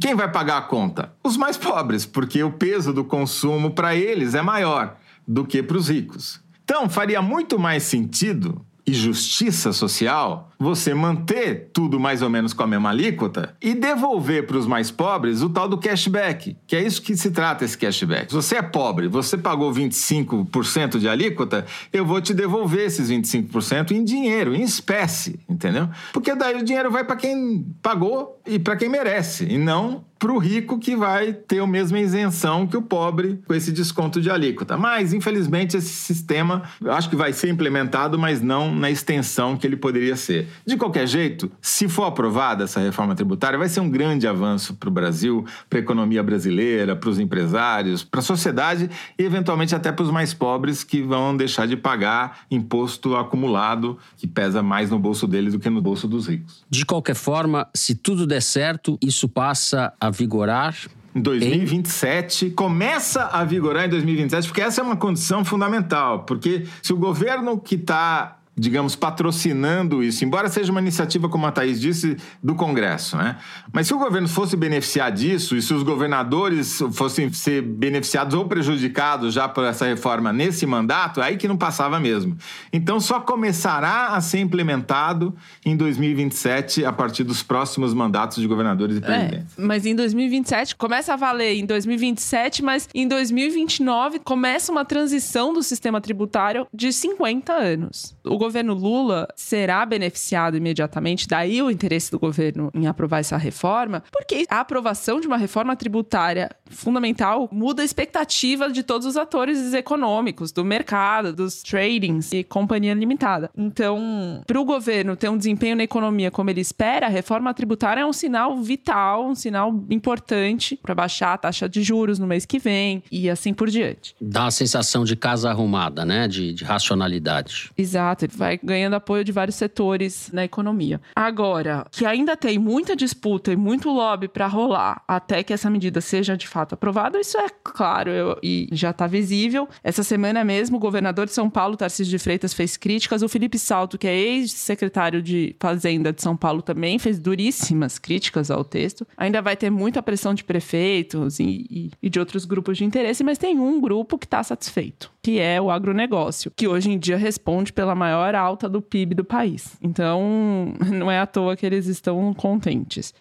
Quem 0.01 0.15
vai 0.15 0.31
pagar 0.31 0.57
a 0.57 0.61
conta? 0.63 1.13
Os 1.23 1.37
mais 1.37 1.57
pobres, 1.57 2.07
porque 2.07 2.41
o 2.41 2.51
peso 2.51 2.91
do 2.91 3.03
consumo 3.03 3.69
para 3.69 3.95
eles 3.95 4.33
é 4.33 4.41
maior 4.41 4.95
do 5.27 5.45
que 5.45 5.61
para 5.61 5.77
os 5.77 5.89
ricos. 5.89 6.41
Então, 6.69 6.87
faria 6.87 7.19
muito 7.19 7.57
mais 7.57 7.81
sentido 7.81 8.63
e 8.85 8.93
justiça 8.93 9.73
social 9.73 10.51
você 10.59 10.93
manter 10.93 11.71
tudo 11.73 11.99
mais 11.99 12.21
ou 12.21 12.29
menos 12.29 12.53
com 12.53 12.61
a 12.61 12.67
mesma 12.67 12.89
alíquota 12.91 13.55
e 13.59 13.73
devolver 13.73 14.45
para 14.45 14.55
os 14.55 14.67
mais 14.67 14.91
pobres 14.91 15.41
o 15.41 15.49
tal 15.49 15.67
do 15.67 15.79
cashback, 15.79 16.55
que 16.67 16.75
é 16.75 16.83
isso 16.83 17.01
que 17.01 17.17
se 17.17 17.31
trata 17.31 17.65
esse 17.65 17.75
cashback. 17.75 18.27
Se 18.29 18.35
você 18.35 18.57
é 18.57 18.61
pobre, 18.61 19.07
você 19.07 19.35
pagou 19.35 19.73
25% 19.73 20.99
de 20.99 21.09
alíquota, 21.09 21.65
eu 21.91 22.05
vou 22.05 22.21
te 22.21 22.35
devolver 22.35 22.85
esses 22.85 23.09
25% 23.09 23.89
em 23.89 24.03
dinheiro, 24.03 24.53
em 24.53 24.61
espécie, 24.61 25.39
entendeu? 25.49 25.89
Porque 26.13 26.35
daí 26.35 26.55
o 26.55 26.63
dinheiro 26.63 26.91
vai 26.91 27.03
para 27.03 27.15
quem 27.15 27.65
pagou 27.81 28.39
e 28.45 28.59
para 28.59 28.75
quem 28.75 28.89
merece, 28.89 29.45
e 29.45 29.57
não 29.57 30.05
para 30.19 30.33
o 30.33 30.37
rico 30.37 30.77
que 30.77 30.97
vai 30.97 31.31
ter 31.31 31.59
a 31.59 31.65
mesma 31.65 31.97
isenção 31.97 32.67
que 32.67 32.75
o 32.75 32.81
pobre 32.81 33.41
com 33.47 33.53
esse 33.53 33.71
desconto 33.71 34.21
de 34.21 34.29
alíquota. 34.29 34.77
Mas, 34.77 35.13
infelizmente, 35.13 35.77
esse 35.77 35.87
sistema 35.87 36.63
acho 36.85 37.09
que 37.09 37.15
vai 37.15 37.31
ser 37.31 37.49
implementado, 37.49 38.19
mas 38.19 38.41
não 38.41 38.75
na 38.75 38.91
extensão 38.91 39.55
que 39.55 39.65
ele 39.65 39.77
poderia 39.77 40.17
ser. 40.17 40.47
De 40.65 40.75
qualquer 40.75 41.07
jeito, 41.07 41.49
se 41.61 41.87
for 41.87 42.03
aprovada 42.03 42.65
essa 42.65 42.81
reforma 42.81 43.15
tributária, 43.15 43.57
vai 43.57 43.69
ser 43.69 43.79
um 43.79 43.89
grande 43.89 44.27
avanço 44.27 44.73
para 44.73 44.89
o 44.89 44.91
Brasil, 44.91 45.45
para 45.69 45.79
a 45.79 45.81
economia 45.81 46.21
brasileira, 46.21 46.95
para 46.95 47.09
os 47.09 47.17
empresários, 47.17 48.03
para 48.03 48.19
a 48.19 48.23
sociedade 48.23 48.89
e, 49.17 49.23
eventualmente, 49.23 49.73
até 49.73 49.91
para 49.91 50.03
os 50.03 50.11
mais 50.11 50.33
pobres 50.33 50.83
que 50.83 51.01
vão 51.01 51.35
deixar 51.35 51.65
de 51.65 51.77
pagar 51.77 52.41
imposto 52.51 53.15
acumulado 53.15 53.97
que 54.17 54.27
pesa 54.27 54.61
mais 54.61 54.89
no 54.89 54.99
bolso 54.99 55.25
deles 55.25 55.53
do 55.53 55.59
que 55.59 55.69
no 55.69 55.81
bolso 55.81 56.07
dos 56.07 56.27
ricos. 56.27 56.63
De 56.69 56.85
qualquer 56.85 57.15
forma, 57.15 57.67
se 57.73 57.95
tudo 57.95 58.27
der 58.27 58.41
certo, 58.41 58.97
isso 59.01 59.29
passa 59.29 59.93
a 59.99 60.08
vigorar 60.11 60.75
em 61.15 61.21
2027, 61.21 62.45
em... 62.45 62.49
começa 62.51 63.25
a 63.25 63.43
vigorar 63.43 63.85
em 63.85 63.89
2027, 63.89 64.47
porque 64.47 64.61
essa 64.61 64.81
é 64.81 64.83
uma 64.83 64.95
condição 64.95 65.43
fundamental. 65.43 66.23
Porque 66.23 66.65
se 66.81 66.93
o 66.93 66.97
governo 66.97 67.59
que 67.59 67.75
está 67.75 68.38
digamos, 68.59 68.95
patrocinando 68.95 70.03
isso, 70.03 70.25
embora 70.25 70.49
seja 70.49 70.71
uma 70.71 70.81
iniciativa, 70.81 71.29
como 71.29 71.45
a 71.45 71.51
Thaís 71.51 71.79
disse, 71.79 72.17
do 72.43 72.53
Congresso. 72.53 73.15
Né? 73.15 73.37
Mas 73.71 73.87
se 73.87 73.93
o 73.93 73.97
governo 73.97 74.27
fosse 74.27 74.57
beneficiar 74.57 75.11
disso, 75.11 75.55
e 75.55 75.61
se 75.61 75.73
os 75.73 75.81
governadores 75.81 76.79
fossem 76.91 77.31
ser 77.31 77.61
beneficiados 77.61 78.33
ou 78.33 78.45
prejudicados 78.45 79.33
já 79.33 79.47
por 79.47 79.63
essa 79.63 79.85
reforma 79.85 80.33
nesse 80.33 80.65
mandato, 80.65 81.21
aí 81.21 81.37
que 81.37 81.47
não 81.47 81.57
passava 81.57 81.99
mesmo. 81.99 82.37
Então 82.73 82.99
só 82.99 83.19
começará 83.19 84.07
a 84.07 84.21
ser 84.21 84.39
implementado 84.39 85.35
em 85.65 85.77
2027, 85.77 86.83
a 86.83 86.91
partir 86.91 87.23
dos 87.23 87.41
próximos 87.41 87.93
mandatos 87.93 88.41
de 88.41 88.47
governadores 88.47 88.97
e 88.97 89.01
presidentes. 89.01 89.57
É, 89.57 89.61
mas 89.61 89.85
em 89.85 89.95
2027 89.95 90.75
começa 90.75 91.13
a 91.13 91.15
valer 91.15 91.55
em 91.55 91.65
2027, 91.65 92.63
mas 92.63 92.89
em 92.93 93.07
2029 93.07 94.19
começa 94.19 94.71
uma 94.71 94.83
transição 94.83 95.53
do 95.53 95.63
sistema 95.63 96.01
tributário 96.01 96.67
de 96.73 96.91
50 96.91 97.53
anos. 97.53 98.15
O 98.25 98.37
governo 98.49 98.73
Lula 98.73 99.27
será 99.35 99.85
beneficiado 99.85 100.57
imediatamente, 100.57 101.27
daí 101.27 101.61
o 101.61 101.69
interesse 101.69 102.09
do 102.09 102.17
governo 102.19 102.71
em 102.73 102.87
aprovar 102.87 103.19
essa 103.19 103.37
reforma, 103.37 104.03
porque 104.11 104.45
a 104.49 104.59
aprovação 104.59 105.19
de 105.19 105.27
uma 105.27 105.37
reforma 105.37 105.75
tributária 105.75 106.49
fundamental 106.69 107.47
muda 107.51 107.83
a 107.83 107.85
expectativa 107.85 108.71
de 108.71 108.81
todos 108.81 109.05
os 109.05 109.17
atores 109.17 109.73
econômicos, 109.73 110.51
do 110.51 110.65
mercado, 110.65 111.31
dos 111.31 111.61
tradings 111.61 112.31
e 112.31 112.43
companhia 112.43 112.93
limitada. 112.93 113.51
Então, 113.55 114.41
para 114.47 114.59
o 114.59 114.65
governo 114.65 115.15
ter 115.15 115.29
um 115.29 115.37
desempenho 115.37 115.75
na 115.75 115.83
economia 115.83 116.31
como 116.31 116.49
ele 116.49 116.61
espera, 116.61 117.05
a 117.05 117.09
reforma 117.09 117.53
tributária 117.53 118.01
é 118.01 118.05
um 118.05 118.13
sinal 118.13 118.57
vital, 118.57 119.27
um 119.27 119.35
sinal 119.35 119.69
importante 119.89 120.75
para 120.81 120.95
baixar 120.95 121.33
a 121.33 121.37
taxa 121.37 121.69
de 121.69 121.83
juros 121.83 122.17
no 122.17 122.25
mês 122.25 122.45
que 122.45 122.57
vem 122.57 123.03
e 123.11 123.29
assim 123.29 123.53
por 123.53 123.69
diante. 123.69 124.15
Dá 124.19 124.45
uma 124.45 124.51
sensação 124.51 125.03
de 125.03 125.15
casa 125.15 125.51
arrumada, 125.51 126.03
né? 126.03 126.27
De, 126.27 126.53
de 126.53 126.63
racionalidade. 126.63 127.71
Exato, 127.77 128.25
vai 128.39 128.59
ganhando 128.63 128.95
apoio 128.95 129.23
de 129.23 129.31
vários 129.31 129.55
setores 129.55 130.31
na 130.33 130.43
economia. 130.43 130.99
Agora, 131.15 131.85
que 131.91 132.05
ainda 132.05 132.35
tem 132.35 132.57
muita 132.57 132.95
disputa 132.95 133.51
e 133.51 133.55
muito 133.55 133.89
lobby 133.89 134.27
para 134.27 134.47
rolar 134.47 135.03
até 135.07 135.43
que 135.43 135.53
essa 135.53 135.69
medida 135.69 136.01
seja 136.01 136.35
de 136.35 136.47
fato 136.47 136.73
aprovada, 136.73 137.19
isso 137.19 137.37
é 137.37 137.47
claro 137.63 138.09
eu, 138.09 138.39
e 138.41 138.67
já 138.71 138.89
está 138.91 139.05
visível. 139.05 139.67
Essa 139.83 140.03
semana 140.03 140.43
mesmo, 140.43 140.77
o 140.77 140.79
governador 140.79 141.25
de 141.25 141.33
São 141.33 141.49
Paulo, 141.49 141.77
Tarcísio 141.77 142.09
de 142.09 142.17
Freitas, 142.17 142.53
fez 142.53 142.77
críticas. 142.77 143.21
O 143.21 143.29
Felipe 143.29 143.59
Salto, 143.59 143.97
que 143.97 144.07
é 144.07 144.15
ex-secretário 144.15 145.21
de 145.21 145.55
Fazenda 145.59 146.13
de 146.13 146.21
São 146.21 146.35
Paulo, 146.35 146.61
também 146.61 146.97
fez 146.97 147.19
duríssimas 147.19 147.99
críticas 147.99 148.49
ao 148.49 148.63
texto. 148.63 149.05
Ainda 149.17 149.41
vai 149.41 149.57
ter 149.57 149.69
muita 149.69 150.01
pressão 150.01 150.33
de 150.33 150.43
prefeitos 150.43 151.39
e, 151.39 151.67
e, 151.69 151.91
e 152.01 152.09
de 152.09 152.19
outros 152.19 152.45
grupos 152.45 152.77
de 152.77 152.85
interesse, 152.85 153.23
mas 153.23 153.37
tem 153.37 153.59
um 153.59 153.81
grupo 153.81 154.17
que 154.17 154.25
está 154.25 154.41
satisfeito, 154.43 155.11
que 155.29 155.39
é 155.39 155.61
o 155.61 155.69
agronegócio, 155.69 156.51
que 156.55 156.67
hoje 156.67 156.89
em 156.89 156.97
dia 156.97 157.15
responde 157.15 157.71
pela 157.71 157.93
maior 157.93 158.33
alta 158.33 158.67
do 158.67 158.81
PIB 158.81 159.13
do 159.13 159.23
país. 159.23 159.77
Então, 159.79 160.73
não 160.91 161.11
é 161.11 161.19
à 161.19 161.27
toa 161.27 161.55
que 161.55 161.63
eles 161.63 161.85
estão 161.85 162.33
contentes 162.33 163.13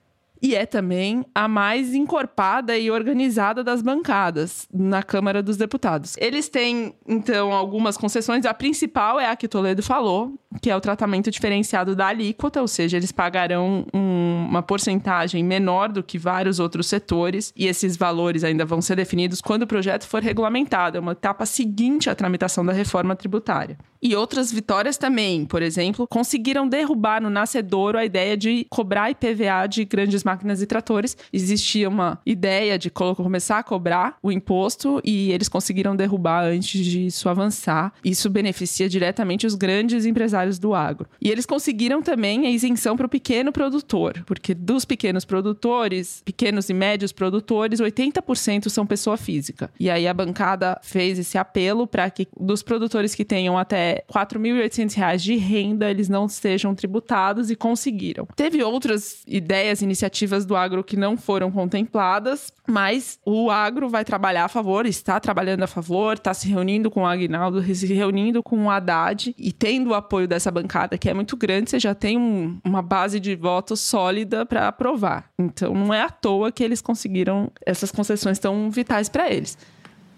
e 0.43 0.55
é 0.55 0.65
também 0.67 1.25
a 1.35 1.49
mais 1.49 1.95
encorpada 1.95 2.77
e 2.77 2.91
organizada 2.91 3.63
das 3.65 3.83
bancadas 3.83 4.69
na 4.73 5.03
Câmara 5.03 5.43
dos 5.43 5.57
Deputados. 5.57 6.15
Eles 6.19 6.49
têm, 6.49 6.95
então, 7.07 7.53
algumas 7.53 7.97
concessões. 7.97 8.45
A 8.45 8.55
principal 8.55 9.19
é 9.19 9.27
a 9.27 9.37
que 9.37 9.49
Toledo 9.49 9.83
falou, 9.83 10.35
que 10.63 10.71
é 10.71 10.77
o 10.77 10.81
tratamento 10.81 11.31
diferenciado 11.31 11.95
da 11.95 12.07
alíquota, 12.07 12.61
ou 12.61 12.69
seja, 12.69 12.97
eles 12.97 13.13
pagarão 13.13 13.85
um, 13.93 14.47
uma 14.49 14.63
porcentagem 14.63 15.43
menor 15.45 15.91
do 15.91 16.03
que 16.03 16.19
vários 16.19 16.59
outros 16.59 16.87
setores, 16.87 17.53
e 17.57 17.67
esses 17.67 17.97
valores 17.97 18.45
ainda 18.45 18.65
vão 18.65 18.81
ser 18.81 18.97
definidos 18.97 19.41
quando 19.41 19.63
o 19.63 19.67
projeto 19.67 20.07
for 20.07 20.23
regulamentado. 20.23 20.97
É 20.97 21.01
uma 21.01 21.13
etapa 21.13 21.45
seguinte 21.47 22.09
à 22.09 22.15
tramitação 22.15 22.65
da 22.65 22.73
reforma 22.73 23.15
tributária. 23.15 23.79
E 24.03 24.15
outras 24.15 24.53
vitórias 24.53 24.97
também, 24.97 25.45
por 25.45 25.63
exemplo, 25.63 26.07
conseguiram 26.07 26.69
derrubar 26.69 27.21
no 27.21 27.31
nascedouro 27.31 27.99
a 27.99 28.05
ideia 28.05 28.37
de 28.37 28.67
cobrar 28.71 29.11
IPVA 29.11 29.67
de 29.69 29.85
grandes 29.85 30.23
máquinas 30.25 30.63
e 30.63 30.67
tratores. 30.67 31.17
Existia 31.33 31.89
uma 31.89 32.21
ideia 32.25 32.79
de 32.79 32.91
começar 32.91 33.59
a 33.59 33.63
cobrar 33.63 34.17
o 34.23 34.31
imposto 34.31 35.01
e 35.05 35.33
eles 35.33 35.49
conseguiram 35.49 35.97
derrubar 35.97 36.45
antes 36.45 36.85
disso 36.85 37.29
avançar. 37.29 37.93
Isso 38.05 38.31
beneficia 38.31 38.89
diretamente 38.89 39.47
os 39.47 39.55
grandes 39.55 40.07
empresários 40.07 40.59
do 40.59 40.75
agro. 40.75 41.09
E 41.21 41.31
eles 41.31 41.47
conseguiram 41.47 42.01
também 42.03 42.47
a 42.47 42.51
isenção 42.51 42.97
para 42.97 43.07
o 43.07 43.11
pequeno 43.11 43.53
produtor, 43.53 44.23
porque 44.27 44.55
dos 44.55 44.85
pequenos 44.85 45.25
produtores, 45.25 46.23
pequenos 46.25 46.69
e 46.69 46.75
médios 46.75 47.13
produtores, 47.13 47.81
80% 47.81 48.69
são 48.69 48.87
pessoa 48.87 49.17
física. 49.17 49.71
E 49.79 49.91
aí 49.91 50.07
a 50.07 50.15
bancada 50.15 50.79
fez 50.83 51.19
esse 51.19 51.37
apelo 51.37 51.87
para 51.87 52.09
que 52.11 52.29
dos 52.39 52.63
produtores 52.63 53.15
que 53.15 53.25
tenham 53.25 53.59
até 53.59 53.88
R$ 53.95 54.03
4.800 54.13 55.19
de 55.19 55.37
renda 55.37 55.91
eles 55.91 56.09
não 56.09 56.29
sejam 56.29 56.75
tributados 56.75 57.51
e 57.51 57.57
conseguiram. 57.57 58.27
Teve 58.37 58.63
outras 58.63 59.23
ideias, 59.27 59.83
iniciativas 59.83 60.45
do 60.45 60.57
agro 60.57 60.85
que 60.85 60.97
não 60.97 61.17
foram 61.17 61.51
contempladas, 61.51 62.53
mas 62.69 63.19
o 63.25 63.51
agro 63.51 63.89
vai 63.89 64.05
trabalhar 64.05 64.45
a 64.45 64.49
favor, 64.49 64.87
está 64.87 65.19
trabalhando 65.19 65.63
a 65.63 65.67
favor, 65.67 66.15
está 66.15 66.35
se 66.35 66.49
reunindo 66.49 66.91
com 66.91 67.03
o 67.03 67.07
Agnaldo, 67.07 67.63
se 67.75 67.93
reunindo 67.93 68.43
com 68.43 68.65
o 68.65 68.71
Haddad 68.71 69.35
e 69.39 69.53
tendo 69.53 69.91
o 69.91 69.95
apoio 69.95 70.29
dessa 70.29 70.51
bancada 70.51 70.99
que 70.99 71.09
é 71.09 71.15
muito 71.15 71.37
grande, 71.37 71.71
você 71.71 71.81
já 71.81 71.95
tem 71.95 72.19
um, 72.19 72.59
uma 72.65 72.83
base 72.83 73.21
de 73.21 73.35
votos 73.35 73.81
sólida 73.81 74.45
para 74.45 74.69
aprovar. 74.69 75.31
Então 75.39 75.75
não 75.75 75.93
é 75.93 76.03
à 76.03 76.11
toa 76.11 76.53
que 76.53 76.63
eles 76.63 76.81
conseguiram 76.81 77.51
essas 77.65 77.91
concessões 77.91 78.39
tão 78.39 78.71
vitais 78.71 79.09
para 79.09 79.31
eles. 79.31 79.57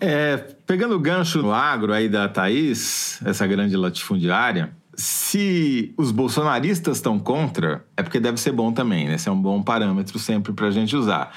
É, 0.01 0.39
pegando 0.67 0.97
o 0.97 0.99
gancho 0.99 1.43
no 1.43 1.53
agro 1.53 1.93
aí 1.93 2.09
da 2.09 2.27
Thaís, 2.29 3.21
essa 3.25 3.47
grande 3.47 3.77
latifundiária, 3.77 4.71
se 4.95 5.95
os 5.97 6.11
bolsonaristas 6.11 6.97
estão 6.97 7.19
contra, 7.19 7.85
é 7.97 8.03
porque 8.03 8.19
deve 8.19 8.41
ser 8.41 8.53
bom 8.53 8.73
também, 8.73 9.07
né? 9.07 9.15
Esse 9.15 9.29
é 9.29 9.33
um 9.33 9.41
bom 9.41 9.63
parâmetro 9.63 10.19
sempre 10.19 10.53
para 10.53 10.69
a 10.69 10.71
gente 10.71 10.97
usar. 10.97 11.33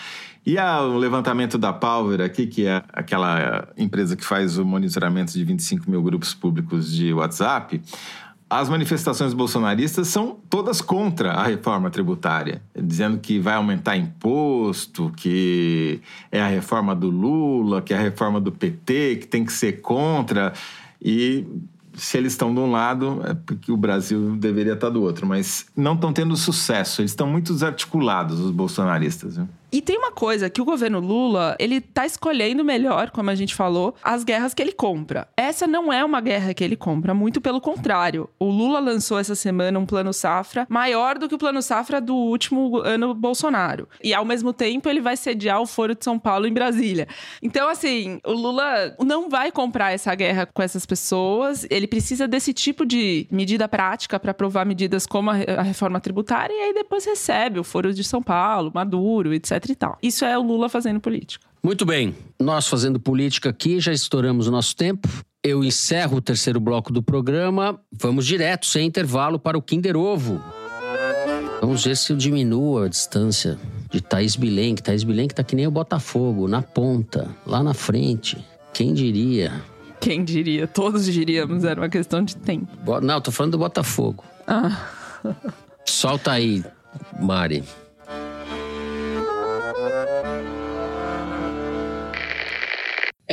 E 0.45 0.57
o 0.57 0.97
levantamento 0.97 1.57
da 1.57 1.72
Palver 1.72 2.20
aqui, 2.20 2.47
que 2.47 2.66
é 2.66 2.84
aquela 2.91 3.70
empresa 3.78 4.16
que 4.16 4.26
faz 4.26 4.57
o 4.57 4.66
monitoramento 4.66 5.32
de 5.32 5.43
25 5.43 5.89
mil 5.89 6.01
grupos 6.01 6.34
públicos 6.34 6.91
de 6.91 7.14
WhatsApp, 7.14 7.82
as 8.60 8.70
manifestações 8.70 9.34
bolsonaristas 9.34 10.08
são 10.08 10.38
todas 10.49 10.82
contra 10.82 11.32
a 11.32 11.43
reforma 11.43 11.89
tributária, 11.89 12.62
dizendo 12.76 13.18
que 13.18 13.39
vai 13.39 13.56
aumentar 13.56 13.97
imposto, 13.97 15.12
que 15.16 16.01
é 16.32 16.41
a 16.41 16.47
reforma 16.47 16.95
do 16.95 17.10
Lula, 17.10 17.82
que 17.82 17.93
é 17.93 17.97
a 17.97 18.01
reforma 18.01 18.39
do 18.39 18.51
PT, 18.51 19.18
que 19.22 19.28
tem 19.28 19.43
que 19.43 19.54
ser 19.54 19.82
contra. 19.82 20.54
E 21.01 21.45
se 21.93 22.18
eles 22.18 22.34
estão 22.34 22.54
de 22.54 22.60
um 22.60 22.72
lado, 22.72 23.22
é 23.26 23.34
porque 23.34 23.72
o 23.72 23.78
Brasil 23.78 24.36
deveria 24.36 24.74
estar 24.74 24.89
do 24.89 25.01
outro. 25.01 25.26
Mas 25.26 25.66
não 25.76 25.93
estão 25.93 26.12
tendo 26.12 26.36
sucesso, 26.36 27.01
eles 27.01 27.12
estão 27.12 27.28
muito 27.28 27.54
desarticulados, 27.54 28.39
os 28.39 28.51
bolsonaristas. 28.51 29.38
Viu? 29.38 29.47
E 29.74 29.82
tem 29.82 29.98
uma 29.98 30.12
coisa 30.12 30.52
que 30.52 30.62
o 30.62 30.66
governo 30.66 31.00
Lula, 31.00 31.56
ele 31.58 31.82
tá 31.82 32.06
escolhendo 32.06 32.64
melhor, 32.64 33.10
como 33.10 33.32
a 33.32 33.36
gente 33.36 33.56
falou, 33.56 33.96
as 34.04 34.24
guerras 34.24 34.54
que 34.54 34.62
ele 34.62 34.72
compra. 34.72 35.28
Essa 35.36 35.66
não 35.66 35.92
é 35.92 36.06
uma 36.06 36.22
guerra 36.22 36.54
que 36.54 36.64
ele 36.64 36.76
compra, 36.76 37.12
muito 37.12 37.42
pelo 37.42 37.60
contrário. 37.60 38.30
O 38.38 38.52
Lula 38.52 38.80
lançou 38.80 39.18
essa 39.18 39.34
semana 39.34 39.80
um 39.80 39.86
plano 39.88 40.14
safra 40.14 40.68
maior 40.70 41.18
do 41.18 41.28
que 41.28 41.34
o 41.34 41.40
plano 41.40 41.60
safra 41.60 42.00
do 42.00 42.16
último 42.16 42.78
ano 42.82 43.16
Bolsonaro. 43.16 43.90
E 44.04 44.14
ao 44.14 44.24
mesmo 44.24 44.54
tempo 44.54 44.88
ele 44.88 45.02
vai 45.02 45.18
sediar 45.18 45.60
o 45.60 45.66
Foro 45.66 45.96
de 45.96 46.04
São 46.04 46.20
Paulo 46.20 46.46
em 46.46 46.54
Brasília. 46.54 47.08
Então, 47.42 47.68
assim, 47.68 48.20
o 48.24 48.32
Lula 48.32 48.96
não 49.04 49.28
vai 49.28 49.52
comprar 49.52 49.92
essa 49.92 50.14
guerra 50.14 50.46
com 50.46 50.62
essas 50.62 50.86
pessoas. 50.86 51.66
Ele 51.68 51.88
precisa 51.88 52.28
desse 52.28 52.54
tipo 52.54 52.86
de 52.86 53.26
medida 53.32 53.68
prática 53.68 54.20
para 54.20 54.30
aprovar 54.30 54.68
medidas 54.68 55.08
como 55.08 55.32
a 55.32 55.64
reforma 55.64 56.00
tributária 56.00 56.54
e 56.54 56.62
aí 56.68 56.74
depois 56.76 57.06
recebe 57.06 57.60
o 57.60 57.64
Foro 57.64 57.92
de 57.92 58.04
São 58.04 58.22
Paulo, 58.22 58.72
Maduro, 58.72 59.34
etc 59.34 59.62
e 59.72 59.76
tal. 59.76 59.97
Isso 60.01 60.26
é 60.26 60.38
o 60.38 60.41
Lula 60.41 60.70
fazendo 60.70 60.99
política. 60.99 61.45
Muito 61.64 61.86
bem, 61.86 62.16
nós 62.39 62.68
fazendo 62.68 62.99
política 62.99 63.49
aqui, 63.49 63.80
já 63.80 63.93
estouramos 63.93 64.47
o 64.47 64.51
nosso 64.51 64.76
tempo. 64.76 65.07
Eu 65.43 65.64
encerro 65.64 66.18
o 66.18 66.22
terceiro 66.22 66.59
bloco 66.59 66.91
do 66.91 67.01
programa. 67.01 67.80
Vamos 67.91 68.26
direto, 68.26 68.66
sem 68.66 68.88
intervalo, 68.88 69.39
para 69.39 69.57
o 69.57 69.61
Kinder 69.61 69.95
Ovo. 69.95 70.41
Vamos 71.61 71.86
ver 71.86 71.95
se 71.95 72.11
eu 72.11 72.18
diminuo 72.18 72.84
a 72.84 72.89
distância 72.89 73.57
de 73.89 74.01
Thaís 74.01 74.36
Bilenque. 74.36 74.84
Thaís 74.84 75.03
Bilenque 75.03 75.34
tá 75.34 75.43
que 75.43 75.55
nem 75.55 75.68
o 75.68 75.72
Botafogo, 75.72 76.47
na 76.47 76.61
ponta, 76.61 77.30
lá 77.45 77.64
na 77.64 77.74
frente. 77.74 78.43
Quem 78.74 78.93
diria? 78.93 79.51
Quem 80.01 80.24
diria? 80.24 80.68
Todos 80.68 81.05
diríamos, 81.05 81.64
era 81.64 81.80
uma 81.80 81.89
questão 81.89 82.24
de 82.24 82.36
tempo. 82.36 82.68
Não, 83.01 83.22
tô 83.22 83.32
falando 83.32 83.53
do 83.53 83.57
Botafogo. 83.57 84.24
Ah. 84.45 84.89
Solta 85.86 86.34
aí, 86.34 86.64
Mari. 87.18 87.64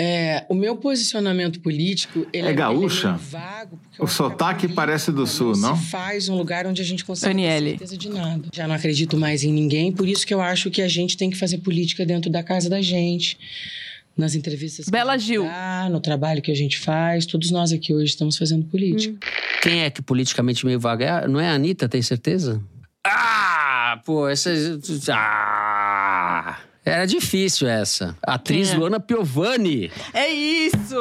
É, 0.03 0.47
o 0.49 0.55
meu 0.55 0.77
posicionamento 0.77 1.61
político 1.61 2.27
ele 2.33 2.49
é, 2.49 2.53
é 2.53 2.55
gaúcha. 2.55 3.09
Ele 3.09 3.17
é 3.17 3.19
vago, 3.19 3.79
o 3.99 4.07
sotaque 4.07 4.67
parece 4.67 5.13
do 5.13 5.27
sul, 5.27 5.55
não? 5.59 5.77
Se 5.77 5.91
faz 5.91 6.27
um 6.31 6.39
lugar 6.39 6.67
onde 6.67 6.81
a 6.81 6.85
gente 6.85 7.05
consegue 7.05 7.39
ter 7.39 7.61
certeza 7.61 7.99
de 7.99 8.09
nada. 8.09 8.49
Já 8.51 8.67
não 8.67 8.75
acredito 8.75 9.19
mais 9.19 9.45
em 9.45 9.53
ninguém, 9.53 9.93
por 9.93 10.09
isso 10.09 10.27
que 10.27 10.33
eu 10.33 10.41
acho 10.41 10.71
que 10.71 10.81
a 10.81 10.89
gente 10.89 11.19
tem 11.19 11.29
que 11.29 11.37
fazer 11.37 11.59
política 11.59 12.07
dentro 12.07 12.31
da 12.31 12.43
casa 12.43 12.71
da 12.71 12.81
gente, 12.81 13.37
nas 14.17 14.35
entrevistas. 14.35 14.89
Bela 14.89 15.19
Gil. 15.19 15.43
Dá, 15.43 15.87
no 15.91 16.01
trabalho 16.01 16.41
que 16.41 16.51
a 16.51 16.57
gente 16.57 16.79
faz, 16.79 17.27
todos 17.27 17.51
nós 17.51 17.71
aqui 17.71 17.93
hoje 17.93 18.07
estamos 18.07 18.39
fazendo 18.39 18.65
política. 18.65 19.13
Hum. 19.13 19.61
Quem 19.61 19.81
é 19.83 19.91
que 19.91 20.01
politicamente 20.01 20.65
meio 20.65 20.81
vago? 20.81 21.03
É, 21.03 21.29
não 21.29 21.39
é 21.39 21.51
a 21.51 21.53
Anitta, 21.53 21.87
tem 21.87 22.01
certeza? 22.01 22.59
Ah, 23.07 24.01
pô, 24.07 24.27
essa. 24.27 24.51
Ah! 25.11 25.70
Era 26.85 27.07
difícil 27.07 27.69
essa. 27.69 28.17
Atriz 28.23 28.73
é. 28.73 28.77
Luana 28.77 28.99
Piovani. 28.99 29.91
É 30.15 30.29
isso! 30.29 30.97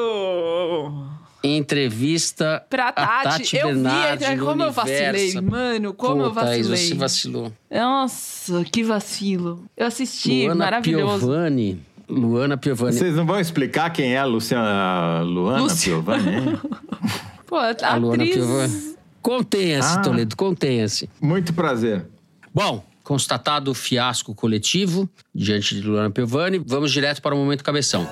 Entrevista 1.41 2.65
pra 2.69 2.91
Tati. 2.91 3.23
Tati 3.23 3.57
eu 3.57 3.67
Bernardi 3.67 4.25
vi, 4.25 4.37
como 4.39 4.61
eu 4.63 4.71
vacilei, 4.73 5.41
mano, 5.41 5.93
como 5.93 6.15
Pô, 6.15 6.23
eu 6.23 6.33
vacilei. 6.33 6.63
Thaís, 6.63 6.87
você 6.89 6.95
vacilou. 6.95 7.53
Nossa, 7.71 8.63
que 8.65 8.83
vacilo. 8.83 9.63
Eu 9.77 9.87
assisti, 9.87 10.43
Luana 10.43 10.65
maravilhoso. 10.65 11.27
Piovani. 11.27 11.81
Luana 12.09 12.57
Piovani. 12.57 12.93
Vocês 12.93 13.15
não 13.15 13.25
vão 13.25 13.39
explicar 13.39 13.89
quem 13.91 14.15
é 14.15 14.17
a 14.17 14.25
Luciana, 14.25 15.21
Luana 15.21 15.61
Luciana. 15.61 16.03
Piovani? 16.03 16.59
Pô, 17.47 17.55
a, 17.55 17.67
a 17.69 17.95
atriz... 17.95 18.35
Piovani. 18.35 18.95
Contenha-se, 19.21 19.97
Ah. 19.97 20.01
Toledo, 20.01 20.35
contenha-se. 20.35 21.09
Muito 21.21 21.53
prazer. 21.53 22.05
Bom, 22.53 22.83
constatado 23.09 23.71
o 23.71 23.73
fiasco 23.73 24.35
coletivo 24.35 25.09
diante 25.33 25.73
de 25.73 25.81
Luana 25.81 26.11
Piovani, 26.11 26.61
vamos 26.63 26.91
direto 26.91 27.23
para 27.23 27.33
o 27.33 27.37
momento 27.39 27.63
cabeção. 27.63 28.07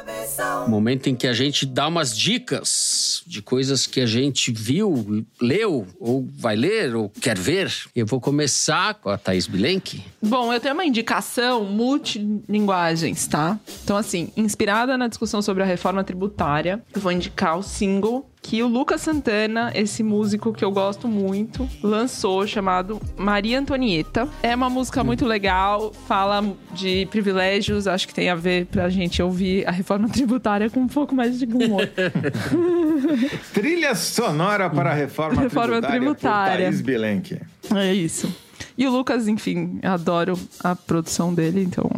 Momento 0.68 1.08
em 1.08 1.16
que 1.16 1.28
a 1.28 1.34
gente 1.34 1.68
dá 1.68 1.88
umas 1.88 2.18
dicas 2.18 3.22
de 3.28 3.40
coisas 3.40 3.86
que 3.86 4.02
a 4.02 4.08
gente 4.08 4.52
viu, 4.52 5.24
leu, 5.40 5.86
ou 6.00 6.28
vai 6.36 6.56
ler, 6.56 6.96
ou 6.96 7.12
quer 7.22 7.38
ver. 7.38 7.72
Eu 7.96 8.08
vou 8.08 8.20
começar 8.20 8.96
com 8.96 9.12
a 9.12 9.20
Thaís 9.20 9.46
Bilenque. 9.46 10.04
Bom, 10.20 10.52
eu 10.52 10.60
tenho 10.60 10.74
uma 10.74 10.86
indicação 10.86 11.64
multilinguagens, 11.64 13.28
tá? 13.28 13.60
Então, 13.84 13.98
assim, 13.98 14.32
inspirada 14.36 14.98
na 14.98 15.08
discussão 15.08 15.44
sobre 15.44 15.62
a 15.62 15.66
reforma 15.66 16.04
tributária, 16.04 16.82
eu 16.92 17.00
vou 17.00 17.12
indicar 17.12 17.56
o 17.56 17.62
single 17.62 18.28
que 18.50 18.64
o 18.64 18.68
Lucas 18.70 19.02
Santana, 19.02 19.74
esse 19.76 20.02
músico 20.02 20.54
que 20.54 20.64
eu 20.64 20.72
gosto 20.72 21.06
muito, 21.06 21.68
lançou 21.84 22.48
chamado 22.48 22.98
Maria 23.18 23.60
Antonieta. 23.60 24.26
É 24.42 24.56
uma 24.56 24.70
música 24.70 25.04
muito 25.04 25.26
legal, 25.26 25.92
fala 26.08 26.42
de 26.74 27.06
privilégios, 27.12 27.88
acho 27.88 28.08
que 28.08 28.14
tem 28.14 28.30
a 28.30 28.36
ver 28.36 28.66
pra 28.68 28.88
gente 28.88 29.22
ouvir 29.22 29.68
a 29.68 29.72
reforma 29.72 30.08
tributária 30.10 30.70
com 30.70 30.80
um 30.80 30.88
pouco 30.88 31.14
mais 31.14 31.38
de 31.38 31.46
humor. 31.46 31.82
Trilha 33.54 33.94
sonora 33.96 34.70
para 34.70 34.92
a 34.92 34.94
reforma, 34.94 35.42
Reforma 35.42 35.82
tributária, 35.82 36.00
tributária. 36.00 36.52
por 36.58 36.72
Thaís 36.72 36.82
Bilenque. 36.82 37.42
É 37.76 37.94
isso. 37.94 38.34
E 38.78 38.88
o 38.88 38.92
Lucas, 38.92 39.28
enfim, 39.28 39.80
adoro 39.84 40.40
a 40.64 40.74
produção 40.74 41.34
dele, 41.34 41.64
então 41.64 41.90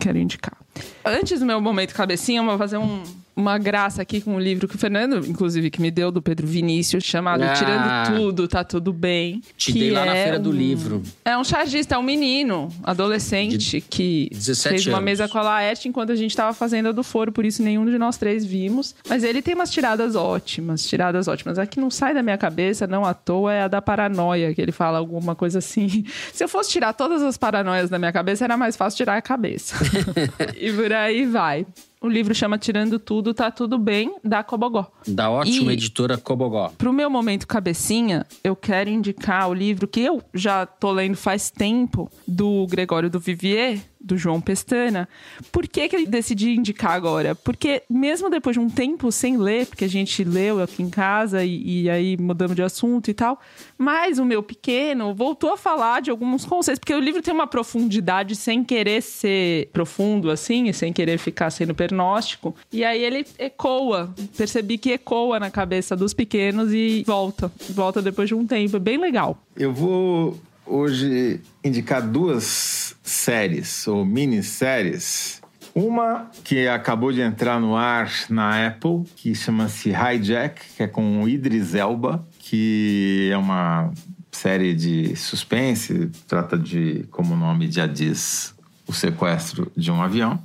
quero 0.00 0.16
indicar. 0.16 0.56
Antes 1.04 1.40
do 1.40 1.44
meu 1.46 1.60
momento 1.60 1.92
cabecinha, 1.94 2.40
eu 2.40 2.44
vou 2.46 2.56
fazer 2.56 2.78
um- 2.78 3.02
uma 3.38 3.56
graça 3.56 4.02
aqui 4.02 4.20
com 4.20 4.34
um 4.34 4.40
livro 4.40 4.66
que 4.66 4.74
o 4.74 4.78
Fernando, 4.78 5.24
inclusive, 5.26 5.70
que 5.70 5.80
me 5.80 5.90
deu 5.92 6.10
do 6.10 6.20
Pedro 6.20 6.44
Vinícius, 6.46 7.04
chamado 7.04 7.42
Ah. 7.44 7.52
Tirando 7.54 8.16
Tudo, 8.18 8.48
Tá 8.48 8.64
Tudo 8.64 8.92
Bem. 8.92 9.40
Te 9.56 9.72
que 9.72 9.78
dei 9.78 9.90
lá 9.92 10.04
na 10.04 10.14
é 10.16 10.22
Feira 10.24 10.38
do 10.40 10.50
um- 10.50 10.52
Livro. 10.52 11.02
É 11.24 11.38
um 11.38 11.44
chargista, 11.44 11.94
é 11.94 11.98
um 11.98 12.02
menino, 12.02 12.68
adolescente, 12.82 13.80
que 13.80 14.28
17 14.32 14.68
fez 14.74 14.86
uma 14.88 14.96
anos. 14.96 15.04
mesa 15.04 15.28
com 15.28 15.38
a 15.38 15.42
Laerte 15.42 15.88
enquanto 15.88 16.10
a 16.10 16.16
gente 16.16 16.34
tava 16.36 16.52
fazendo 16.52 16.88
a 16.88 16.92
do 16.92 17.02
foro, 17.04 17.30
por 17.30 17.44
isso 17.44 17.62
nenhum 17.62 17.86
de 17.86 17.96
nós 17.96 18.16
três 18.18 18.44
vimos. 18.44 18.94
Mas 19.08 19.22
ele 19.22 19.40
tem 19.40 19.54
umas 19.54 19.70
tiradas 19.70 20.16
ótimas, 20.16 20.84
tiradas 20.86 21.28
ótimas. 21.28 21.58
A 21.58 21.66
que 21.66 21.78
não 21.80 21.90
sai 21.90 22.12
da 22.14 22.22
minha 22.22 22.36
cabeça, 22.38 22.86
não 22.88 23.04
à 23.04 23.14
toa, 23.14 23.52
é 23.54 23.62
a 23.62 23.68
da 23.68 23.80
paranoia, 23.80 24.52
que 24.52 24.60
ele 24.60 24.72
fala 24.72 24.98
alguma 24.98 25.34
coisa 25.36 25.58
assim. 25.60 26.04
Se 26.34 26.42
eu 26.42 26.48
fosse 26.48 26.70
tirar 26.70 26.92
todas 26.92 27.22
as 27.22 27.36
paranoias 27.36 27.88
da 27.88 27.98
minha 28.00 28.12
cabeça, 28.12 28.44
era 28.44 28.56
mais 28.56 28.76
fácil 28.76 28.96
tirar 28.96 29.16
a 29.16 29.22
cabeça. 29.22 29.76
e 30.60 30.72
por 30.72 30.92
aí 30.92 31.24
vai. 31.24 31.64
O 32.00 32.08
livro 32.08 32.32
chama 32.34 32.56
Tirando 32.58 32.98
Tudo, 32.98 33.34
Tá 33.34 33.50
Tudo 33.50 33.76
Bem, 33.76 34.14
da 34.22 34.44
Cobogó. 34.44 34.86
Da 35.06 35.28
ótima 35.30 35.72
E- 35.72 35.74
editora 35.74 36.16
Cobogó. 36.16 36.70
Pro 36.78 36.92
meu 36.92 37.10
momento 37.10 37.46
cabecinha, 37.46 38.24
eu 38.44 38.54
quero 38.54 38.88
indicar 38.88 39.48
o 39.48 39.54
livro 39.54 39.88
que 39.88 40.00
eu 40.00 40.22
já 40.32 40.64
tô 40.64 40.92
lendo 40.92 41.16
faz 41.16 41.50
tempo, 41.50 42.08
do 42.26 42.66
Gregório 42.68 43.10
do 43.10 43.18
Vivier, 43.18 43.80
do 44.08 44.16
João 44.16 44.40
Pestana. 44.40 45.08
Por 45.52 45.68
que, 45.68 45.88
que 45.88 45.96
eu 45.96 46.06
decidi 46.06 46.50
indicar 46.50 46.92
agora? 46.92 47.34
Porque 47.34 47.82
mesmo 47.88 48.30
depois 48.30 48.54
de 48.54 48.60
um 48.60 48.68
tempo 48.68 49.12
sem 49.12 49.36
ler, 49.36 49.66
porque 49.66 49.84
a 49.84 49.88
gente 49.88 50.24
leu 50.24 50.62
aqui 50.62 50.82
em 50.82 50.90
casa 50.90 51.44
e, 51.44 51.82
e 51.82 51.90
aí 51.90 52.16
mudamos 52.16 52.56
de 52.56 52.62
assunto 52.62 53.10
e 53.10 53.14
tal, 53.14 53.38
mas 53.76 54.18
o 54.18 54.24
meu 54.24 54.42
pequeno 54.42 55.14
voltou 55.14 55.52
a 55.52 55.56
falar 55.56 56.00
de 56.00 56.10
alguns 56.10 56.44
conceitos, 56.44 56.78
porque 56.78 56.94
o 56.94 57.00
livro 57.00 57.22
tem 57.22 57.32
uma 57.32 57.46
profundidade 57.46 58.34
sem 58.34 58.64
querer 58.64 59.02
ser 59.02 59.68
profundo 59.72 60.30
assim, 60.30 60.68
e 60.68 60.72
sem 60.72 60.92
querer 60.92 61.18
ficar 61.18 61.50
sendo 61.50 61.74
pernóstico. 61.74 62.56
E 62.72 62.84
aí 62.84 63.02
ele 63.02 63.26
ecoa, 63.38 64.14
percebi 64.36 64.78
que 64.78 64.92
ecoa 64.92 65.38
na 65.38 65.50
cabeça 65.50 65.94
dos 65.94 66.14
pequenos 66.14 66.72
e 66.72 67.04
volta, 67.06 67.52
volta 67.70 68.00
depois 68.00 68.28
de 68.28 68.34
um 68.34 68.46
tempo, 68.46 68.76
é 68.76 68.80
bem 68.80 68.96
legal. 68.96 69.38
Eu 69.56 69.72
vou 69.72 70.38
hoje 70.68 71.40
indicar 71.64 72.02
duas 72.02 72.96
séries 73.02 73.86
ou 73.86 74.04
minisséries. 74.04 75.40
Uma 75.74 76.30
que 76.44 76.66
acabou 76.66 77.12
de 77.12 77.20
entrar 77.20 77.60
no 77.60 77.76
ar 77.76 78.10
na 78.28 78.66
Apple, 78.66 79.04
que 79.14 79.34
chama-se 79.34 79.90
Hijack, 79.90 80.60
que 80.76 80.82
é 80.82 80.88
com 80.88 81.22
o 81.22 81.28
Idris 81.28 81.74
Elba, 81.74 82.26
que 82.38 83.28
é 83.32 83.36
uma 83.36 83.92
série 84.32 84.74
de 84.74 85.14
suspense, 85.16 86.10
trata 86.26 86.58
de, 86.58 87.04
como 87.10 87.34
o 87.34 87.36
nome 87.36 87.70
já 87.70 87.86
diz, 87.86 88.54
o 88.86 88.92
sequestro 88.92 89.70
de 89.76 89.90
um 89.90 90.02
avião. 90.02 90.40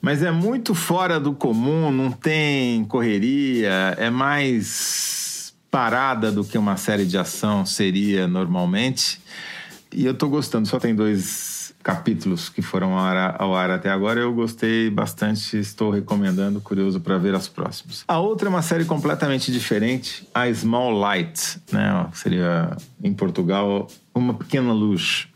Mas 0.00 0.22
é 0.22 0.30
muito 0.30 0.74
fora 0.74 1.20
do 1.20 1.34
comum, 1.34 1.90
não 1.90 2.10
tem 2.10 2.84
correria, 2.84 3.94
é 3.98 4.08
mais 4.08 5.19
parada 5.70 6.32
do 6.32 6.44
que 6.44 6.58
uma 6.58 6.76
série 6.76 7.06
de 7.06 7.16
ação 7.16 7.64
seria 7.64 8.26
normalmente. 8.26 9.20
E 9.92 10.04
eu 10.04 10.14
tô 10.14 10.28
gostando, 10.28 10.66
só 10.68 10.78
tem 10.78 10.94
dois 10.94 11.74
capítulos 11.82 12.48
que 12.48 12.60
foram 12.60 12.92
ao 12.92 12.98
ar, 12.98 13.36
ao 13.38 13.54
ar 13.54 13.70
até 13.70 13.90
agora. 13.90 14.20
Eu 14.20 14.32
gostei 14.32 14.90
bastante, 14.90 15.58
estou 15.58 15.90
recomendando, 15.90 16.60
curioso 16.60 17.00
para 17.00 17.18
ver 17.18 17.34
as 17.34 17.48
próximas. 17.48 18.04
A 18.06 18.18
outra 18.18 18.48
é 18.48 18.50
uma 18.50 18.62
série 18.62 18.84
completamente 18.84 19.50
diferente, 19.52 20.26
a 20.34 20.52
Small 20.52 20.92
Light, 20.92 21.58
né? 21.72 22.06
Seria 22.12 22.76
em 23.02 23.12
Portugal 23.12 23.88
uma 24.14 24.34
pequena 24.34 24.72
luz. 24.72 25.28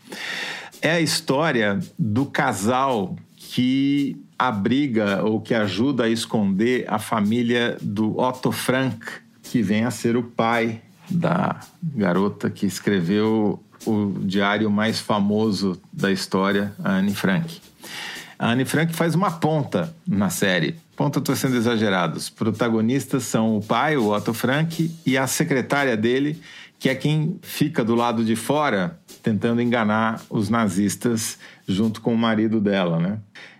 É 0.81 0.91
a 0.91 1.01
história 1.01 1.79
do 1.97 2.25
casal 2.25 3.15
que 3.35 4.17
abriga 4.37 5.23
ou 5.23 5.39
que 5.39 5.53
ajuda 5.53 6.03
a 6.03 6.09
esconder 6.09 6.85
a 6.87 6.99
família 6.99 7.77
do 7.81 8.19
Otto 8.19 8.51
Frank, 8.51 9.05
que 9.45 9.61
vem 9.61 9.85
a 9.85 9.91
ser 9.91 10.15
o 10.17 10.23
pai 10.23 10.81
da 11.09 11.59
garota 11.81 12.49
que 12.49 12.65
escreveu 12.65 13.61
o 13.85 14.13
diário 14.21 14.69
mais 14.69 14.99
famoso 14.99 15.79
da 15.93 16.11
história, 16.11 16.73
Anne 16.83 17.13
Frank. 17.13 17.61
A 18.37 18.51
Anne 18.51 18.65
Frank 18.65 18.93
faz 18.93 19.15
uma 19.15 19.31
ponta 19.31 19.95
na 20.05 20.29
série. 20.29 20.75
Ponta 20.95 21.19
estou 21.19 21.35
sendo 21.35 21.55
exagerado. 21.55 22.17
Os 22.17 22.29
protagonistas 22.29 23.23
são 23.23 23.57
o 23.57 23.61
pai, 23.61 23.95
o 23.95 24.11
Otto 24.13 24.33
Frank, 24.33 24.91
e 25.05 25.17
a 25.17 25.27
secretária 25.27 25.95
dele, 25.95 26.41
que 26.79 26.89
é 26.89 26.95
quem 26.95 27.39
fica 27.41 27.83
do 27.83 27.95
lado 27.95 28.25
de 28.25 28.35
fora 28.35 28.99
tentando 29.23 29.61
enganar 29.61 30.21
os 30.29 30.49
nazistas 30.49 31.37
junto 31.67 32.01
com 32.01 32.13
o 32.13 32.17
marido 32.17 32.59
dela, 32.59 32.99
né? 32.99 33.17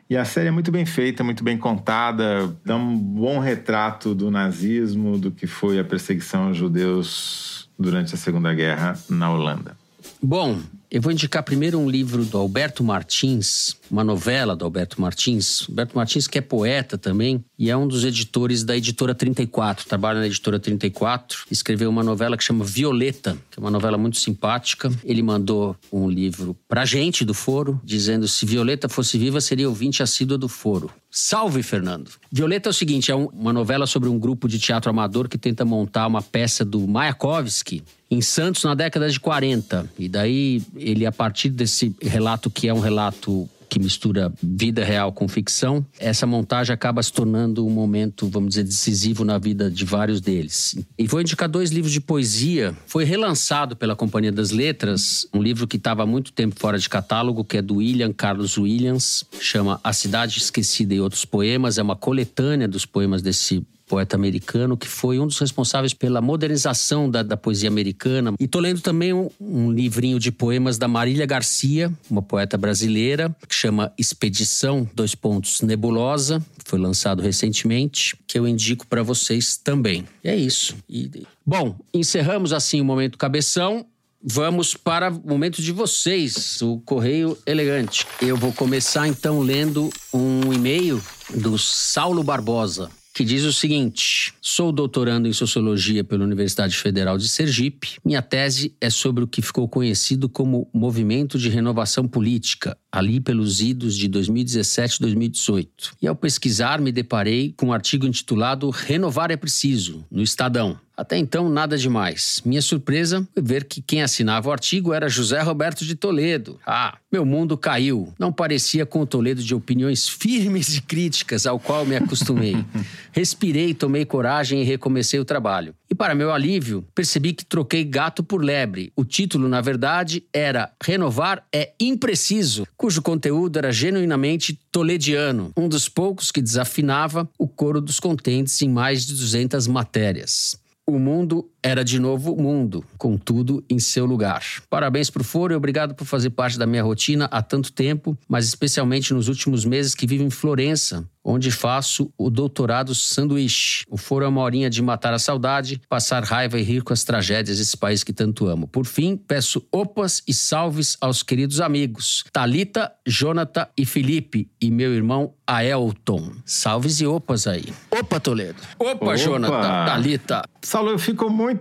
E 0.10 0.16
a 0.16 0.24
série 0.24 0.50
é 0.50 0.52
muito 0.52 0.72
bem 0.72 0.86
feita, 0.86 1.24
muito 1.24 1.44
bem 1.44 1.58
contada, 1.58 2.56
dá 2.64 2.76
um 2.76 2.96
bom 2.96 3.40
retrato 3.40 4.14
do 4.14 4.30
nazismo, 4.30 5.18
do 5.18 5.32
que 5.32 5.48
foi 5.48 5.80
a 5.80 5.84
perseguição 5.84 6.48
aos 6.48 6.58
judeus 6.58 7.70
durante 7.78 8.14
a 8.14 8.18
Segunda 8.18 8.54
Guerra 8.54 8.98
na 9.10 9.32
Holanda. 9.32 9.76
Bom, 10.22 10.60
eu 10.92 11.02
vou 11.02 11.12
indicar 11.12 11.44
primeiro 11.44 11.80
um 11.80 11.90
livro 11.90 12.24
do 12.26 12.38
Alberto 12.38 12.84
Martins, 12.84 13.76
uma 13.90 14.04
novela 14.04 14.56
do 14.56 14.64
Alberto 14.66 15.00
Martins. 15.02 15.66
Alberto 15.70 15.96
Martins, 15.96 16.28
que 16.28 16.38
é 16.38 16.42
poeta 16.42 16.98
também, 16.98 17.44
e 17.58 17.70
é 17.70 17.76
um 17.78 17.88
dos 17.88 18.04
editores 18.04 18.64
da 18.64 18.76
editora 18.78 19.14
34, 19.16 19.86
trabalha 19.86 20.20
na 20.20 20.28
editora 20.28 20.60
34. 20.60 21.46
Escreveu 21.52 21.90
uma 21.90 22.04
novela 22.04 22.38
que 22.38 22.44
chama 22.44 22.64
Violeta, 22.64 23.38
que 23.52 23.60
é 23.60 23.62
uma 23.62 23.72
novela 23.72 23.98
muito 23.98 24.18
simpática. 24.18 24.92
Ele 25.04 25.22
mandou 25.22 25.76
um 25.92 26.10
livro 26.10 26.56
pra 26.68 26.86
gente 26.86 27.26
do 27.26 27.34
Foro, 27.34 27.80
dizendo: 27.84 28.28
se 28.28 28.46
Violeta 28.46 28.88
fosse 28.90 29.18
viva, 29.18 29.42
seria 29.42 29.68
ouvinte 29.70 30.02
assídua 30.04 30.38
do 30.38 30.48
Foro. 30.48 30.90
Salve, 31.10 31.64
Fernando! 31.64 32.12
Violeta 32.32 32.70
é 32.70 32.72
o 32.72 32.74
seguinte: 32.74 33.12
é 33.12 33.16
um- 33.16 33.28
uma 33.28 33.54
novela 33.54 33.88
sobre 33.88 34.10
um 34.10 34.20
grupo 34.20 34.48
de 34.48 34.60
teatro 34.60 34.90
amador 34.90 35.28
que 35.30 35.38
tenta 35.38 35.64
montar 35.64 36.08
uma 36.08 36.22
peça 36.22 36.66
do 36.66 36.86
Mayakovsky 36.88 37.82
em 38.16 38.22
Santos 38.22 38.64
na 38.64 38.74
década 38.74 39.10
de 39.10 39.20
40. 39.20 39.90
E 40.00 40.08
daí 40.08 40.62
ele, 40.76 41.06
a 41.06 41.12
partir 41.12 41.50
desse 41.50 41.96
relato 42.02 42.50
que 42.50 42.68
é 42.68 42.74
um 42.74 42.80
relato 42.80 43.50
que 43.70 43.80
mistura 43.80 44.32
vida 44.42 44.86
real 44.86 45.12
com 45.12 45.28
ficção, 45.28 45.86
essa 46.00 46.26
montagem 46.26 46.74
acaba 46.74 47.04
se 47.04 47.12
tornando 47.12 47.66
um 47.66 47.70
momento, 47.70 48.30
vamos 48.30 48.50
dizer, 48.50 48.64
decisivo 48.64 49.26
na 49.26 49.38
vida 49.38 49.70
de 49.70 49.84
vários 49.84 50.22
deles. 50.22 50.78
E 50.98 51.08
vou 51.08 51.20
indicar 51.20 51.50
dois 51.50 51.72
livros 51.72 51.92
de 51.92 52.00
poesia. 52.00 52.74
Foi 52.86 53.04
relançado 53.04 53.76
pela 53.76 53.96
Companhia 53.96 54.32
das 54.32 54.52
Letras, 54.52 55.28
um 55.34 55.42
livro 55.42 55.68
que 55.68 55.76
estava 55.76 56.04
há 56.04 56.06
muito 56.06 56.32
tempo 56.32 56.56
fora 56.58 56.78
de 56.78 56.88
catálogo, 56.88 57.44
que 57.44 57.58
é 57.58 57.62
do 57.62 57.76
William 57.76 58.14
Carlos 58.14 58.58
Williams, 58.58 59.26
chama 59.42 59.80
A 59.84 59.92
Cidade 59.92 60.38
Esquecida 60.38 60.94
e 60.94 61.02
Outros 61.02 61.26
Poemas. 61.26 61.78
É 61.78 61.82
uma 61.82 61.96
coletânea 61.96 62.68
dos 62.68 62.86
poemas 62.86 63.22
desse 63.22 63.66
poeta 63.88 64.16
americano, 64.16 64.76
que 64.76 64.88
foi 64.88 65.20
um 65.20 65.28
dos 65.28 65.40
responsáveis 65.40 65.94
pela 65.94 66.22
modernização 66.22 67.10
da, 67.10 67.22
da 67.22 67.38
poesia 67.38 67.70
americana. 67.70 68.34
E 68.40 68.48
tô 68.48 68.60
lendo 68.60 68.82
também 68.82 69.14
um, 69.14 69.30
um 69.40 69.72
livrinho 69.72 70.20
de 70.20 70.32
poemas 70.32 70.78
da 70.78 70.88
Marília 70.88 71.26
Garcia, 71.26 71.92
uma 72.10 72.22
poeta 72.22 72.58
brasileira, 72.58 73.36
que 73.48 73.56
chama 73.56 73.94
Expedição, 73.98 74.90
dois 74.94 75.14
pontos, 75.14 75.62
Nebulosa, 75.62 76.44
foi 76.66 76.80
lançado 76.80 77.22
recentemente, 77.22 78.18
que 78.28 78.40
eu 78.40 78.48
indico 78.48 78.88
para 78.88 79.04
vocês 79.04 79.56
também. 79.56 80.06
E 80.24 80.30
é 80.30 80.36
isso. 80.36 80.76
E, 80.90 81.10
bom, 81.46 81.76
encerramos 81.94 82.52
assim 82.52 82.82
o 82.82 82.86
momento 82.86 83.18
cabeção. 83.18 83.86
Vamos 84.28 84.74
para 84.74 85.12
o 85.12 85.22
momento 85.24 85.62
de 85.62 85.72
vocês, 85.72 86.60
o 86.64 86.80
Correio 86.80 87.38
Elegante. 87.46 88.08
Eu 88.20 88.36
vou 88.36 88.52
começar 88.52 89.08
então 89.08 89.40
lendo 89.40 89.92
um 90.12 90.52
e-mail 90.52 91.00
do 91.36 91.60
Saulo 91.60 92.24
Barbosa. 92.24 92.90
Que 93.16 93.24
diz 93.24 93.46
o 93.46 93.54
seguinte: 93.54 94.34
Sou 94.42 94.74
doutorando 94.74 95.26
em 95.26 95.32
sociologia 95.32 96.04
pela 96.04 96.26
Universidade 96.26 96.76
Federal 96.76 97.18
de 97.18 97.30
Sergipe. 97.30 97.96
Minha 98.04 98.22
tese 98.22 98.76
é 98.82 98.90
sobre 98.90 99.24
o 99.24 99.28
que 99.28 99.42
ficou 99.42 99.70
conhecido 99.70 100.28
como 100.28 100.70
movimento 100.74 101.40
de 101.40 101.50
renovação 101.50 102.06
política, 102.06 102.78
ali 102.96 103.20
pelos 103.20 103.62
idos 103.62 103.96
de 103.96 104.08
2017 104.08 104.96
e 104.96 105.00
2018. 105.02 105.94
E 106.02 106.08
ao 106.08 106.16
pesquisar, 106.16 106.80
me 106.80 106.92
deparei 106.92 107.54
com 107.58 107.68
um 107.68 107.74
artigo 107.74 108.06
intitulado 108.06 108.70
Renovar 108.70 109.32
é 109.32 109.38
Preciso, 109.38 110.06
no 110.10 110.22
Estadão. 110.22 110.80
Até 110.98 111.18
então, 111.18 111.50
nada 111.50 111.78
demais. 111.78 112.42
Minha 112.46 112.62
surpresa 112.62 113.28
foi 113.34 113.44
ver 113.44 113.66
que 113.66 113.82
quem 113.82 114.02
assinava 114.02 114.48
o 114.48 114.52
artigo 114.52 114.94
era 114.94 115.10
José 115.10 115.42
Roberto 115.42 115.84
de 115.84 115.94
Toledo. 115.94 116.58
Ah, 116.66 116.98
meu 117.12 117.26
mundo 117.26 117.58
caiu. 117.58 118.14
Não 118.18 118.32
parecia 118.32 118.86
com 118.86 119.02
o 119.02 119.06
Toledo 119.06 119.44
de 119.44 119.54
opiniões 119.54 120.08
firmes 120.08 120.78
e 120.78 120.82
críticas 120.82 121.46
ao 121.46 121.60
qual 121.60 121.86
me 121.86 121.98
acostumei. 121.98 122.56
Respirei, 123.12 123.74
tomei 123.74 124.06
coragem 124.06 124.62
e 124.62 124.66
recomecei 124.66 125.20
o 125.20 125.26
trabalho. 125.26 125.76
E 125.90 125.94
para 125.94 126.16
meu 126.16 126.32
alívio, 126.32 126.86
percebi 126.96 127.34
que 127.34 127.46
troquei 127.46 127.84
gato 127.84 128.24
por 128.24 128.44
lebre. 128.44 128.92
O 128.96 129.04
título, 129.04 129.50
na 129.50 129.62
verdade, 129.62 130.24
era 130.34 130.72
Renovar 130.82 131.46
é 131.54 131.74
Impreciso, 131.80 132.66
cujo 132.86 133.02
conteúdo 133.02 133.58
era 133.58 133.72
genuinamente 133.72 134.60
tolediano, 134.72 135.52
um 135.58 135.68
dos 135.68 135.90
poucos 135.90 136.32
que 136.32 136.40
desafinava 136.40 137.28
o 137.36 137.48
coro 137.48 137.82
dos 137.82 138.00
contentes 138.00 138.62
em 138.62 138.70
mais 138.70 139.08
de 139.08 139.16
200 139.16 139.66
matérias. 139.66 140.56
O 140.86 141.00
mundo 141.00 141.50
era 141.66 141.84
de 141.84 142.00
novo 142.00 142.36
mundo, 142.36 142.86
com 142.96 143.18
tudo 143.18 143.66
em 143.68 143.80
seu 143.80 144.06
lugar. 144.06 144.44
Parabéns 144.70 145.10
pro 145.10 145.24
Foro 145.24 145.52
e 145.52 145.56
obrigado 145.56 145.96
por 145.96 146.06
fazer 146.06 146.30
parte 146.30 146.60
da 146.60 146.68
minha 146.68 146.84
rotina 146.84 147.26
há 147.32 147.42
tanto 147.42 147.74
tempo, 147.74 148.16
mas 148.30 148.46
especialmente 148.46 149.16
nos 149.16 149.28
últimos 149.28 149.66
meses 149.66 149.96
que 149.96 150.06
vivo 150.06 150.24
em 150.24 150.30
Florença, 150.30 151.10
onde 151.24 151.50
faço 151.50 152.14
o 152.16 152.30
doutorado 152.30 152.94
sanduíche. 152.94 153.84
O 153.90 153.98
Foro 153.98 154.24
é 154.24 154.28
uma 154.28 154.42
horinha 154.42 154.70
de 154.70 154.80
matar 154.80 155.12
a 155.12 155.18
saudade, 155.18 155.82
passar 155.90 156.24
raiva 156.24 156.60
e 156.60 156.62
rir 156.62 156.84
com 156.84 156.94
as 156.94 157.04
tragédias 157.04 157.58
desse 157.58 157.76
país 157.76 158.04
que 158.04 158.14
tanto 158.14 158.46
amo. 158.46 158.68
Por 158.68 158.86
fim, 158.86 159.18
peço 159.18 159.66
opas 159.72 160.22
e 160.28 160.36
salves 160.36 160.96
aos 161.02 161.24
queridos 161.24 161.60
amigos 161.60 162.26
Talita, 162.32 162.92
Jonathan 163.08 163.68
e 163.76 163.88
Felipe 163.88 164.52
e 164.62 164.70
meu 164.70 164.94
irmão 164.94 165.34
Aelton. 165.48 166.32
Salves 166.46 167.00
e 167.02 167.08
opas 167.08 167.48
aí. 167.48 167.66
Opa, 167.92 168.20
Toledo. 168.20 168.62
Opa, 168.78 169.06
Opa. 169.06 169.16
Jonathan, 169.16 169.86
Talita. 169.86 170.44
Saulo, 170.62 170.90
eu 170.90 171.00
fico 171.00 171.30
muito 171.30 171.55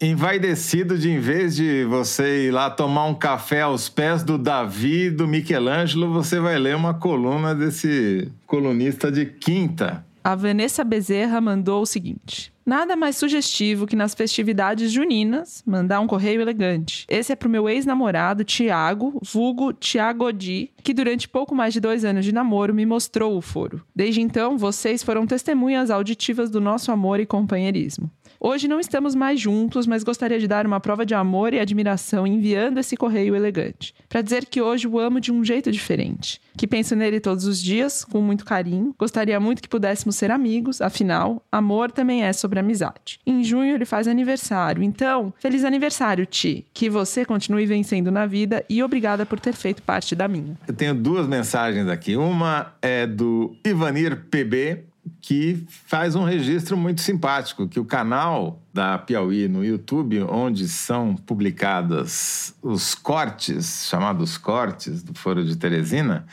envaidecido 0.00 0.98
de, 0.98 1.10
em 1.10 1.18
vez 1.18 1.56
de 1.56 1.84
você 1.84 2.46
ir 2.46 2.50
lá 2.50 2.70
tomar 2.70 3.06
um 3.06 3.14
café 3.14 3.62
aos 3.62 3.88
pés 3.88 4.22
do 4.22 4.38
Davi, 4.38 5.10
do 5.10 5.26
Michelangelo, 5.26 6.12
você 6.12 6.40
vai 6.40 6.58
ler 6.58 6.76
uma 6.76 6.94
coluna 6.94 7.54
desse 7.54 8.30
colunista 8.46 9.10
de 9.10 9.26
quinta. 9.26 10.04
A 10.22 10.34
Vanessa 10.34 10.84
Bezerra 10.84 11.40
mandou 11.40 11.82
o 11.82 11.86
seguinte. 11.86 12.52
Nada 12.68 12.94
mais 12.94 13.16
sugestivo 13.16 13.86
que 13.86 13.96
nas 13.96 14.14
festividades 14.14 14.92
juninas 14.92 15.62
mandar 15.66 16.00
um 16.00 16.06
correio 16.06 16.42
elegante. 16.42 17.06
Esse 17.08 17.32
é 17.32 17.34
pro 17.34 17.48
meu 17.48 17.66
ex-namorado, 17.66 18.44
Tiago, 18.44 19.18
vulgo 19.24 19.72
Tiago 19.72 20.30
Di, 20.30 20.70
que 20.84 20.92
durante 20.92 21.26
pouco 21.26 21.54
mais 21.54 21.72
de 21.72 21.80
dois 21.80 22.04
anos 22.04 22.26
de 22.26 22.30
namoro 22.30 22.74
me 22.74 22.84
mostrou 22.84 23.38
o 23.38 23.40
foro. 23.40 23.82
Desde 23.96 24.20
então, 24.20 24.58
vocês 24.58 25.02
foram 25.02 25.26
testemunhas 25.26 25.90
auditivas 25.90 26.50
do 26.50 26.60
nosso 26.60 26.92
amor 26.92 27.20
e 27.20 27.24
companheirismo. 27.24 28.10
Hoje 28.40 28.68
não 28.68 28.78
estamos 28.78 29.16
mais 29.16 29.40
juntos, 29.40 29.84
mas 29.84 30.04
gostaria 30.04 30.38
de 30.38 30.46
dar 30.46 30.64
uma 30.64 30.78
prova 30.78 31.04
de 31.04 31.12
amor 31.12 31.52
e 31.52 31.58
admiração 31.58 32.24
enviando 32.24 32.78
esse 32.78 32.96
correio 32.96 33.34
elegante. 33.34 33.92
Para 34.08 34.22
dizer 34.22 34.46
que 34.46 34.62
hoje 34.62 34.86
o 34.86 34.96
amo 34.96 35.20
de 35.20 35.32
um 35.32 35.44
jeito 35.44 35.72
diferente. 35.72 36.40
Que 36.56 36.66
penso 36.66 36.94
nele 36.94 37.18
todos 37.18 37.46
os 37.46 37.60
dias, 37.60 38.04
com 38.04 38.22
muito 38.22 38.44
carinho. 38.44 38.94
Gostaria 38.96 39.40
muito 39.40 39.60
que 39.60 39.68
pudéssemos 39.68 40.14
ser 40.14 40.30
amigos, 40.30 40.80
afinal, 40.80 41.42
amor 41.50 41.90
também 41.90 42.22
é 42.22 42.32
sobre 42.32 42.60
amizade. 42.60 43.18
Em 43.26 43.42
junho 43.42 43.74
ele 43.74 43.84
faz 43.84 44.06
aniversário, 44.06 44.84
então, 44.84 45.32
feliz 45.40 45.64
aniversário, 45.64 46.24
Ti. 46.24 46.64
Que 46.72 46.88
você 46.88 47.24
continue 47.24 47.66
vencendo 47.66 48.10
na 48.10 48.24
vida 48.24 48.64
e 48.68 48.82
obrigada 48.84 49.26
por 49.26 49.40
ter 49.40 49.52
feito 49.52 49.82
parte 49.82 50.14
da 50.14 50.28
minha. 50.28 50.56
Eu 50.66 50.74
tenho 50.74 50.94
duas 50.94 51.26
mensagens 51.26 51.88
aqui. 51.88 52.16
Uma 52.16 52.72
é 52.80 53.04
do 53.04 53.56
Ivanir 53.64 54.26
PB, 54.30 54.84
que 55.20 55.64
faz 55.86 56.14
um 56.14 56.24
registro 56.24 56.76
muito 56.76 57.00
simpático, 57.00 57.68
que 57.68 57.80
o 57.80 57.84
canal 57.84 58.62
da 58.72 58.98
Piauí 58.98 59.48
no 59.48 59.64
YouTube, 59.64 60.22
onde 60.22 60.68
são 60.68 61.14
publicadas 61.14 62.54
os 62.62 62.94
cortes, 62.94 63.86
chamados 63.88 64.38
cortes 64.38 65.02
do 65.02 65.14
Foro 65.14 65.44
de 65.44 65.56
Teresina, 65.56 66.26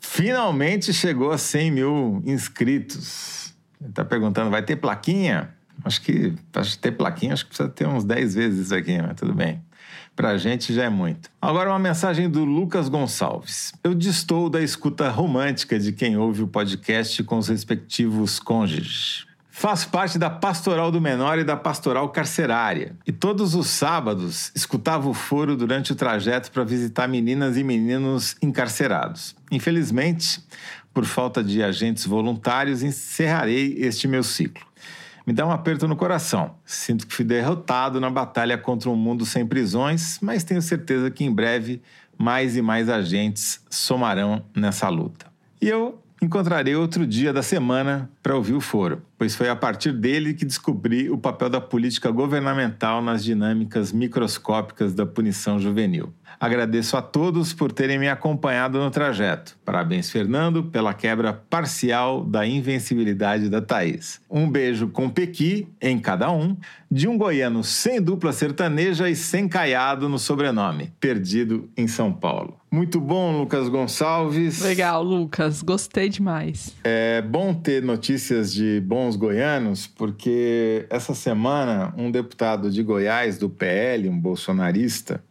finalmente 0.00 0.92
chegou 0.92 1.32
a 1.32 1.38
100 1.38 1.70
mil 1.70 2.22
inscritos. 2.24 3.54
Está 3.86 4.04
perguntando, 4.04 4.50
vai 4.50 4.62
ter 4.62 4.76
plaquinha? 4.76 5.54
Acho 5.84 6.00
que 6.00 6.34
para 6.50 6.62
ter 6.80 6.92
plaquinha, 6.92 7.34
acho 7.34 7.44
que 7.44 7.50
precisa 7.50 7.68
ter 7.68 7.86
uns 7.86 8.04
10 8.04 8.34
vezes 8.34 8.66
isso 8.66 8.74
aqui, 8.74 9.00
mas 9.00 9.14
tudo 9.16 9.34
bem. 9.34 9.62
Para 10.16 10.30
a 10.30 10.38
gente 10.38 10.72
já 10.72 10.84
é 10.84 10.88
muito. 10.88 11.28
Agora, 11.42 11.70
uma 11.70 11.78
mensagem 11.78 12.30
do 12.30 12.44
Lucas 12.44 12.88
Gonçalves. 12.88 13.72
Eu 13.82 13.94
distou 13.94 14.48
da 14.48 14.62
escuta 14.62 15.08
romântica 15.10 15.78
de 15.78 15.92
quem 15.92 16.16
ouve 16.16 16.42
o 16.42 16.46
podcast 16.46 17.22
com 17.24 17.38
os 17.38 17.48
respectivos 17.48 18.38
cônjuges. 18.38 19.26
Faço 19.50 19.88
parte 19.88 20.18
da 20.18 20.28
Pastoral 20.28 20.90
do 20.90 21.00
Menor 21.00 21.38
e 21.38 21.44
da 21.44 21.56
Pastoral 21.56 22.08
Carcerária. 22.08 22.96
E 23.06 23.12
todos 23.12 23.54
os 23.54 23.68
sábados 23.68 24.50
escutava 24.54 25.08
o 25.08 25.14
foro 25.14 25.56
durante 25.56 25.92
o 25.92 25.96
trajeto 25.96 26.50
para 26.50 26.64
visitar 26.64 27.08
meninas 27.08 27.56
e 27.56 27.62
meninos 27.62 28.36
encarcerados. 28.42 29.34
Infelizmente, 29.50 30.40
por 30.92 31.04
falta 31.04 31.42
de 31.42 31.62
agentes 31.62 32.06
voluntários, 32.06 32.82
encerrarei 32.82 33.76
este 33.78 34.06
meu 34.08 34.22
ciclo 34.22 34.64
me 35.26 35.32
dá 35.32 35.46
um 35.46 35.50
aperto 35.50 35.88
no 35.88 35.96
coração. 35.96 36.54
Sinto 36.64 37.06
que 37.06 37.14
fui 37.14 37.24
derrotado 37.24 38.00
na 38.00 38.10
batalha 38.10 38.58
contra 38.58 38.90
um 38.90 38.96
mundo 38.96 39.24
sem 39.24 39.46
prisões, 39.46 40.18
mas 40.20 40.44
tenho 40.44 40.60
certeza 40.60 41.10
que 41.10 41.24
em 41.24 41.32
breve 41.32 41.80
mais 42.18 42.56
e 42.56 42.62
mais 42.62 42.88
agentes 42.88 43.60
somarão 43.70 44.44
nessa 44.54 44.88
luta. 44.88 45.26
E 45.60 45.68
eu 45.68 45.98
encontrarei 46.20 46.74
outro 46.74 47.06
dia 47.06 47.32
da 47.32 47.42
semana 47.42 48.10
para 48.22 48.34
ouvir 48.34 48.54
o 48.54 48.60
foro, 48.60 49.02
pois 49.18 49.34
foi 49.34 49.48
a 49.48 49.56
partir 49.56 49.92
dele 49.92 50.34
que 50.34 50.44
descobri 50.44 51.10
o 51.10 51.18
papel 51.18 51.50
da 51.50 51.60
política 51.60 52.10
governamental 52.10 53.02
nas 53.02 53.22
dinâmicas 53.22 53.92
microscópicas 53.92 54.94
da 54.94 55.04
punição 55.04 55.58
juvenil. 55.58 56.12
Agradeço 56.44 56.94
a 56.94 57.00
todos 57.00 57.54
por 57.54 57.72
terem 57.72 57.98
me 57.98 58.06
acompanhado 58.06 58.78
no 58.78 58.90
trajeto. 58.90 59.56
Parabéns, 59.64 60.10
Fernando, 60.10 60.64
pela 60.64 60.92
quebra 60.92 61.32
parcial 61.32 62.22
da 62.22 62.46
invencibilidade 62.46 63.48
da 63.48 63.62
Thaís. 63.62 64.20
Um 64.30 64.50
beijo 64.50 64.88
com 64.88 65.08
pequi 65.08 65.66
em 65.80 65.98
cada 65.98 66.30
um, 66.30 66.54
de 66.90 67.08
um 67.08 67.16
goiano 67.16 67.64
sem 67.64 67.98
dupla 67.98 68.30
sertaneja 68.30 69.08
e 69.08 69.16
sem 69.16 69.48
caiado 69.48 70.06
no 70.06 70.18
sobrenome, 70.18 70.92
perdido 71.00 71.70
em 71.74 71.88
São 71.88 72.12
Paulo. 72.12 72.58
Muito 72.70 73.00
bom, 73.00 73.38
Lucas 73.38 73.66
Gonçalves. 73.70 74.60
Legal, 74.60 75.02
Lucas. 75.02 75.62
Gostei 75.62 76.10
demais. 76.10 76.76
É 76.84 77.22
bom 77.22 77.54
ter 77.54 77.82
notícias 77.82 78.52
de 78.52 78.82
bons 78.84 79.16
goianos, 79.16 79.86
porque 79.86 80.84
essa 80.90 81.14
semana 81.14 81.94
um 81.96 82.10
deputado 82.10 82.70
de 82.70 82.82
Goiás, 82.82 83.38
do 83.38 83.48
PL, 83.48 84.10
um 84.10 84.18
bolsonarista, 84.18 85.24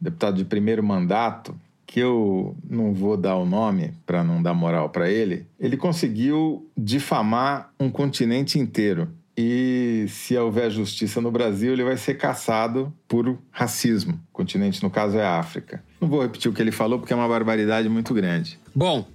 deputado 0.00 0.36
de 0.36 0.44
primeiro 0.44 0.82
mandato, 0.82 1.54
que 1.86 2.00
eu 2.00 2.56
não 2.68 2.92
vou 2.92 3.16
dar 3.16 3.36
o 3.36 3.46
nome 3.46 3.94
para 4.04 4.24
não 4.24 4.42
dar 4.42 4.54
moral 4.54 4.90
para 4.90 5.10
ele, 5.10 5.46
ele 5.58 5.76
conseguiu 5.76 6.68
difamar 6.76 7.70
um 7.78 7.88
continente 7.88 8.58
inteiro. 8.58 9.08
E 9.38 10.06
se 10.08 10.36
houver 10.36 10.70
justiça 10.70 11.20
no 11.20 11.30
Brasil, 11.30 11.74
ele 11.74 11.84
vai 11.84 11.96
ser 11.96 12.14
caçado 12.14 12.92
por 13.06 13.38
racismo. 13.50 14.14
O 14.14 14.32
continente, 14.32 14.82
no 14.82 14.90
caso, 14.90 15.18
é 15.18 15.24
a 15.24 15.38
África. 15.38 15.82
Não 16.00 16.08
vou 16.08 16.22
repetir 16.22 16.50
o 16.50 16.54
que 16.54 16.62
ele 16.62 16.72
falou 16.72 16.98
porque 16.98 17.12
é 17.12 17.16
uma 17.16 17.28
barbaridade 17.28 17.88
muito 17.88 18.14
grande. 18.14 18.58
Bom, 18.74 19.06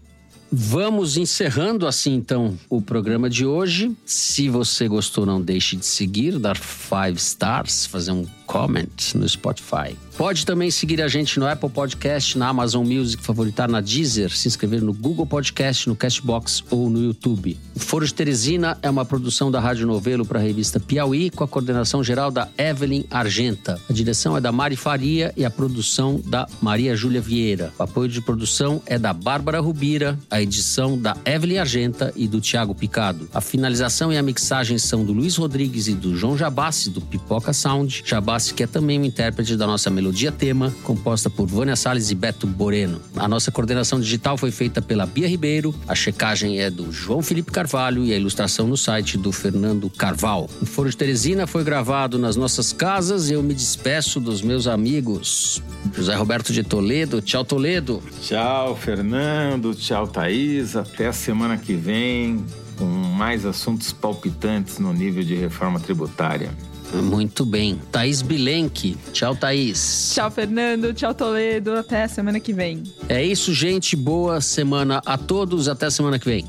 Vamos 0.53 1.15
encerrando 1.15 1.88
assim 1.88 2.13
então 2.13 2.57
o 2.69 2.82
programa 2.82 3.29
de 3.29 3.45
hoje. 3.45 3.95
Se 4.05 4.49
você 4.49 4.86
gostou, 4.86 5.25
não 5.25 5.41
deixe 5.41 5.77
de 5.77 5.86
seguir, 5.86 6.38
dar 6.38 6.57
five 6.57 7.17
stars, 7.17 7.86
fazer 7.86 8.11
um 8.11 8.25
comment 8.52 9.16
no 9.16 9.28
Spotify. 9.28 9.95
Pode 10.18 10.45
também 10.45 10.70
seguir 10.70 11.02
a 11.02 11.08
gente 11.08 11.39
no 11.39 11.47
Apple 11.47 11.70
Podcast, 11.70 12.38
na 12.38 12.49
Amazon 12.49 12.86
Music, 12.86 13.24
favoritar 13.24 13.68
na 13.68 13.80
Deezer, 13.80 14.30
se 14.30 14.47
inscrever 14.47 14.82
no 14.82 14.93
Google 14.93 15.26
Podcast, 15.26 15.88
no 15.88 15.95
Castbox 15.95 16.64
ou 16.70 16.89
no 16.89 17.02
YouTube. 17.02 17.58
O 17.74 17.80
Foro 17.80 18.06
de 18.06 18.14
Teresina 18.14 18.78
é 18.84 18.89
uma 18.89 19.06
produção 19.06 19.49
da 19.49 19.60
Rádio 19.60 19.88
Novelo 19.88 20.26
para 20.26 20.38
a 20.38 20.41
revista 20.41 20.80
Piauí, 20.80 21.30
com 21.30 21.43
a 21.43 21.47
coordenação 21.47 22.04
geral 22.04 22.30
da 22.30 22.49
Evelyn 22.58 23.06
Argenta. 23.10 23.82
A 23.89 23.93
direção 23.93 24.36
é 24.36 24.41
da 24.41 24.52
Mari 24.52 24.76
Faria 24.76 25.34
e 25.36 25.45
a 25.45 25.49
produção 25.49 26.22
da 26.24 26.45
Maria 26.62 26.95
Júlia 26.95 27.22
Vieira. 27.22 27.74
O 27.80 27.84
apoio 27.84 28.10
de 28.10 28.22
produção 28.22 28.82
é 28.86 28.99
da 28.99 29.14
Bárbara 29.14 29.62
Rubira, 29.62 30.20
a 30.30 30.41
edição 30.41 30.99
da 30.99 31.16
Evelyn 31.26 31.58
Argenta 31.58 32.14
e 32.16 32.28
do 32.28 32.41
Tiago 32.41 32.76
Picado. 32.76 33.30
A 33.34 33.41
finalização 33.41 34.12
e 34.12 34.18
a 34.18 34.22
mixagem 34.22 34.78
são 34.78 35.06
do 35.06 35.14
Luiz 35.14 35.38
Rodrigues 35.38 35.88
e 35.88 35.95
do 35.95 36.16
João 36.16 36.38
Jabassi, 36.38 36.89
do 36.89 37.02
Pipoca 37.02 37.54
Sound. 37.54 38.04
Jabassi 38.06 38.40
Galassi, 38.41 38.53
que 38.53 38.63
é 38.63 38.67
também 38.67 38.99
o 38.99 39.05
intérprete 39.05 39.55
da 39.55 39.67
nossa 39.67 39.89
melodia 39.89 40.31
tema, 40.31 40.73
composta 40.83 41.29
por 41.29 41.47
Vânia 41.47 41.75
Salles 41.75 42.09
e 42.09 42.15
Beto 42.15 42.47
Boreno. 42.47 42.99
A 43.15 43.27
nossa 43.27 43.51
coordenação 43.51 43.99
digital 43.99 44.37
foi 44.37 44.51
feita 44.51 44.81
pela 44.81 45.05
Bia 45.05 45.27
Ribeiro, 45.27 45.75
a 45.87 45.93
checagem 45.93 46.59
é 46.59 46.69
do 46.69 46.91
João 46.91 47.21
Felipe 47.21 47.51
Carvalho 47.51 48.03
e 48.03 48.11
a 48.13 48.17
ilustração 48.17 48.67
no 48.67 48.75
site 48.75 49.17
do 49.17 49.31
Fernando 49.31 49.89
Carval. 49.89 50.49
O 50.61 50.65
Foro 50.65 50.89
de 50.89 50.97
Teresina 50.97 51.45
foi 51.45 51.63
gravado 51.63 52.17
nas 52.17 52.35
nossas 52.35 52.73
casas 52.73 53.29
e 53.29 53.33
eu 53.33 53.43
me 53.43 53.53
despeço 53.53 54.19
dos 54.19 54.41
meus 54.41 54.65
amigos. 54.65 55.61
José 55.93 56.15
Roberto 56.15 56.51
de 56.51 56.63
Toledo, 56.63 57.21
tchau 57.21 57.45
Toledo. 57.45 58.01
Tchau 58.21 58.75
Fernando, 58.75 59.75
tchau 59.75 60.07
Thaís, 60.07 60.75
até 60.75 61.07
a 61.07 61.13
semana 61.13 61.57
que 61.57 61.73
vem 61.73 62.43
com 62.77 62.85
mais 62.85 63.45
assuntos 63.45 63.93
palpitantes 63.93 64.79
no 64.79 64.91
nível 64.91 65.23
de 65.23 65.35
reforma 65.35 65.79
tributária. 65.79 66.49
Muito 66.93 67.45
bem. 67.45 67.79
Thaís 67.91 68.21
Bilenque. 68.21 68.97
Tchau, 69.13 69.35
Thaís. 69.35 70.11
Tchau, 70.13 70.29
Fernando. 70.31 70.93
Tchau, 70.93 71.13
Toledo. 71.13 71.73
Até 71.73 72.07
semana 72.07 72.39
que 72.39 72.53
vem. 72.53 72.83
É 73.07 73.23
isso, 73.23 73.53
gente. 73.53 73.95
Boa 73.95 74.41
semana 74.41 75.01
a 75.05 75.17
todos. 75.17 75.67
Até 75.67 75.89
semana 75.89 76.19
que 76.19 76.25
vem. 76.25 76.45